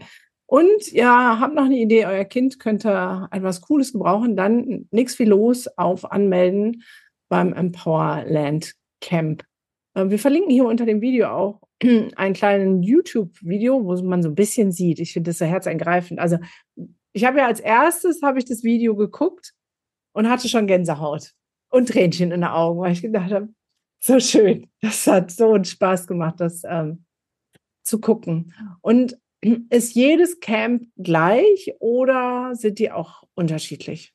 Und 0.51 0.91
ja, 0.91 1.39
habt 1.39 1.55
noch 1.55 1.67
eine 1.67 1.79
Idee, 1.79 2.07
euer 2.07 2.25
Kind 2.25 2.59
könnte 2.59 3.29
etwas 3.31 3.61
Cooles 3.61 3.93
gebrauchen, 3.93 4.35
dann 4.35 4.89
nichts 4.91 5.15
viel 5.15 5.29
los 5.29 5.69
auf 5.79 6.11
Anmelden 6.11 6.83
beim 7.29 7.53
Empowerland 7.53 8.75
Camp. 9.01 9.45
Äh, 9.95 10.09
wir 10.09 10.19
verlinken 10.19 10.51
hier 10.51 10.65
unter 10.65 10.87
dem 10.87 11.03
Video 11.03 11.29
auch 11.29 11.61
einen 12.17 12.35
kleinen 12.35 12.83
YouTube-Video, 12.83 13.85
wo 13.85 13.95
man 14.03 14.25
so 14.25 14.29
ein 14.29 14.35
bisschen 14.35 14.73
sieht. 14.73 14.99
Ich 14.99 15.13
finde 15.13 15.31
das 15.31 15.39
sehr 15.39 15.47
herzergreifend. 15.47 16.19
Also 16.19 16.39
ich 17.13 17.25
habe 17.25 17.39
ja 17.39 17.47
als 17.47 17.61
erstes 17.61 18.21
habe 18.21 18.41
ich 18.41 18.45
das 18.45 18.65
Video 18.65 18.97
geguckt 18.97 19.53
und 20.15 20.29
hatte 20.29 20.49
schon 20.49 20.67
Gänsehaut 20.67 21.31
und 21.71 21.91
Tränchen 21.91 22.33
in 22.33 22.41
den 22.41 22.51
Augen, 22.51 22.81
weil 22.81 22.91
ich 22.91 23.03
gedacht 23.03 23.31
habe, 23.31 23.51
so 24.03 24.19
schön. 24.19 24.69
Das 24.81 25.07
hat 25.07 25.31
so 25.31 25.53
einen 25.53 25.65
Spaß 25.65 26.09
gemacht, 26.09 26.41
das 26.41 26.63
ähm, 26.65 27.05
zu 27.85 28.01
gucken. 28.01 28.53
Und 28.81 29.17
ist 29.41 29.95
jedes 29.95 30.41
Camp 30.41 30.85
gleich 30.97 31.73
oder 31.79 32.55
sind 32.55 32.79
die 32.79 32.91
auch 32.91 33.25
unterschiedlich? 33.35 34.13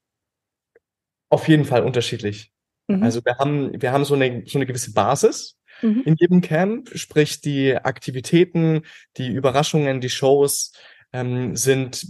Auf 1.29 1.47
jeden 1.47 1.65
Fall 1.65 1.83
unterschiedlich. 1.83 2.51
Mhm. 2.87 3.03
Also 3.03 3.23
wir 3.25 3.37
haben, 3.37 3.81
wir 3.81 3.91
haben 3.91 4.05
so 4.05 4.13
eine, 4.13 4.43
so 4.45 4.57
eine 4.57 4.65
gewisse 4.65 4.93
Basis 4.93 5.57
mhm. 5.81 6.03
in 6.05 6.15
jedem 6.19 6.41
Camp, 6.41 6.89
sprich 6.95 7.41
die 7.41 7.75
Aktivitäten, 7.75 8.83
die 9.17 9.29
Überraschungen, 9.29 10.01
die 10.01 10.09
Shows 10.09 10.73
ähm, 11.11 11.55
sind 11.55 12.05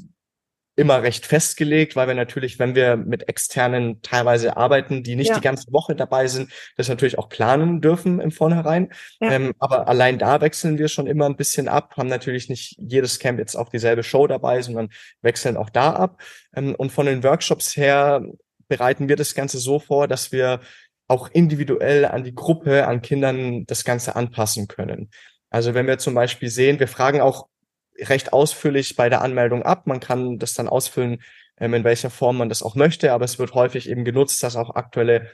immer 0.77 1.01
recht 1.03 1.25
festgelegt, 1.25 1.95
weil 1.95 2.07
wir 2.07 2.15
natürlich, 2.15 2.59
wenn 2.59 2.75
wir 2.75 2.97
mit 2.97 3.29
externen 3.29 4.01
teilweise 4.01 4.57
arbeiten, 4.57 5.03
die 5.03 5.15
nicht 5.15 5.29
Ja. 5.29 5.35
die 5.35 5.41
ganze 5.41 5.71
Woche 5.71 5.95
dabei 5.95 6.27
sind, 6.27 6.51
das 6.75 6.89
natürlich 6.89 7.17
auch 7.17 7.29
planen 7.29 7.79
dürfen 7.79 8.19
im 8.19 8.31
Vornherein. 8.31 8.91
Ja. 9.21 9.31
Ähm, 9.31 9.53
aber 9.59 9.88
allein 9.88 10.19
da 10.19 10.41
wechseln 10.41 10.77
wir 10.77 10.89
schon 10.89 11.07
immer 11.07 11.25
ein 11.27 11.38
bisschen 11.38 11.67
ab, 11.69 11.93
haben 11.97 12.09
natürlich 12.09 12.49
nicht 12.49 12.75
jedes 12.77 13.19
Camp 13.19 13.39
jetzt 13.39 13.55
auch 13.55 13.69
dieselbe 13.69 14.03
Show 14.03 14.27
dabei, 14.27 14.61
sondern 14.61 14.89
wechseln 15.21 15.55
auch 15.55 15.69
da 15.69 15.91
ab. 15.93 16.21
Ähm, 16.55 16.75
und 16.75 16.91
von 16.91 17.05
den 17.05 17.23
Workshops 17.23 17.77
her 17.77 18.23
bereiten 18.67 19.07
wir 19.07 19.15
das 19.15 19.33
Ganze 19.33 19.59
so 19.59 19.79
vor, 19.79 20.07
dass 20.07 20.31
wir 20.31 20.59
auch 21.07 21.29
individuell 21.31 22.03
an 22.05 22.23
die 22.23 22.33
Gruppe, 22.35 22.88
an 22.88 23.01
Kindern 23.01 23.65
das 23.65 23.83
Ganze 23.85 24.15
anpassen 24.15 24.67
können. 24.67 25.09
Also 25.51 25.73
wenn 25.73 25.88
wir 25.88 25.99
zum 25.99 26.15
Beispiel 26.15 26.49
sehen, 26.49 26.79
wir 26.79 26.88
fragen 26.88 27.21
auch 27.21 27.47
recht 27.99 28.34
ausführlich 28.34 28.95
bei 28.95 29.10
der 29.10 29.21
Anmeldung 29.21 29.63
ab. 29.63 29.88
Man 29.88 29.99
kann 29.99 30.39
das 30.39 30.53
dann 30.53 30.67
ausfüllen, 30.67 31.21
ähm, 31.58 31.73
in 31.73 31.84
welcher 31.84 32.10
Form 32.10 32.38
man 32.38 32.49
das 32.49 32.63
auch 32.63 32.75
möchte, 32.75 33.13
aber 33.13 33.25
es 33.25 33.39
wird 33.39 33.53
häufig 33.53 33.89
eben 33.89 34.05
genutzt, 34.05 34.43
dass 34.43 34.55
auch 34.55 34.75
aktuelle 34.75 35.31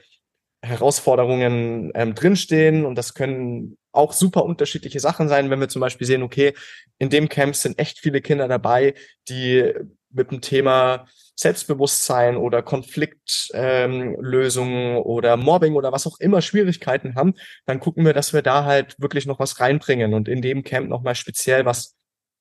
Herausforderungen 0.64 1.90
ähm, 1.94 2.14
drinstehen 2.14 2.84
und 2.84 2.94
das 2.94 3.14
können 3.14 3.76
auch 3.90 4.12
super 4.12 4.44
unterschiedliche 4.44 5.00
Sachen 5.00 5.28
sein, 5.28 5.50
wenn 5.50 5.60
wir 5.60 5.68
zum 5.68 5.80
Beispiel 5.80 6.06
sehen, 6.06 6.22
okay, 6.22 6.54
in 6.98 7.10
dem 7.10 7.28
Camp 7.28 7.56
sind 7.56 7.78
echt 7.78 7.98
viele 7.98 8.20
Kinder 8.20 8.46
dabei, 8.46 8.94
die 9.28 9.72
mit 10.10 10.30
dem 10.30 10.40
Thema 10.40 11.06
Selbstbewusstsein 11.34 12.36
oder 12.36 12.62
Konfliktlösungen 12.62 14.96
ähm, 14.96 15.02
oder 15.02 15.36
Mobbing 15.36 15.74
oder 15.74 15.90
was 15.90 16.06
auch 16.06 16.20
immer 16.20 16.42
Schwierigkeiten 16.42 17.16
haben, 17.16 17.34
dann 17.66 17.80
gucken 17.80 18.04
wir, 18.04 18.12
dass 18.12 18.32
wir 18.32 18.42
da 18.42 18.64
halt 18.64 18.94
wirklich 19.00 19.26
noch 19.26 19.40
was 19.40 19.58
reinbringen 19.58 20.14
und 20.14 20.28
in 20.28 20.42
dem 20.42 20.62
Camp 20.62 20.88
nochmal 20.88 21.16
speziell 21.16 21.64
was 21.64 21.96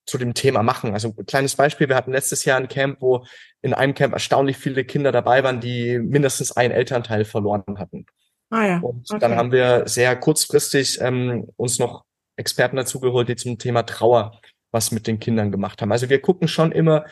zu 0.05 0.17
dem 0.17 0.33
Thema 0.33 0.63
machen. 0.63 0.93
Also 0.93 1.13
ein 1.17 1.25
kleines 1.25 1.55
Beispiel, 1.55 1.87
wir 1.89 1.95
hatten 1.95 2.11
letztes 2.11 2.45
Jahr 2.45 2.57
ein 2.57 2.67
Camp, 2.67 3.01
wo 3.01 3.25
in 3.61 3.73
einem 3.73 3.93
Camp 3.93 4.13
erstaunlich 4.13 4.57
viele 4.57 4.83
Kinder 4.83 5.11
dabei 5.11 5.43
waren, 5.43 5.59
die 5.59 5.99
mindestens 5.99 6.51
einen 6.51 6.73
Elternteil 6.73 7.25
verloren 7.25 7.77
hatten. 7.77 8.05
Ah 8.49 8.65
ja. 8.67 8.79
Und 8.79 9.09
okay. 9.09 9.19
dann 9.19 9.35
haben 9.35 9.51
wir 9.51 9.87
sehr 9.87 10.15
kurzfristig 10.15 10.99
ähm, 11.01 11.47
uns 11.55 11.79
noch 11.79 12.03
Experten 12.35 12.75
dazu 12.75 12.99
geholt, 12.99 13.29
die 13.29 13.35
zum 13.35 13.57
Thema 13.57 13.83
Trauer 13.83 14.41
was 14.71 14.91
mit 14.91 15.05
den 15.05 15.19
Kindern 15.19 15.51
gemacht 15.51 15.81
haben. 15.81 15.91
Also 15.91 16.09
wir 16.09 16.21
gucken 16.21 16.47
schon 16.47 16.71
immer 16.71 17.05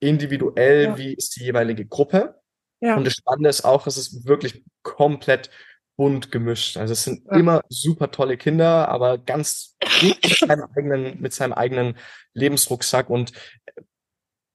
individuell, 0.00 0.84
Ja. 0.84 0.98
wie 0.98 1.14
ist 1.14 1.36
die 1.36 1.44
jeweilige 1.44 1.86
Gruppe. 1.86 2.40
Ja. 2.80 2.96
Und 2.96 3.04
das 3.06 3.14
Spannende 3.14 3.48
ist 3.48 3.64
auch, 3.64 3.86
es 3.86 3.96
ist 3.96 4.26
wirklich 4.26 4.64
komplett 4.82 5.50
bunt 5.96 6.32
gemischt. 6.32 6.76
Also 6.76 6.92
es 6.92 7.04
sind 7.04 7.24
Ja. 7.30 7.38
immer 7.38 7.60
super 7.68 8.10
tolle 8.10 8.36
Kinder, 8.36 8.88
aber 8.88 9.18
ganz 9.18 9.76
mit 10.02 10.24
seinem 10.38 10.66
eigenen, 10.76 11.20
mit 11.20 11.32
seinem 11.32 11.52
eigenen 11.52 11.96
Lebensrucksack 12.34 13.10
und 13.10 13.32
äh, 13.66 13.82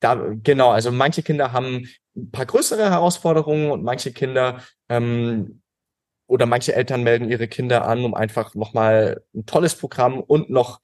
da, 0.02 0.16
genau, 0.44 0.72
also 0.72 0.92
manche 0.92 1.24
Kinder 1.24 1.52
haben 1.52 1.88
ein 2.16 2.32
paar 2.32 2.46
größere 2.46 2.90
Herausforderungen 2.90 3.72
und 3.72 3.84
manche 3.84 4.12
Kinder 4.14 4.62
ähm, 4.90 5.62
oder 6.28 6.46
manche 6.46 6.76
Eltern 6.76 7.04
melden 7.04 7.30
ihre 7.30 7.48
Kinder 7.48 7.86
an, 7.88 8.04
um 8.06 8.14
einfach 8.14 8.56
nochmal 8.56 9.24
ein 9.36 9.46
tolles 9.46 9.76
Programm 9.76 10.20
und 10.20 10.50
noch 10.50 10.80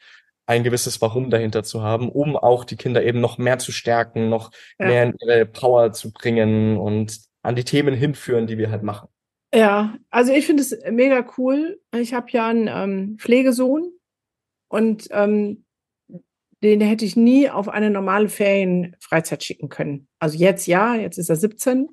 ein 0.47 0.63
gewisses 0.63 1.01
Warum 1.01 1.29
dahinter 1.29 1.63
zu 1.63 1.81
haben, 1.81 2.09
um 2.09 2.35
auch 2.37 2.65
die 2.65 2.75
Kinder 2.75 3.03
eben 3.03 3.19
noch 3.21 3.37
mehr 3.37 3.57
zu 3.59 3.71
stärken, 3.71 4.29
noch 4.29 4.51
Ja. 4.79 4.87
mehr 4.87 5.03
in 5.03 5.15
ihre 5.21 5.45
Power 5.45 5.91
zu 5.93 6.11
bringen 6.13 6.77
und 6.77 7.19
an 7.41 7.55
die 7.55 7.63
Themen 7.63 7.95
hinführen, 7.95 8.47
die 8.47 8.57
wir 8.57 8.69
halt 8.71 8.83
machen. 8.83 9.07
Ja, 9.55 9.97
also 10.09 10.33
ich 10.33 10.45
finde 10.45 10.61
es 10.61 10.77
mega 10.91 11.25
cool. 11.37 11.79
Ich 11.95 12.13
habe 12.13 12.27
ja 12.31 12.47
einen 12.47 12.67
ähm, 12.67 13.17
Pflegesohn 13.17 13.91
und 14.67 15.07
ähm, 15.11 15.65
den 16.61 16.81
hätte 16.81 17.05
ich 17.05 17.15
nie 17.15 17.49
auf 17.49 17.69
eine 17.69 17.89
normale 17.89 18.27
Ferienfreizeit 18.29 19.43
schicken 19.43 19.69
können. 19.69 20.07
Also 20.19 20.37
jetzt 20.37 20.67
ja, 20.67 20.95
jetzt 20.95 21.17
ist 21.17 21.29
er 21.29 21.35
17. 21.35 21.89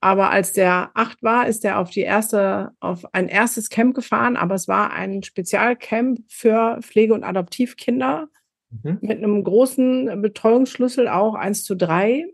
Aber 0.00 0.30
als 0.30 0.52
der 0.52 0.90
acht 0.94 1.22
war, 1.22 1.48
ist 1.48 1.64
er 1.64 1.78
auf 1.78 1.90
die 1.90 2.02
erste, 2.02 2.72
auf 2.78 3.04
ein 3.14 3.28
erstes 3.28 3.68
Camp 3.68 3.94
gefahren, 3.94 4.36
aber 4.36 4.54
es 4.54 4.68
war 4.68 4.92
ein 4.92 5.22
Spezialcamp 5.22 6.20
für 6.28 6.78
Pflege- 6.82 7.14
und 7.14 7.24
Adoptivkinder 7.24 8.28
Mhm. 8.70 8.98
mit 9.00 9.18
einem 9.18 9.42
großen 9.44 10.20
Betreuungsschlüssel 10.20 11.08
auch 11.08 11.34
eins 11.34 11.64
zu 11.64 11.74
drei 11.74 12.26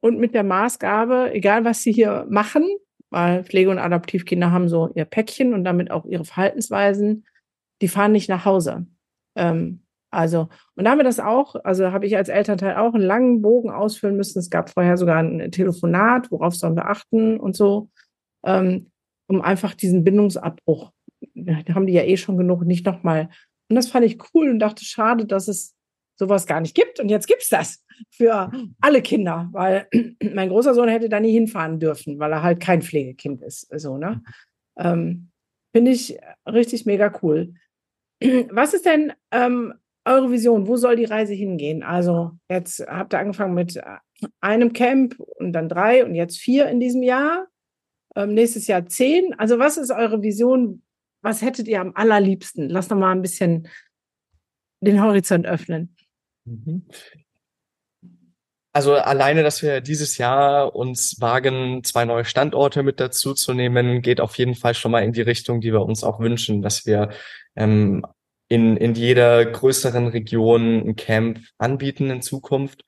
und 0.00 0.18
mit 0.18 0.34
der 0.34 0.44
Maßgabe, 0.44 1.32
egal 1.32 1.64
was 1.64 1.82
sie 1.82 1.92
hier 1.92 2.26
machen, 2.28 2.64
weil 3.12 3.44
Pflege- 3.44 3.70
und 3.70 3.78
Adoptivkinder 3.78 4.50
haben 4.50 4.68
so 4.68 4.90
ihr 4.94 5.04
Päckchen 5.04 5.54
und 5.54 5.64
damit 5.64 5.90
auch 5.90 6.06
ihre 6.06 6.24
Verhaltensweisen, 6.24 7.26
die 7.82 7.88
fahren 7.88 8.12
nicht 8.12 8.28
nach 8.28 8.44
Hause. 8.44 8.86
Ähm, 9.36 9.82
also, 10.10 10.48
und 10.74 10.84
da 10.84 10.90
haben 10.90 10.98
wir 10.98 11.04
das 11.04 11.20
auch, 11.20 11.54
also 11.64 11.92
habe 11.92 12.06
ich 12.06 12.16
als 12.16 12.28
Elternteil 12.28 12.76
auch 12.76 12.94
einen 12.94 13.04
langen 13.04 13.42
Bogen 13.42 13.70
ausfüllen 13.70 14.16
müssen. 14.16 14.38
Es 14.38 14.50
gab 14.50 14.70
vorher 14.70 14.96
sogar 14.96 15.18
ein 15.18 15.50
Telefonat, 15.50 16.30
worauf 16.30 16.54
sollen 16.54 16.76
wir 16.76 16.88
achten 16.88 17.38
und 17.38 17.56
so, 17.56 17.88
ähm, 18.44 18.90
um 19.26 19.40
einfach 19.40 19.74
diesen 19.74 20.04
Bindungsabbruch, 20.04 20.92
da 21.34 21.74
haben 21.74 21.86
die 21.86 21.94
ja 21.94 22.02
eh 22.02 22.16
schon 22.16 22.36
genug, 22.36 22.64
nicht 22.64 22.84
nochmal. 22.84 23.28
Und 23.68 23.76
das 23.76 23.88
fand 23.88 24.04
ich 24.04 24.18
cool 24.34 24.50
und 24.50 24.58
dachte, 24.58 24.84
schade, 24.84 25.24
dass 25.24 25.48
es 25.48 25.74
sowas 26.22 26.46
gar 26.46 26.60
nicht 26.60 26.74
gibt. 26.74 27.00
Und 27.00 27.08
jetzt 27.08 27.26
gibt's 27.26 27.48
das 27.48 27.84
für 28.10 28.50
alle 28.80 29.02
Kinder, 29.02 29.48
weil 29.52 29.88
mein 30.34 30.48
großer 30.48 30.74
Sohn 30.74 30.88
hätte 30.88 31.08
da 31.08 31.18
nie 31.18 31.32
hinfahren 31.32 31.80
dürfen, 31.80 32.18
weil 32.18 32.32
er 32.32 32.42
halt 32.42 32.60
kein 32.60 32.82
Pflegekind 32.82 33.42
ist. 33.42 33.68
So, 33.80 33.98
ne? 33.98 34.22
Ähm, 34.78 35.28
Finde 35.74 35.90
ich 35.90 36.18
richtig 36.46 36.86
mega 36.86 37.12
cool. 37.22 37.54
Was 38.50 38.74
ist 38.74 38.86
denn 38.86 39.12
ähm, 39.30 39.74
eure 40.04 40.30
Vision? 40.30 40.68
Wo 40.68 40.76
soll 40.76 40.96
die 40.96 41.06
Reise 41.06 41.34
hingehen? 41.34 41.82
Also, 41.82 42.32
jetzt 42.48 42.80
habt 42.86 43.14
ihr 43.14 43.18
angefangen 43.18 43.54
mit 43.54 43.76
äh, 43.76 43.82
einem 44.40 44.72
Camp 44.72 45.18
und 45.18 45.52
dann 45.52 45.68
drei 45.68 46.04
und 46.04 46.14
jetzt 46.14 46.38
vier 46.38 46.68
in 46.68 46.78
diesem 46.78 47.02
Jahr. 47.02 47.48
Ähm, 48.14 48.34
nächstes 48.34 48.66
Jahr 48.66 48.86
zehn. 48.86 49.34
Also, 49.38 49.58
was 49.58 49.76
ist 49.76 49.90
eure 49.90 50.22
Vision? 50.22 50.82
Was 51.22 51.42
hättet 51.42 51.68
ihr 51.68 51.80
am 51.80 51.92
allerliebsten? 51.94 52.68
Lass 52.68 52.90
noch 52.90 52.98
mal 52.98 53.12
ein 53.12 53.22
bisschen 53.22 53.68
den 54.80 55.02
Horizont 55.02 55.46
öffnen. 55.46 55.96
Mhm. 56.44 56.86
Also 58.74 58.94
alleine, 58.94 59.42
dass 59.42 59.62
wir 59.62 59.82
dieses 59.82 60.16
Jahr 60.16 60.74
uns 60.74 61.20
wagen, 61.20 61.84
zwei 61.84 62.06
neue 62.06 62.24
Standorte 62.24 62.82
mit 62.82 63.00
dazu 63.00 63.34
zu 63.34 63.52
nehmen, 63.52 64.00
geht 64.00 64.20
auf 64.20 64.38
jeden 64.38 64.54
Fall 64.54 64.74
schon 64.74 64.92
mal 64.92 65.04
in 65.04 65.12
die 65.12 65.20
Richtung, 65.20 65.60
die 65.60 65.72
wir 65.72 65.82
uns 65.82 66.02
auch 66.02 66.20
wünschen, 66.20 66.62
dass 66.62 66.86
wir 66.86 67.10
ähm, 67.54 68.06
in, 68.48 68.78
in 68.78 68.94
jeder 68.94 69.44
größeren 69.44 70.08
Region 70.08 70.88
ein 70.88 70.96
Camp 70.96 71.40
anbieten 71.58 72.10
in 72.10 72.22
Zukunft, 72.22 72.84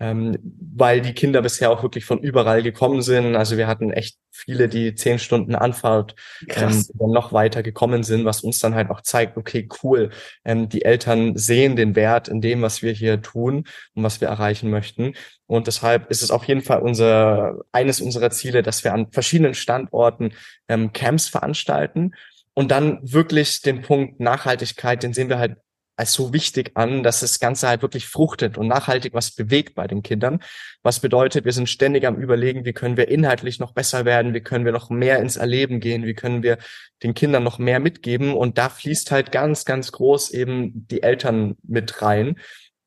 ähm, 0.00 0.36
weil 0.74 1.00
die 1.00 1.12
Kinder 1.12 1.40
bisher 1.40 1.70
auch 1.70 1.82
wirklich 1.82 2.04
von 2.04 2.18
überall 2.18 2.62
gekommen 2.62 3.00
sind. 3.02 3.36
Also 3.36 3.56
wir 3.56 3.66
hatten 3.66 3.92
echt 3.92 4.16
viele, 4.30 4.68
die 4.68 4.94
zehn 4.94 5.18
Stunden 5.18 5.54
Anfahrt 5.54 6.16
ähm, 6.48 6.84
dann 6.94 7.10
noch 7.10 7.32
weiter 7.32 7.62
gekommen 7.62 8.02
sind, 8.02 8.24
was 8.24 8.42
uns 8.42 8.58
dann 8.58 8.74
halt 8.74 8.90
auch 8.90 9.02
zeigt, 9.02 9.36
okay, 9.36 9.68
cool, 9.82 10.10
ähm, 10.44 10.68
die 10.68 10.84
Eltern 10.84 11.36
sehen 11.36 11.76
den 11.76 11.94
Wert 11.94 12.28
in 12.28 12.40
dem, 12.40 12.62
was 12.62 12.82
wir 12.82 12.92
hier 12.92 13.22
tun 13.22 13.64
und 13.94 14.02
was 14.02 14.20
wir 14.20 14.28
erreichen 14.28 14.70
möchten. 14.70 15.14
Und 15.46 15.68
deshalb 15.68 16.10
ist 16.10 16.22
es 16.22 16.30
auf 16.30 16.44
jeden 16.44 16.62
Fall 16.62 16.80
unser, 16.80 17.60
eines 17.70 18.00
unserer 18.00 18.30
Ziele, 18.30 18.62
dass 18.62 18.82
wir 18.82 18.92
an 18.92 19.12
verschiedenen 19.12 19.54
Standorten 19.54 20.32
ähm, 20.68 20.92
Camps 20.92 21.28
veranstalten 21.28 22.14
und 22.54 22.70
dann 22.70 22.98
wirklich 23.02 23.62
den 23.62 23.82
Punkt 23.82 24.20
Nachhaltigkeit, 24.20 25.02
den 25.02 25.12
sehen 25.12 25.28
wir 25.28 25.38
halt 25.38 25.56
als 25.96 26.12
so 26.12 26.32
wichtig 26.32 26.72
an, 26.74 27.02
dass 27.02 27.20
das 27.20 27.38
Ganze 27.38 27.68
halt 27.68 27.82
wirklich 27.82 28.06
fruchtet 28.08 28.58
und 28.58 28.66
nachhaltig 28.66 29.14
was 29.14 29.30
bewegt 29.30 29.74
bei 29.74 29.86
den 29.86 30.02
Kindern. 30.02 30.40
Was 30.82 31.00
bedeutet, 31.00 31.44
wir 31.44 31.52
sind 31.52 31.68
ständig 31.68 32.06
am 32.06 32.16
Überlegen, 32.16 32.64
wie 32.64 32.72
können 32.72 32.96
wir 32.96 33.08
inhaltlich 33.08 33.60
noch 33.60 33.72
besser 33.72 34.04
werden, 34.04 34.34
wie 34.34 34.40
können 34.40 34.64
wir 34.64 34.72
noch 34.72 34.90
mehr 34.90 35.20
ins 35.20 35.36
Erleben 35.36 35.80
gehen, 35.80 36.04
wie 36.04 36.14
können 36.14 36.42
wir 36.42 36.58
den 37.02 37.14
Kindern 37.14 37.44
noch 37.44 37.58
mehr 37.58 37.80
mitgeben. 37.80 38.34
Und 38.34 38.58
da 38.58 38.68
fließt 38.68 39.10
halt 39.10 39.30
ganz, 39.30 39.64
ganz 39.64 39.92
groß 39.92 40.30
eben 40.30 40.86
die 40.88 41.02
Eltern 41.02 41.56
mit 41.62 42.02
rein. 42.02 42.36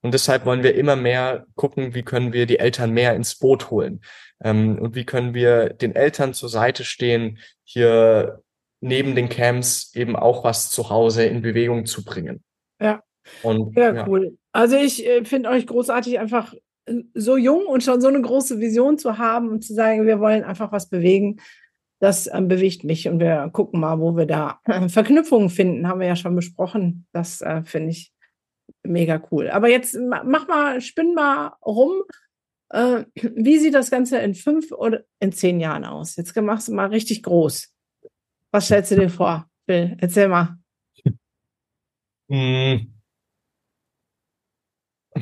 Und 0.02 0.13
deshalb 0.13 0.46
wollen 0.46 0.63
wir 0.63 0.76
immer 0.76 0.96
mehr 0.96 1.46
gucken, 1.56 1.93
wie 1.93 2.04
können 2.04 2.34
wir 2.34 2.46
die 2.46 2.60
Eltern 2.60 2.91
mehr 2.91 3.15
ins 3.15 3.36
Boot 3.36 3.72
holen. 3.72 4.02
Ähm, 4.43 4.80
und 4.80 4.96
wie 4.96 5.06
können 5.06 5.34
wir 5.34 5.70
den 5.70 5.96
Eltern 5.96 6.34
zur 6.34 6.49
Seite 6.49 6.84
stehen, 6.84 7.39
hier 7.64 8.43
neben 8.80 9.16
den 9.16 9.30
Camps 9.30 9.93
eben 9.95 10.16
auch 10.16 10.43
was 10.43 10.70
zu 10.70 10.89
Hause 10.89 11.26
in 11.26 11.41
Bewegung 11.41 11.86
zu 11.86 12.03
bringen. 12.03 12.43
Ja. 12.80 13.03
Und, 13.43 13.75
ja, 13.75 13.93
ja. 13.93 14.07
cool. 14.07 14.38
Also 14.51 14.78
ich 14.78 15.05
äh, 15.05 15.25
finde 15.25 15.49
euch 15.49 15.67
großartig, 15.67 16.19
einfach 16.19 16.53
äh, 16.86 17.03
so 17.13 17.38
jung 17.38 17.65
und 17.65 17.84
schon 17.84 18.01
so 18.01 18.07
eine 18.07 18.21
große 18.21 18.59
Vision 18.59 18.97
zu 18.97 19.17
haben 19.17 19.49
und 19.49 19.63
zu 19.63 19.73
sagen, 19.73 20.05
wir 20.05 20.19
wollen 20.19 20.43
einfach 20.43 20.71
was 20.71 20.89
bewegen. 20.89 21.38
Das 21.99 22.30
ähm, 22.32 22.47
bewegt 22.47 22.84
mich 22.84 23.07
und 23.07 23.19
wir 23.19 23.49
gucken 23.51 23.80
mal, 23.80 23.99
wo 23.99 24.15
wir 24.15 24.28
da 24.28 24.59
äh, 24.65 24.88
Verknüpfungen 24.88 25.49
finden, 25.49 25.88
haben 25.88 25.99
wir 25.99 26.07
ja 26.07 26.15
schon 26.15 26.36
besprochen. 26.36 27.07
Das 27.11 27.41
äh, 27.41 27.63
finde 27.63 27.89
ich 27.89 28.13
mega 28.84 29.21
cool. 29.32 29.49
Aber 29.49 29.69
jetzt 29.69 29.95
ma- 29.95 30.23
mach 30.23 30.47
mal, 30.47 30.80
spinn 30.82 31.13
mal 31.13 31.53
rum. 31.65 32.03
Äh, 32.69 33.05
wie 33.15 33.57
sieht 33.57 33.73
das 33.73 33.89
Ganze 33.89 34.19
in 34.19 34.36
fünf 34.36 34.71
oder 34.71 35.03
in 35.19 35.32
zehn 35.32 35.59
Jahren 35.59 35.86
aus? 35.86 36.15
Jetzt 36.17 36.36
machst 36.36 36.67
du 36.67 36.73
mal 36.73 36.88
richtig 36.89 37.23
groß. 37.23 37.73
Was 38.51 38.65
stellst 38.65 38.91
du 38.91 38.95
dir 38.95 39.09
vor, 39.09 39.47
Phil? 39.65 39.97
Erzähl 39.99 40.28
mal. 40.28 40.57
Mm. 42.30 42.93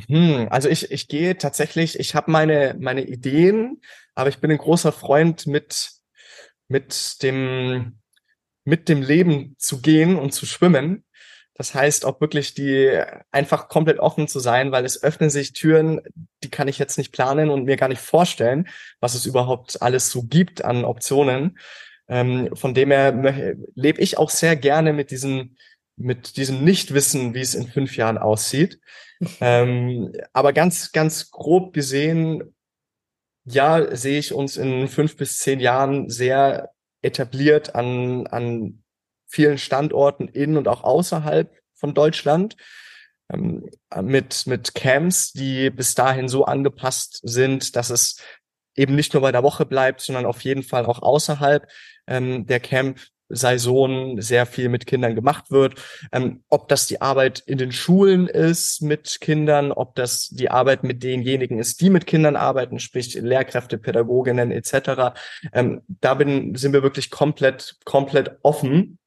Hm, 0.08 0.47
also 0.49 0.70
ich, 0.70 0.91
ich 0.91 1.08
gehe 1.08 1.38
tatsächlich, 1.38 1.99
ich 1.99 2.16
habe 2.16 2.32
meine, 2.32 2.76
meine 2.80 3.03
Ideen, 3.06 3.82
aber 4.14 4.30
ich 4.30 4.39
bin 4.39 4.51
ein 4.51 4.58
großer 4.58 4.91
Freund 4.91 5.47
mit, 5.47 5.91
mit 6.68 7.22
dem, 7.24 7.99
mit 8.66 8.89
dem 8.89 9.01
Leben 9.01 9.56
zu 9.58 9.82
gehen 9.82 10.18
und 10.18 10.34
zu 10.34 10.45
schwimmen. 10.45 11.06
Das 11.53 11.74
heißt 11.74 12.03
auch 12.03 12.20
wirklich 12.20 12.53
die 12.53 13.01
einfach 13.32 13.70
komplett 13.70 13.99
offen 13.99 14.28
zu 14.28 14.39
sein, 14.39 14.74
weil 14.74 14.84
es 14.84 15.01
öffnen 15.01 15.30
sich 15.30 15.53
Türen, 15.53 16.01
die 16.43 16.49
kann 16.49 16.68
ich 16.68 16.78
jetzt 16.80 16.97
nicht 16.97 17.14
planen 17.14 17.49
und 17.49 17.64
mir 17.64 17.78
gar 17.78 17.88
nicht 17.88 18.01
vorstellen, 18.01 18.68
was 18.99 19.16
es 19.16 19.26
überhaupt 19.26 19.82
alles 19.82 20.12
so 20.12 20.24
gibt 20.24 20.66
an 20.66 20.84
Optionen. 20.84 21.58
Ähm, 22.10 22.49
von 22.56 22.74
dem 22.74 22.91
her 22.91 23.56
lebe 23.74 24.01
ich 24.01 24.18
auch 24.18 24.30
sehr 24.30 24.58
gerne 24.58 24.91
mit 24.91 25.12
diesem, 25.12 25.56
mit 25.98 26.38
diesem 26.38 26.64
Nichtwissen, 26.64 27.34
wie 27.34 27.41
es 27.41 27.56
in 27.56 27.68
fünf 27.68 27.96
Jahren 27.98 28.18
aussieht. 28.18 28.80
ähm, 29.41 30.12
aber 30.34 30.54
ganz, 30.54 30.91
ganz 30.91 31.32
grob 31.32 31.74
gesehen, 31.74 32.56
ja, 33.46 33.96
sehe 33.96 34.20
ich 34.20 34.34
uns 34.34 34.58
in 34.58 34.88
fünf 34.88 35.18
bis 35.18 35.38
zehn 35.38 35.60
Jahren 35.60 36.10
sehr 36.10 36.72
etabliert 37.02 37.76
an, 37.76 38.28
an 38.28 38.84
vielen 39.28 39.58
Standorten 39.58 40.28
in 40.28 40.58
und 40.58 40.68
auch 40.68 40.84
außerhalb 40.84 41.54
von 41.74 41.93
Deutschland. 41.93 42.58
Ähm, 43.32 43.70
mit, 44.02 44.46
mit 44.46 44.76
Camps, 44.76 45.32
die 45.32 45.70
bis 45.72 45.96
dahin 45.96 46.28
so 46.28 46.46
angepasst 46.46 47.22
sind, 47.24 47.76
dass 47.76 47.89
es 47.89 48.22
eben 48.76 48.96
nicht 48.96 49.14
nur 49.14 49.22
bei 49.22 49.32
der 49.32 49.43
Woche 49.43 49.66
bleibt, 49.66 50.02
sondern 50.02 50.26
auf 50.26 50.41
jeden 50.41 50.62
Fall 50.62 50.86
auch 50.86 51.02
außerhalb 51.02 51.68
ähm, 52.08 52.46
der 52.46 52.60
Camp 52.60 53.00
Saison 53.30 54.22
sehr 54.22 54.46
viel 54.46 54.70
mit 54.70 54.86
Kindern 54.86 55.16
gemacht 55.16 55.52
wird. 55.52 55.76
Ähm, 56.12 56.44
ob 56.50 56.68
das 56.68 56.88
die 56.88 57.02
Arbeit 57.02 57.40
in 57.46 57.58
den 57.58 57.72
Schulen 57.72 58.28
ist 58.28 58.82
mit 58.82 59.20
Kindern, 59.22 59.72
ob 59.72 59.96
das 59.96 60.30
die 60.30 60.52
Arbeit 60.52 60.84
mit 60.84 61.04
denjenigen 61.04 61.60
ist, 61.60 61.82
die 61.82 61.90
mit 61.90 62.06
Kindern 62.06 62.36
arbeiten, 62.36 62.80
sprich 62.80 63.16
Lehrkräfte, 63.16 63.78
Pädagoginnen 63.78 64.52
etc. 64.52 65.16
Ähm, 65.54 65.82
da 65.88 66.14
bin, 66.14 66.56
sind 66.56 66.74
wir 66.74 66.84
wirklich 66.84 67.10
komplett, 67.10 67.78
komplett 67.86 68.38
offen. 68.44 69.00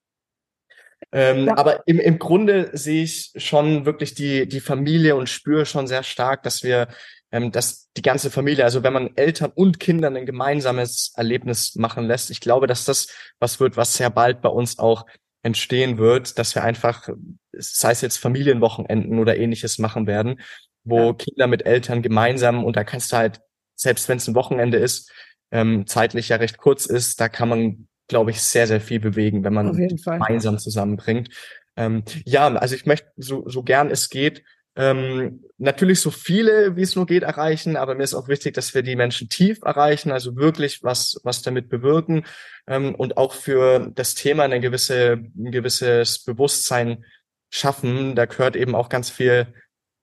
Ähm, 1.13 1.47
ja. 1.47 1.57
Aber 1.57 1.87
im, 1.87 2.01
im 2.01 2.19
Grunde 2.19 2.71
sehe 2.73 3.05
ich 3.05 3.33
schon 3.37 3.87
wirklich 3.87 4.15
die, 4.15 4.49
die 4.49 4.61
Familie 4.61 5.17
und 5.17 5.29
spüre 5.29 5.65
schon 5.65 5.87
sehr 5.87 6.03
stark, 6.03 6.43
dass 6.43 6.63
wir 6.63 6.89
ähm, 7.31 7.53
dass 7.53 7.91
die 7.97 8.03
ganze 8.03 8.31
Familie, 8.31 8.65
also 8.65 8.83
wenn 8.83 8.93
man 8.93 9.17
Eltern 9.17 9.53
und 9.55 9.81
Kindern 9.81 10.17
ein 10.17 10.27
gemeinsames 10.27 11.13
Erlebnis 11.17 11.75
machen 11.75 12.07
lässt, 12.07 12.31
ich 12.31 12.41
glaube, 12.41 12.67
dass 12.67 12.85
das 12.85 13.09
was 13.39 13.61
wird, 13.61 13.77
was 13.77 13.95
sehr 13.95 14.11
bald 14.11 14.41
bei 14.41 14.49
uns 14.49 14.79
auch 14.79 15.07
entstehen 15.43 15.99
wird, 15.99 16.39
dass 16.39 16.55
wir 16.55 16.65
einfach, 16.65 17.09
sei 17.53 17.93
es 17.93 18.01
jetzt 18.01 18.19
Familienwochenenden 18.19 19.19
oder 19.19 19.37
ähnliches 19.37 19.79
machen 19.79 20.07
werden, 20.07 20.41
wo 20.85 21.09
ja. 21.09 21.13
Kinder 21.15 21.47
mit 21.47 21.67
Eltern 21.67 22.03
gemeinsam 22.03 22.65
und 22.65 22.77
da 22.77 22.85
kannst 22.85 23.13
du 23.13 23.17
halt, 23.17 23.41
selbst 23.75 24.09
wenn 24.09 24.19
es 24.19 24.27
ein 24.27 24.35
Wochenende 24.35 24.79
ist, 24.79 25.13
ähm, 25.51 25.87
zeitlich 25.87 26.31
ja 26.31 26.37
recht 26.37 26.59
kurz 26.59 26.87
ist, 26.87 27.21
da 27.21 27.29
kann 27.29 27.49
man, 27.49 27.89
glaube 28.09 28.31
ich, 28.31 28.43
sehr, 28.43 28.67
sehr 28.67 28.81
viel 28.81 29.01
bewegen, 29.01 29.45
wenn 29.45 29.55
man 29.55 29.73
gemeinsam 29.77 30.59
zusammenbringt. 30.59 31.31
Ähm, 31.77 32.03
ja, 32.25 32.49
also 32.49 32.75
ich 32.75 32.87
möchte 32.87 33.09
so, 33.17 33.49
so 33.49 33.63
gern 33.63 33.91
es 33.91 34.09
geht, 34.09 34.43
ähm, 34.77 35.45
natürlich 35.59 36.01
so 36.01 36.11
viele, 36.11 36.77
wie 36.77 36.83
es 36.83 36.95
nur 36.95 37.07
geht, 37.07 37.25
erreichen, 37.25 37.77
aber 37.77 37.95
mir 37.95 38.05
ist 38.05 38.15
auch 38.15 38.29
wichtig, 38.29 38.55
dass 38.55 38.75
wir 38.75 38.83
die 38.83 38.97
Menschen 38.97 39.29
tief 39.29 39.61
erreichen, 39.63 40.13
also 40.13 40.37
wirklich 40.37 40.85
was, 40.85 41.21
was 41.25 41.43
damit 41.43 41.69
bewirken 41.69 42.25
ähm, 42.67 42.95
und 42.95 43.17
auch 43.17 43.35
für 43.35 43.91
das 43.95 44.15
Thema 44.15 44.45
eine 44.45 44.61
gewisse, 44.61 45.19
ein 45.37 45.51
gewisses 45.51 46.23
Bewusstsein 46.23 47.05
schaffen. 47.51 48.15
Da 48.15 48.27
gehört 48.27 48.55
eben 48.55 48.75
auch 48.75 48.89
ganz 48.89 49.11
viel, 49.11 49.53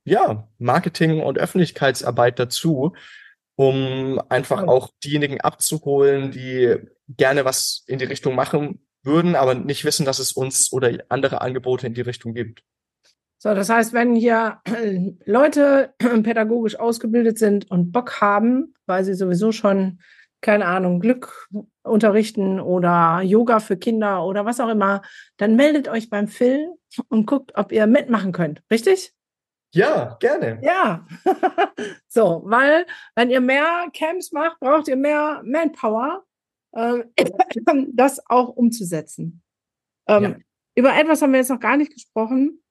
ja, 0.04 0.50
Marketing 0.58 1.22
und 1.22 1.38
Öffentlichkeitsarbeit 1.38 2.38
dazu, 2.38 2.94
um 3.56 4.22
einfach 4.30 4.64
auch 4.64 4.90
diejenigen 5.04 5.40
abzuholen, 5.42 6.32
die 6.32 6.76
gerne 7.08 7.46
was 7.46 7.84
in 7.88 8.00
die 8.00 8.06
Richtung 8.06 8.36
machen 8.36 8.86
würden, 9.04 9.36
aber 9.36 9.56
nicht 9.56 9.86
wissen, 9.86 10.06
dass 10.06 10.20
es 10.20 10.34
uns 10.34 10.74
oder 10.74 10.92
andere 11.10 11.42
Angebote 11.42 11.88
in 11.88 11.94
die 11.94 12.02
Richtung 12.02 12.34
gibt. 12.34 12.64
So, 13.46 13.54
das 13.54 13.70
heißt, 13.70 13.94
wenn 13.94 14.16
hier 14.16 14.60
Leute 15.26 15.94
pädagogisch 16.24 16.80
ausgebildet 16.80 17.38
sind 17.38 17.70
und 17.70 17.92
Bock 17.92 18.20
haben, 18.20 18.74
weil 18.88 19.04
sie 19.04 19.14
sowieso 19.14 19.52
schon, 19.52 20.02
keine 20.42 20.66
Ahnung, 20.66 21.00
Glück 21.00 21.48
unterrichten 21.84 22.60
oder 22.60 23.22
Yoga 23.22 23.60
für 23.60 23.78
Kinder 23.78 24.26
oder 24.26 24.46
was 24.46 24.60
auch 24.60 24.70
immer, 24.70 25.04
dann 25.38 25.56
meldet 25.56 25.88
euch 25.88 26.10
beim 26.10 26.28
Phil 26.28 26.70
und 27.10 27.28
guckt, 27.28 27.52
ob 27.54 27.72
ihr 27.72 27.86
mitmachen 27.86 28.32
könnt. 28.32 28.64
Richtig? 28.72 29.14
Ja, 29.76 30.18
gerne. 30.20 30.60
Ja. 30.64 31.06
so, 32.08 32.42
weil 32.46 32.88
wenn 33.14 33.30
ihr 33.30 33.42
mehr 33.42 33.86
Camps 33.94 34.32
macht, 34.32 34.60
braucht 34.60 34.88
ihr 34.88 34.96
mehr 34.96 35.44
Manpower, 35.46 36.24
äh, 36.72 37.04
das 37.94 38.28
auch 38.28 38.50
umzusetzen. 38.50 39.44
Ähm, 40.08 40.24
ja. 40.24 40.36
Über 40.74 40.98
etwas 40.98 41.22
haben 41.22 41.32
wir 41.32 41.40
jetzt 41.42 41.52
noch 41.52 41.60
gar 41.60 41.78
nicht 41.78 41.94
gesprochen. 41.94 42.64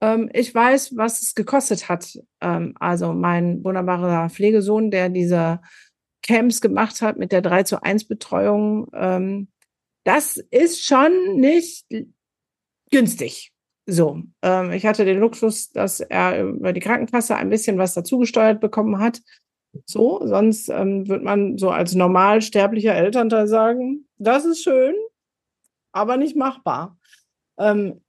Ähm, 0.00 0.30
ich 0.32 0.54
weiß, 0.54 0.96
was 0.96 1.22
es 1.22 1.34
gekostet 1.34 1.88
hat. 1.88 2.18
Ähm, 2.40 2.74
also 2.78 3.12
mein 3.12 3.62
wunderbarer 3.64 4.30
Pflegesohn, 4.30 4.90
der 4.90 5.08
diese 5.08 5.60
Camps 6.22 6.60
gemacht 6.60 7.02
hat 7.02 7.18
mit 7.18 7.32
der 7.32 7.42
3 7.42 7.64
zu 7.64 7.82
1 7.82 8.06
Betreuung, 8.08 8.88
ähm, 8.94 9.48
das 10.04 10.36
ist 10.36 10.84
schon 10.84 11.36
nicht 11.36 11.86
günstig. 12.90 13.52
So, 13.86 14.22
ähm, 14.42 14.72
ich 14.72 14.86
hatte 14.86 15.04
den 15.04 15.18
Luxus, 15.18 15.72
dass 15.72 16.00
er 16.00 16.44
über 16.44 16.72
die 16.72 16.80
Krankenkasse 16.80 17.36
ein 17.36 17.50
bisschen 17.50 17.78
was 17.78 17.94
dazugesteuert 17.94 18.60
bekommen 18.60 18.98
hat. 18.98 19.20
So, 19.84 20.20
sonst 20.26 20.68
ähm, 20.68 21.08
wird 21.08 21.22
man 21.22 21.58
so 21.58 21.70
als 21.70 21.94
normalsterblicher 21.94 22.94
Elternteil 22.94 23.46
sagen, 23.46 24.08
das 24.18 24.44
ist 24.44 24.62
schön, 24.62 24.94
aber 25.92 26.16
nicht 26.16 26.36
machbar. 26.36 26.98
Ähm, 27.58 28.00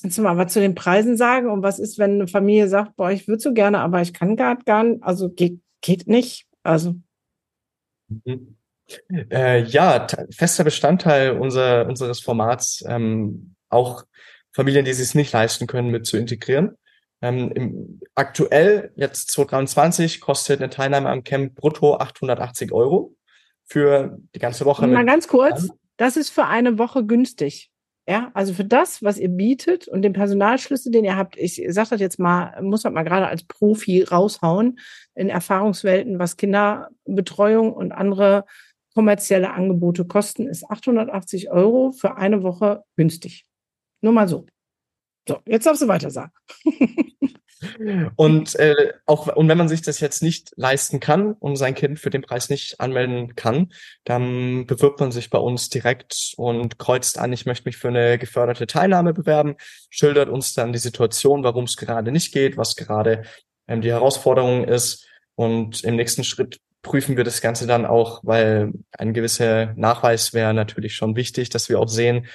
Kannst 0.00 0.18
du 0.18 0.22
mal 0.22 0.36
was 0.36 0.52
zu 0.52 0.60
den 0.60 0.74
Preisen 0.74 1.16
sagen? 1.16 1.50
Und 1.50 1.62
was 1.62 1.78
ist, 1.78 1.98
wenn 1.98 2.12
eine 2.14 2.28
Familie 2.28 2.68
sagt, 2.68 2.96
boah, 2.96 3.10
ich 3.10 3.28
würde 3.28 3.40
so 3.40 3.52
gerne, 3.52 3.80
aber 3.80 4.00
ich 4.00 4.14
kann 4.14 4.36
gar 4.36 4.56
nicht, 4.84 5.02
also 5.02 5.30
geht, 5.30 5.60
geht 5.80 6.06
nicht. 6.06 6.46
Also. 6.62 6.96
Mhm. 8.08 8.56
Äh, 9.30 9.62
ja, 9.64 10.06
fester 10.30 10.64
Bestandteil 10.64 11.38
unser, 11.38 11.86
unseres 11.86 12.20
Formats, 12.20 12.82
ähm, 12.88 13.54
auch 13.68 14.04
Familien, 14.52 14.84
die 14.84 14.90
es 14.90 15.14
nicht 15.14 15.32
leisten 15.32 15.66
können, 15.66 15.90
mit 15.90 16.06
zu 16.06 16.16
integrieren. 16.16 16.76
Ähm, 17.22 17.52
im, 17.52 18.00
aktuell, 18.14 18.92
jetzt 18.96 19.30
2023, 19.32 20.20
kostet 20.20 20.60
eine 20.60 20.70
Teilnahme 20.70 21.10
am 21.10 21.22
Camp 21.22 21.54
brutto 21.54 21.96
880 21.96 22.72
Euro 22.72 23.14
für 23.64 24.18
die 24.34 24.38
ganze 24.38 24.64
Woche. 24.64 24.86
Mal 24.86 25.04
ganz 25.04 25.28
kurz, 25.28 25.68
das 25.96 26.16
ist 26.16 26.30
für 26.30 26.46
eine 26.46 26.78
Woche 26.78 27.04
günstig. 27.04 27.69
Ja, 28.10 28.32
also 28.34 28.52
für 28.54 28.64
das, 28.64 29.04
was 29.04 29.18
ihr 29.18 29.28
bietet 29.28 29.86
und 29.86 30.02
den 30.02 30.12
Personalschlüssel, 30.12 30.90
den 30.90 31.04
ihr 31.04 31.16
habt, 31.16 31.36
ich 31.36 31.62
sage 31.68 31.90
das 31.90 32.00
jetzt 32.00 32.18
mal, 32.18 32.60
muss 32.60 32.82
man 32.82 32.92
mal 32.92 33.04
gerade 33.04 33.28
als 33.28 33.44
Profi 33.44 34.02
raushauen 34.02 34.80
in 35.14 35.28
Erfahrungswelten, 35.28 36.18
was 36.18 36.36
Kinderbetreuung 36.36 37.72
und 37.72 37.92
andere 37.92 38.46
kommerzielle 38.94 39.52
Angebote 39.52 40.04
kosten, 40.04 40.48
ist 40.48 40.68
880 40.68 41.52
Euro 41.52 41.92
für 41.92 42.16
eine 42.16 42.42
Woche 42.42 42.82
günstig. 42.96 43.46
Nur 44.00 44.12
mal 44.12 44.26
so. 44.26 44.44
So, 45.28 45.38
jetzt 45.46 45.66
darfst 45.66 45.82
du 45.82 45.86
weiter 45.86 46.10
sagen. 46.10 46.32
Und 48.16 48.54
äh, 48.56 48.92
auch 49.06 49.26
und 49.28 49.48
wenn 49.48 49.58
man 49.58 49.68
sich 49.68 49.82
das 49.82 50.00
jetzt 50.00 50.22
nicht 50.22 50.52
leisten 50.56 51.00
kann 51.00 51.34
und 51.34 51.56
sein 51.56 51.74
Kind 51.74 51.98
für 51.98 52.10
den 52.10 52.22
Preis 52.22 52.48
nicht 52.48 52.80
anmelden 52.80 53.34
kann, 53.34 53.72
dann 54.04 54.66
bewirbt 54.66 55.00
man 55.00 55.12
sich 55.12 55.30
bei 55.30 55.38
uns 55.38 55.68
direkt 55.68 56.32
und 56.36 56.78
kreuzt 56.78 57.18
an, 57.18 57.32
ich 57.32 57.46
möchte 57.46 57.68
mich 57.68 57.76
für 57.76 57.88
eine 57.88 58.18
geförderte 58.18 58.66
Teilnahme 58.66 59.12
bewerben, 59.12 59.56
schildert 59.90 60.28
uns 60.28 60.54
dann 60.54 60.72
die 60.72 60.78
Situation, 60.78 61.44
warum 61.44 61.64
es 61.64 61.76
gerade 61.76 62.12
nicht 62.12 62.32
geht, 62.32 62.56
was 62.56 62.76
gerade 62.76 63.22
ähm, 63.68 63.80
die 63.82 63.90
Herausforderung 63.90 64.64
ist. 64.64 65.06
Und 65.34 65.84
im 65.84 65.96
nächsten 65.96 66.24
Schritt 66.24 66.60
prüfen 66.82 67.16
wir 67.16 67.24
das 67.24 67.40
Ganze 67.40 67.66
dann 67.66 67.84
auch, 67.86 68.20
weil 68.24 68.72
ein 68.92 69.12
gewisser 69.12 69.74
Nachweis 69.76 70.32
wäre 70.32 70.54
natürlich 70.54 70.94
schon 70.94 71.16
wichtig, 71.16 71.50
dass 71.50 71.68
wir 71.68 71.78
auch 71.78 71.88
sehen, 71.88 72.26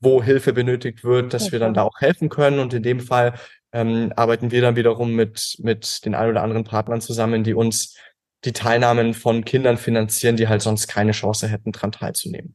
wo 0.00 0.22
Hilfe 0.22 0.52
benötigt 0.52 1.02
wird, 1.02 1.34
dass 1.34 1.44
okay. 1.44 1.52
wir 1.52 1.58
dann 1.60 1.74
da 1.74 1.82
auch 1.82 2.00
helfen 2.00 2.28
können. 2.28 2.58
Und 2.58 2.74
in 2.74 2.82
dem 2.82 3.00
Fall 3.00 3.34
ähm, 3.74 4.12
arbeiten 4.14 4.52
wir 4.52 4.62
dann 4.62 4.76
wiederum 4.76 5.14
mit, 5.14 5.56
mit 5.58 6.04
den 6.04 6.14
ein 6.14 6.30
oder 6.30 6.42
anderen 6.42 6.64
Partnern 6.64 7.00
zusammen, 7.00 7.42
die 7.42 7.54
uns 7.54 7.98
die 8.44 8.52
Teilnahmen 8.52 9.14
von 9.14 9.44
Kindern 9.44 9.78
finanzieren, 9.78 10.36
die 10.36 10.48
halt 10.48 10.62
sonst 10.62 10.86
keine 10.86 11.12
Chance 11.12 11.48
hätten, 11.48 11.72
dran 11.72 11.90
teilzunehmen. 11.90 12.54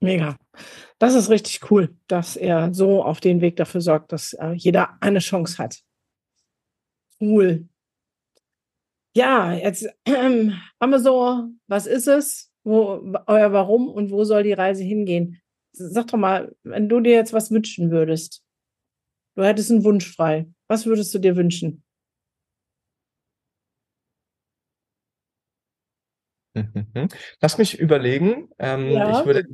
Mega. 0.00 0.36
Das 0.98 1.14
ist 1.14 1.28
richtig 1.28 1.70
cool, 1.70 1.96
dass 2.06 2.36
er 2.36 2.72
so 2.72 3.02
auf 3.02 3.20
den 3.20 3.40
Weg 3.40 3.56
dafür 3.56 3.80
sorgt, 3.80 4.12
dass 4.12 4.32
äh, 4.34 4.52
jeder 4.52 4.96
eine 5.00 5.18
Chance 5.18 5.58
hat. 5.58 5.80
Cool. 7.20 7.68
Ja, 9.14 9.52
jetzt 9.52 9.88
ähm, 10.04 10.54
so, 10.98 11.48
was 11.66 11.86
ist 11.86 12.06
es? 12.06 12.52
Wo, 12.62 13.14
euer 13.26 13.52
Warum 13.52 13.88
und 13.88 14.10
wo 14.10 14.22
soll 14.24 14.44
die 14.44 14.52
Reise 14.52 14.84
hingehen? 14.84 15.40
Sag 15.72 16.08
doch 16.08 16.18
mal, 16.18 16.54
wenn 16.62 16.88
du 16.88 17.00
dir 17.00 17.14
jetzt 17.14 17.32
was 17.32 17.50
wünschen 17.50 17.90
würdest, 17.90 18.44
du 19.34 19.42
hättest 19.42 19.70
einen 19.70 19.84
Wunsch 19.84 20.14
frei. 20.14 20.46
Was 20.70 20.86
würdest 20.86 21.12
du 21.12 21.18
dir 21.18 21.34
wünschen? 21.34 21.82
Mhm. 26.54 27.08
Lass 27.40 27.58
mich 27.58 27.76
überlegen. 27.76 28.50
Ähm, 28.60 28.92
ja. 28.92 29.18
Ich 29.18 29.26
würde, 29.26 29.44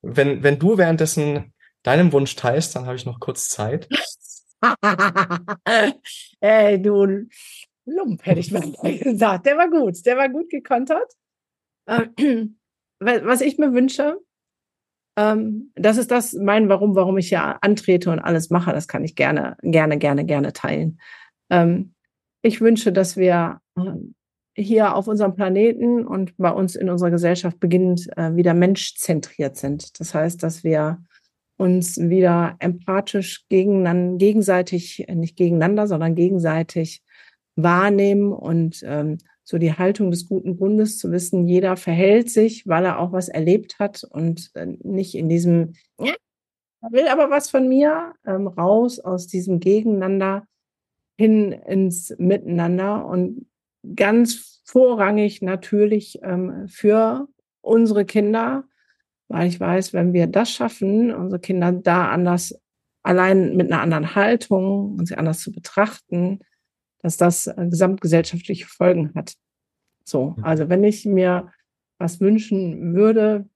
wenn, 0.00 0.42
wenn 0.42 0.58
du 0.58 0.78
währenddessen 0.78 1.52
deinem 1.82 2.12
Wunsch 2.12 2.34
teilst, 2.34 2.74
dann 2.74 2.86
habe 2.86 2.96
ich 2.96 3.04
noch 3.04 3.20
kurz 3.20 3.50
Zeit. 3.50 3.90
Ey, 6.40 6.80
du 6.80 7.28
Lump, 7.84 8.24
hätte 8.24 8.40
ich 8.40 8.50
mal 8.50 8.72
gesagt. 9.02 9.44
Der 9.44 9.58
war 9.58 9.68
gut, 9.68 10.06
der 10.06 10.16
war 10.16 10.30
gut 10.30 10.48
gekontert. 10.48 11.12
Äh, 11.84 12.06
was 13.00 13.42
ich 13.42 13.58
mir 13.58 13.74
wünsche, 13.74 14.18
ähm, 15.16 15.70
das 15.74 15.96
ist 15.96 16.10
das 16.10 16.32
mein 16.32 16.68
Warum, 16.68 16.96
warum 16.96 17.18
ich 17.18 17.30
ja 17.30 17.58
antrete 17.60 18.10
und 18.10 18.18
alles 18.18 18.50
mache. 18.50 18.72
Das 18.72 18.88
kann 18.88 19.04
ich 19.04 19.14
gerne, 19.14 19.56
gerne, 19.62 19.98
gerne, 19.98 20.24
gerne 20.24 20.52
teilen. 20.52 20.98
Ähm, 21.50 21.94
ich 22.42 22.60
wünsche, 22.60 22.92
dass 22.92 23.16
wir 23.16 23.60
ähm, 23.76 24.14
hier 24.56 24.94
auf 24.94 25.08
unserem 25.08 25.34
Planeten 25.34 26.06
und 26.06 26.36
bei 26.36 26.50
uns 26.50 26.76
in 26.76 26.88
unserer 26.88 27.10
Gesellschaft 27.10 27.58
beginnend 27.58 28.08
äh, 28.16 28.36
wieder 28.36 28.54
menschzentriert 28.54 29.56
sind. 29.56 29.98
Das 29.98 30.14
heißt, 30.14 30.42
dass 30.42 30.62
wir 30.62 30.98
uns 31.56 31.98
wieder 31.98 32.56
empathisch 32.58 33.46
gegeneinander, 33.48 34.18
gegenseitig, 34.18 35.08
äh, 35.08 35.14
nicht 35.14 35.36
gegeneinander, 35.36 35.86
sondern 35.86 36.14
gegenseitig 36.14 37.02
wahrnehmen 37.56 38.32
und 38.32 38.82
ähm, 38.84 39.18
so 39.44 39.58
die 39.58 39.74
Haltung 39.74 40.10
des 40.10 40.26
guten 40.26 40.56
Bundes 40.56 40.98
zu 40.98 41.12
wissen, 41.12 41.46
jeder 41.46 41.76
verhält 41.76 42.30
sich, 42.30 42.66
weil 42.66 42.84
er 42.86 42.98
auch 42.98 43.12
was 43.12 43.28
erlebt 43.28 43.78
hat 43.78 44.02
und 44.02 44.50
äh, 44.54 44.66
nicht 44.82 45.14
in 45.14 45.28
diesem, 45.28 45.74
er 45.98 46.90
will 46.90 47.08
aber 47.08 47.30
was 47.30 47.50
von 47.50 47.68
mir, 47.68 48.14
ähm, 48.26 48.46
raus 48.46 48.98
aus 49.00 49.26
diesem 49.26 49.60
Gegeneinander 49.60 50.46
hin 51.16 51.52
ins 51.52 52.14
Miteinander 52.18 53.06
und 53.06 53.46
ganz 53.94 54.62
vorrangig 54.64 55.42
natürlich 55.42 56.18
ähm, 56.22 56.66
für 56.68 57.28
unsere 57.60 58.04
Kinder, 58.04 58.64
weil 59.28 59.48
ich 59.48 59.60
weiß, 59.60 59.92
wenn 59.92 60.12
wir 60.12 60.26
das 60.26 60.50
schaffen, 60.50 61.14
unsere 61.14 61.40
Kinder 61.40 61.72
da 61.72 62.08
anders, 62.08 62.58
allein 63.02 63.56
mit 63.56 63.70
einer 63.70 63.82
anderen 63.82 64.14
Haltung 64.14 64.96
und 64.98 65.06
sie 65.06 65.16
anders 65.16 65.40
zu 65.40 65.52
betrachten, 65.52 66.40
dass 67.04 67.18
das 67.18 67.46
äh, 67.46 67.66
gesamtgesellschaftliche 67.68 68.66
Folgen 68.66 69.12
hat. 69.14 69.34
So, 70.04 70.36
also 70.40 70.70
wenn 70.70 70.82
ich 70.82 71.04
mir 71.04 71.52
was 71.98 72.18
wünschen 72.20 72.94
würde, 72.94 73.46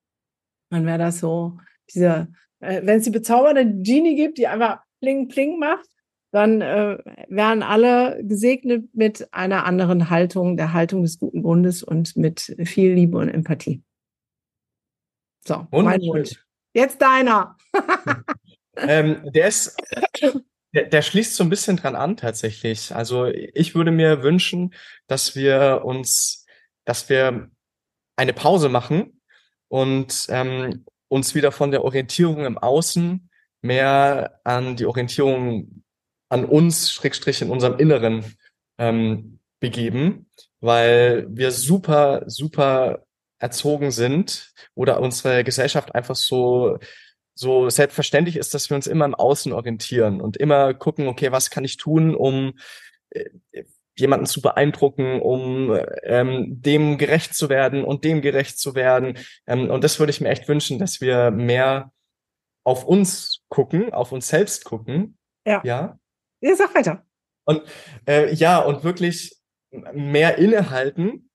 dann 0.70 0.84
wäre 0.84 0.98
das 0.98 1.20
so, 1.20 1.58
diese, 1.94 2.28
äh, 2.60 2.82
wenn 2.84 2.98
es 2.98 3.04
die 3.04 3.10
bezaubernde 3.10 3.64
Genie 3.82 4.16
gibt, 4.16 4.36
die 4.36 4.46
einfach 4.46 4.82
pling 5.00 5.28
pling 5.28 5.58
macht, 5.58 5.88
dann 6.30 6.60
äh, 6.60 6.98
wären 7.28 7.62
alle 7.62 8.22
gesegnet 8.22 8.94
mit 8.94 9.32
einer 9.32 9.64
anderen 9.64 10.10
Haltung, 10.10 10.58
der 10.58 10.74
Haltung 10.74 11.02
des 11.02 11.18
guten 11.18 11.40
Bundes 11.40 11.82
und 11.82 12.16
mit 12.16 12.54
viel 12.64 12.92
Liebe 12.92 13.16
und 13.16 13.30
Empathie. 13.30 13.82
So, 15.46 15.66
mein 15.70 16.02
Wunsch. 16.02 16.44
Jetzt 16.74 17.00
deiner. 17.00 17.56
ähm, 18.76 19.22
der 19.32 19.48
ist, 19.48 19.74
der, 20.74 20.84
der 20.84 21.02
schließt 21.02 21.34
so 21.34 21.44
ein 21.44 21.50
bisschen 21.50 21.76
dran 21.76 21.96
an 21.96 22.16
tatsächlich. 22.16 22.94
Also 22.94 23.26
ich 23.26 23.74
würde 23.74 23.90
mir 23.90 24.22
wünschen, 24.22 24.74
dass 25.06 25.34
wir 25.34 25.82
uns, 25.84 26.46
dass 26.84 27.08
wir 27.08 27.50
eine 28.16 28.32
Pause 28.32 28.68
machen 28.68 29.20
und 29.68 30.26
ähm, 30.28 30.84
uns 31.08 31.34
wieder 31.34 31.52
von 31.52 31.70
der 31.70 31.84
Orientierung 31.84 32.44
im 32.44 32.58
Außen 32.58 33.30
mehr 33.62 34.40
an 34.44 34.76
die 34.76 34.86
Orientierung 34.86 35.82
an 36.28 36.44
uns, 36.44 36.92
Schrägstrich 36.92 37.40
in 37.42 37.50
unserem 37.50 37.78
Inneren 37.78 38.36
ähm, 38.78 39.40
begeben, 39.60 40.30
weil 40.60 41.26
wir 41.30 41.50
super, 41.50 42.24
super 42.26 43.04
erzogen 43.38 43.90
sind 43.90 44.52
oder 44.74 45.00
unsere 45.00 45.44
Gesellschaft 45.44 45.94
einfach 45.94 46.16
so 46.16 46.78
so 47.38 47.70
selbstverständlich 47.70 48.36
ist, 48.36 48.52
dass 48.52 48.68
wir 48.68 48.74
uns 48.74 48.88
immer 48.88 49.04
im 49.04 49.14
Außen 49.14 49.52
orientieren 49.52 50.20
und 50.20 50.36
immer 50.36 50.74
gucken, 50.74 51.06
okay, 51.06 51.30
was 51.30 51.50
kann 51.50 51.64
ich 51.64 51.76
tun, 51.76 52.16
um 52.16 52.58
äh, 53.10 53.30
jemanden 53.96 54.26
zu 54.26 54.42
beeindrucken, 54.42 55.20
um 55.20 55.78
ähm, 56.02 56.60
dem 56.60 56.98
gerecht 56.98 57.34
zu 57.34 57.48
werden 57.48 57.84
und 57.84 58.02
dem 58.02 58.22
gerecht 58.22 58.58
zu 58.58 58.74
werden. 58.74 59.18
Ähm, 59.46 59.70
und 59.70 59.84
das 59.84 60.00
würde 60.00 60.10
ich 60.10 60.20
mir 60.20 60.30
echt 60.30 60.48
wünschen, 60.48 60.80
dass 60.80 61.00
wir 61.00 61.30
mehr 61.30 61.92
auf 62.64 62.84
uns 62.84 63.44
gucken, 63.48 63.92
auf 63.92 64.10
uns 64.10 64.26
selbst 64.26 64.64
gucken. 64.64 65.16
Ja. 65.46 65.62
Ja. 65.64 65.98
Ja, 66.40 66.56
sag 66.56 66.74
weiter. 66.74 67.06
Und 67.44 67.62
äh, 68.08 68.34
ja, 68.34 68.58
und 68.58 68.82
wirklich 68.82 69.36
mehr 69.70 70.38
innehalten 70.38 71.27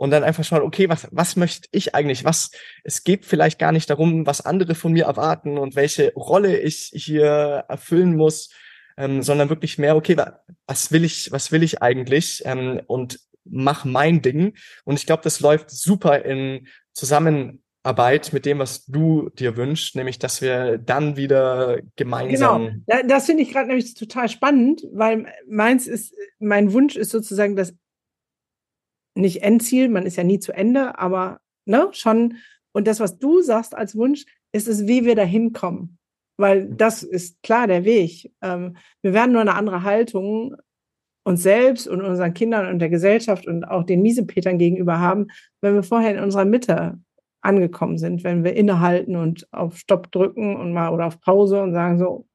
und 0.00 0.10
dann 0.12 0.24
einfach 0.24 0.44
schauen, 0.44 0.62
okay, 0.62 0.88
was, 0.88 1.08
was 1.10 1.36
möchte 1.36 1.68
ich 1.72 1.94
eigentlich? 1.94 2.24
Was, 2.24 2.52
es 2.84 3.04
geht 3.04 3.26
vielleicht 3.26 3.58
gar 3.58 3.70
nicht 3.70 3.90
darum, 3.90 4.24
was 4.24 4.40
andere 4.40 4.74
von 4.74 4.92
mir 4.92 5.04
erwarten 5.04 5.58
und 5.58 5.76
welche 5.76 6.14
Rolle 6.14 6.58
ich 6.58 6.90
hier 6.94 7.66
erfüllen 7.68 8.16
muss, 8.16 8.48
ähm, 8.96 9.22
sondern 9.22 9.50
wirklich 9.50 9.76
mehr, 9.76 9.96
okay, 9.96 10.16
was 10.66 10.90
will 10.90 11.04
ich, 11.04 11.30
was 11.32 11.52
will 11.52 11.62
ich 11.62 11.82
eigentlich? 11.82 12.40
Ähm, 12.46 12.80
und 12.86 13.20
mach 13.44 13.84
mein 13.84 14.22
Ding. 14.22 14.54
Und 14.84 14.98
ich 14.98 15.04
glaube, 15.04 15.22
das 15.22 15.40
läuft 15.40 15.68
super 15.68 16.24
in 16.24 16.66
Zusammenarbeit 16.94 18.32
mit 18.32 18.46
dem, 18.46 18.58
was 18.58 18.86
du 18.86 19.28
dir 19.28 19.58
wünschst, 19.58 19.96
nämlich, 19.96 20.18
dass 20.18 20.40
wir 20.40 20.78
dann 20.78 21.18
wieder 21.18 21.78
gemeinsam. 21.96 22.84
Genau, 22.86 23.02
das 23.06 23.26
finde 23.26 23.42
ich 23.42 23.52
gerade 23.52 23.68
nämlich 23.68 23.92
total 23.92 24.30
spannend, 24.30 24.82
weil 24.94 25.26
meins 25.46 25.86
ist, 25.86 26.14
mein 26.38 26.72
Wunsch 26.72 26.96
ist 26.96 27.10
sozusagen 27.10 27.54
das 27.54 27.74
nicht 29.20 29.42
Endziel, 29.42 29.88
man 29.88 30.06
ist 30.06 30.16
ja 30.16 30.24
nie 30.24 30.38
zu 30.38 30.52
Ende, 30.52 30.98
aber 30.98 31.40
ne, 31.66 31.88
schon. 31.92 32.36
Und 32.72 32.86
das, 32.86 33.00
was 33.00 33.18
du 33.18 33.42
sagst 33.42 33.74
als 33.74 33.96
Wunsch, 33.96 34.24
ist 34.52 34.68
es, 34.68 34.86
wie 34.86 35.04
wir 35.04 35.14
da 35.14 35.22
hinkommen. 35.22 35.98
Weil 36.36 36.66
das 36.66 37.02
ist 37.02 37.42
klar 37.42 37.66
der 37.66 37.84
Weg. 37.84 38.32
Ähm, 38.42 38.76
wir 39.02 39.12
werden 39.12 39.32
nur 39.32 39.40
eine 39.40 39.54
andere 39.54 39.82
Haltung 39.82 40.56
uns 41.24 41.42
selbst 41.42 41.86
und 41.86 42.00
unseren 42.00 42.34
Kindern 42.34 42.66
und 42.66 42.78
der 42.78 42.88
Gesellschaft 42.88 43.46
und 43.46 43.64
auch 43.64 43.84
den 43.84 44.02
Miesepetern 44.02 44.58
gegenüber 44.58 44.98
haben, 44.98 45.28
wenn 45.60 45.74
wir 45.74 45.82
vorher 45.82 46.12
in 46.12 46.22
unserer 46.22 46.44
Mitte 46.44 46.98
angekommen 47.42 47.98
sind, 47.98 48.24
wenn 48.24 48.44
wir 48.44 48.54
innehalten 48.54 49.16
und 49.16 49.46
auf 49.52 49.78
Stopp 49.78 50.10
drücken 50.12 50.56
und 50.56 50.72
mal 50.72 50.92
oder 50.92 51.06
auf 51.06 51.20
Pause 51.20 51.62
und 51.62 51.72
sagen 51.72 51.98
so, 51.98 52.26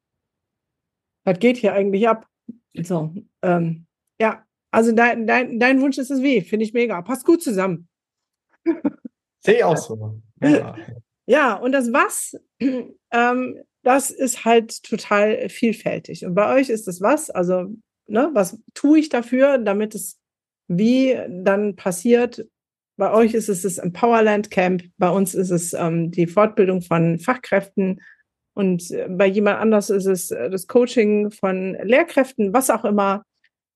was 1.26 1.40
geht 1.40 1.58
hier 1.58 1.74
eigentlich 1.74 2.08
ab? 2.08 2.28
So, 2.74 3.14
ähm, 3.42 3.88
ja, 4.20 4.45
also 4.76 4.92
dein, 4.92 5.26
dein, 5.26 5.58
dein 5.58 5.80
Wunsch 5.80 5.98
ist 5.98 6.12
es 6.12 6.22
weh, 6.22 6.42
finde 6.42 6.66
ich 6.66 6.74
mega. 6.74 7.02
Passt 7.02 7.26
gut 7.26 7.42
zusammen. 7.42 7.88
Sehe 9.40 9.56
ich 9.56 9.64
auch 9.64 9.78
so. 9.78 10.20
Ja. 10.42 10.76
ja, 11.26 11.54
und 11.54 11.72
das 11.72 11.94
Was, 11.94 12.36
ähm, 12.60 13.58
das 13.84 14.12
ist 14.12 14.44
halt 14.44 14.84
total 14.84 15.48
vielfältig. 15.48 16.26
Und 16.26 16.36
bei 16.36 16.54
euch 16.54 16.68
ist 16.68 16.88
das 16.88 17.00
Was, 17.00 17.30
also, 17.30 17.74
ne, 18.08 18.32
was 18.34 18.60
tue 18.74 19.00
ich 19.00 19.08
dafür, 19.08 19.60
damit 19.60 19.96
es 19.96 20.20
wie 20.68 21.18
dann 21.30 21.78
passiert? 21.78 22.46
Bei 22.98 23.14
euch 23.14 23.34
ist 23.34 23.48
es 23.48 23.62
das 23.62 23.78
Empowerland 23.78 24.52
Camp, 24.52 24.84
bei 24.98 25.10
uns 25.10 25.36
ist 25.36 25.52
es 25.52 25.72
ähm, 25.72 26.12
die 26.12 26.28
Fortbildung 26.28 26.82
von 26.82 27.18
Fachkräften 27.20 28.02
und 28.54 28.92
äh, 28.92 29.08
bei 29.10 29.28
jemand 29.28 29.60
anders 29.60 29.90
ist 29.90 30.06
es 30.06 30.32
äh, 30.32 30.50
das 30.50 30.68
Coaching 30.68 31.32
von 31.32 31.78
Lehrkräften, 31.82 32.52
was 32.52 32.70
auch 32.70 32.84
immer. 32.84 33.24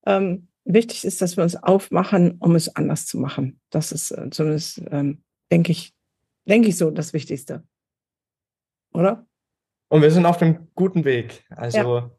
Ähm, 0.04 0.48
wichtig 0.74 1.04
ist, 1.04 1.22
dass 1.22 1.36
wir 1.36 1.44
uns 1.44 1.56
aufmachen, 1.56 2.38
um 2.38 2.54
es 2.54 2.74
anders 2.74 3.06
zu 3.06 3.18
machen. 3.18 3.60
Das 3.70 3.92
ist 3.92 4.10
äh, 4.10 4.30
zumindest, 4.30 4.82
ähm, 4.90 5.22
denke 5.50 5.72
ich, 5.72 5.94
denke 6.48 6.68
ich 6.68 6.76
so 6.76 6.90
das 6.90 7.12
Wichtigste. 7.12 7.64
Oder? 8.92 9.26
Und 9.88 10.02
wir 10.02 10.10
sind 10.10 10.26
auf 10.26 10.38
dem 10.38 10.68
guten 10.74 11.04
Weg. 11.04 11.44
Also 11.50 11.98
ja. 11.98 12.10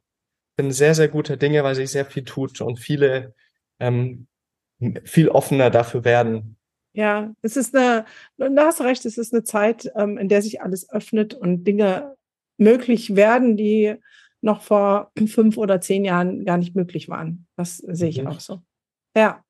bin 0.57 0.71
sehr, 0.71 0.95
sehr 0.95 1.07
guter 1.07 1.37
Dinge, 1.37 1.63
weil 1.63 1.75
sich 1.75 1.91
sehr 1.91 2.05
viel 2.05 2.23
tut 2.23 2.61
und 2.61 2.79
viele 2.79 3.33
ähm, 3.79 4.27
viel 5.03 5.29
offener 5.29 5.69
dafür 5.69 6.03
werden. 6.03 6.57
Ja, 6.93 7.33
es 7.41 7.55
ist 7.55 7.75
eine, 7.75 8.05
du 8.37 8.57
hast 8.57 8.81
recht, 8.81 9.05
es 9.05 9.17
ist 9.17 9.33
eine 9.33 9.43
Zeit, 9.43 9.89
ähm, 9.95 10.17
in 10.17 10.27
der 10.27 10.41
sich 10.41 10.61
alles 10.61 10.89
öffnet 10.89 11.33
und 11.33 11.63
Dinge 11.63 12.15
möglich 12.57 13.15
werden, 13.15 13.55
die 13.55 13.95
noch 14.41 14.61
vor 14.61 15.11
fünf 15.27 15.57
oder 15.57 15.81
zehn 15.81 16.05
Jahren 16.05 16.45
gar 16.45 16.57
nicht 16.57 16.75
möglich 16.75 17.09
waren. 17.09 17.47
Das 17.55 17.77
sehe 17.77 18.09
ich 18.09 18.21
mhm. 18.21 18.27
auch 18.27 18.39
so. 18.39 18.61
Ja, 19.15 19.43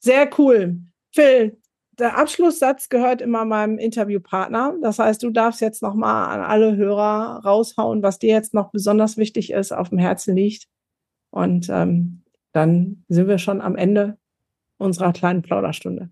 sehr 0.00 0.30
cool. 0.38 0.80
Phil, 1.14 1.58
der 1.98 2.18
Abschlusssatz 2.18 2.88
gehört 2.88 3.22
immer 3.22 3.44
meinem 3.44 3.78
Interviewpartner. 3.78 4.76
Das 4.82 4.98
heißt, 4.98 5.22
du 5.22 5.30
darfst 5.30 5.60
jetzt 5.60 5.82
noch 5.82 5.94
mal 5.94 6.26
an 6.26 6.40
alle 6.40 6.76
Hörer 6.76 7.42
raushauen, 7.44 8.02
was 8.02 8.18
dir 8.18 8.30
jetzt 8.30 8.52
noch 8.52 8.70
besonders 8.70 9.16
wichtig 9.16 9.50
ist, 9.50 9.72
auf 9.72 9.88
dem 9.88 9.98
Herzen 9.98 10.36
liegt. 10.36 10.68
Und 11.30 11.68
ähm, 11.70 12.22
dann 12.52 13.04
sind 13.08 13.28
wir 13.28 13.38
schon 13.38 13.60
am 13.60 13.76
Ende 13.76 14.18
unserer 14.78 15.12
kleinen 15.12 15.42
Plauderstunde. 15.42 16.10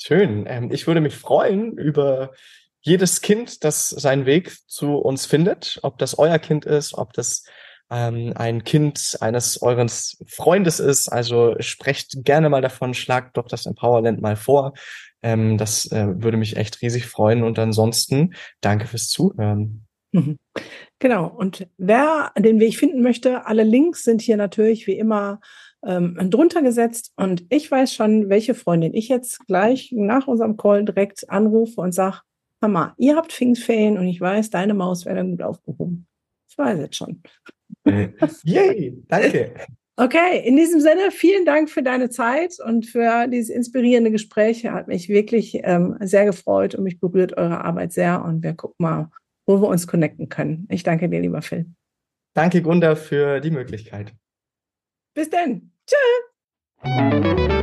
Schön. 0.00 0.44
Ähm, 0.46 0.70
ich 0.70 0.86
würde 0.86 1.00
mich 1.00 1.16
freuen 1.16 1.76
über 1.76 2.32
jedes 2.86 3.20
Kind, 3.20 3.64
das 3.64 3.88
seinen 3.90 4.26
Weg 4.26 4.56
zu 4.68 4.94
uns 4.94 5.26
findet, 5.26 5.80
ob 5.82 5.98
das 5.98 6.18
euer 6.18 6.38
Kind 6.38 6.64
ist, 6.64 6.94
ob 6.94 7.12
das 7.12 7.44
ähm, 7.90 8.32
ein 8.36 8.62
Kind 8.62 9.18
eines 9.20 9.60
eures 9.60 10.22
Freundes 10.28 10.78
ist. 10.78 11.08
Also 11.08 11.56
sprecht 11.58 12.24
gerne 12.24 12.48
mal 12.48 12.62
davon, 12.62 12.94
schlagt 12.94 13.36
doch 13.36 13.48
das 13.48 13.66
Empowerland 13.66 14.22
mal 14.22 14.36
vor. 14.36 14.72
Ähm, 15.20 15.58
das 15.58 15.90
äh, 15.90 16.06
würde 16.22 16.36
mich 16.36 16.56
echt 16.56 16.80
riesig 16.80 17.06
freuen. 17.06 17.42
Und 17.42 17.58
ansonsten 17.58 18.34
danke 18.60 18.86
fürs 18.86 19.08
Zuhören. 19.08 19.84
Mhm. 20.12 20.38
Genau. 21.00 21.26
Und 21.26 21.66
wer 21.78 22.30
den 22.38 22.60
Weg 22.60 22.76
finden 22.76 23.02
möchte, 23.02 23.46
alle 23.46 23.64
Links 23.64 24.04
sind 24.04 24.22
hier 24.22 24.36
natürlich 24.36 24.86
wie 24.86 24.96
immer 24.96 25.40
ähm, 25.84 26.16
drunter 26.30 26.62
gesetzt. 26.62 27.12
Und 27.16 27.44
ich 27.50 27.68
weiß 27.68 27.92
schon, 27.92 28.28
welche 28.28 28.54
Freundin 28.54 28.94
ich 28.94 29.08
jetzt 29.08 29.44
gleich 29.48 29.90
nach 29.92 30.28
unserem 30.28 30.56
Call 30.56 30.84
direkt 30.84 31.28
anrufe 31.28 31.80
und 31.80 31.92
sage, 31.92 32.20
Mama, 32.68 32.94
ihr 32.98 33.16
habt 33.16 33.32
Pfingstferien 33.32 33.98
und 33.98 34.06
ich 34.06 34.20
weiß, 34.20 34.50
deine 34.50 34.74
Maus 34.74 35.04
wäre 35.04 35.16
dann 35.16 35.30
gut 35.30 35.42
aufgehoben. 35.42 36.06
Das 36.48 36.58
weiß 36.58 36.76
ich 36.76 36.84
jetzt 36.84 36.96
schon. 36.96 37.22
Yay, 38.44 39.02
danke. 39.08 39.54
Okay, 39.98 40.46
in 40.46 40.56
diesem 40.56 40.80
Sinne, 40.80 41.10
vielen 41.10 41.46
Dank 41.46 41.70
für 41.70 41.82
deine 41.82 42.10
Zeit 42.10 42.56
und 42.62 42.84
für 42.84 43.28
dieses 43.28 43.48
inspirierende 43.48 44.10
Gespräch. 44.10 44.66
Hat 44.66 44.88
mich 44.88 45.08
wirklich 45.08 45.60
ähm, 45.62 45.96
sehr 46.00 46.26
gefreut 46.26 46.74
und 46.74 46.84
mich 46.84 47.00
berührt 47.00 47.38
eure 47.38 47.64
Arbeit 47.64 47.92
sehr. 47.92 48.22
Und 48.22 48.42
wir 48.42 48.52
gucken 48.52 48.76
mal, 48.78 49.10
wo 49.46 49.62
wir 49.62 49.68
uns 49.68 49.86
connecten 49.86 50.28
können. 50.28 50.66
Ich 50.70 50.82
danke 50.82 51.08
dir, 51.08 51.20
lieber 51.20 51.40
Phil. 51.40 51.66
Danke, 52.34 52.60
Gunda, 52.60 52.94
für 52.94 53.40
die 53.40 53.50
Möglichkeit. 53.50 54.12
Bis 55.14 55.30
dann. 55.30 55.72
Tschüss. 56.82 57.62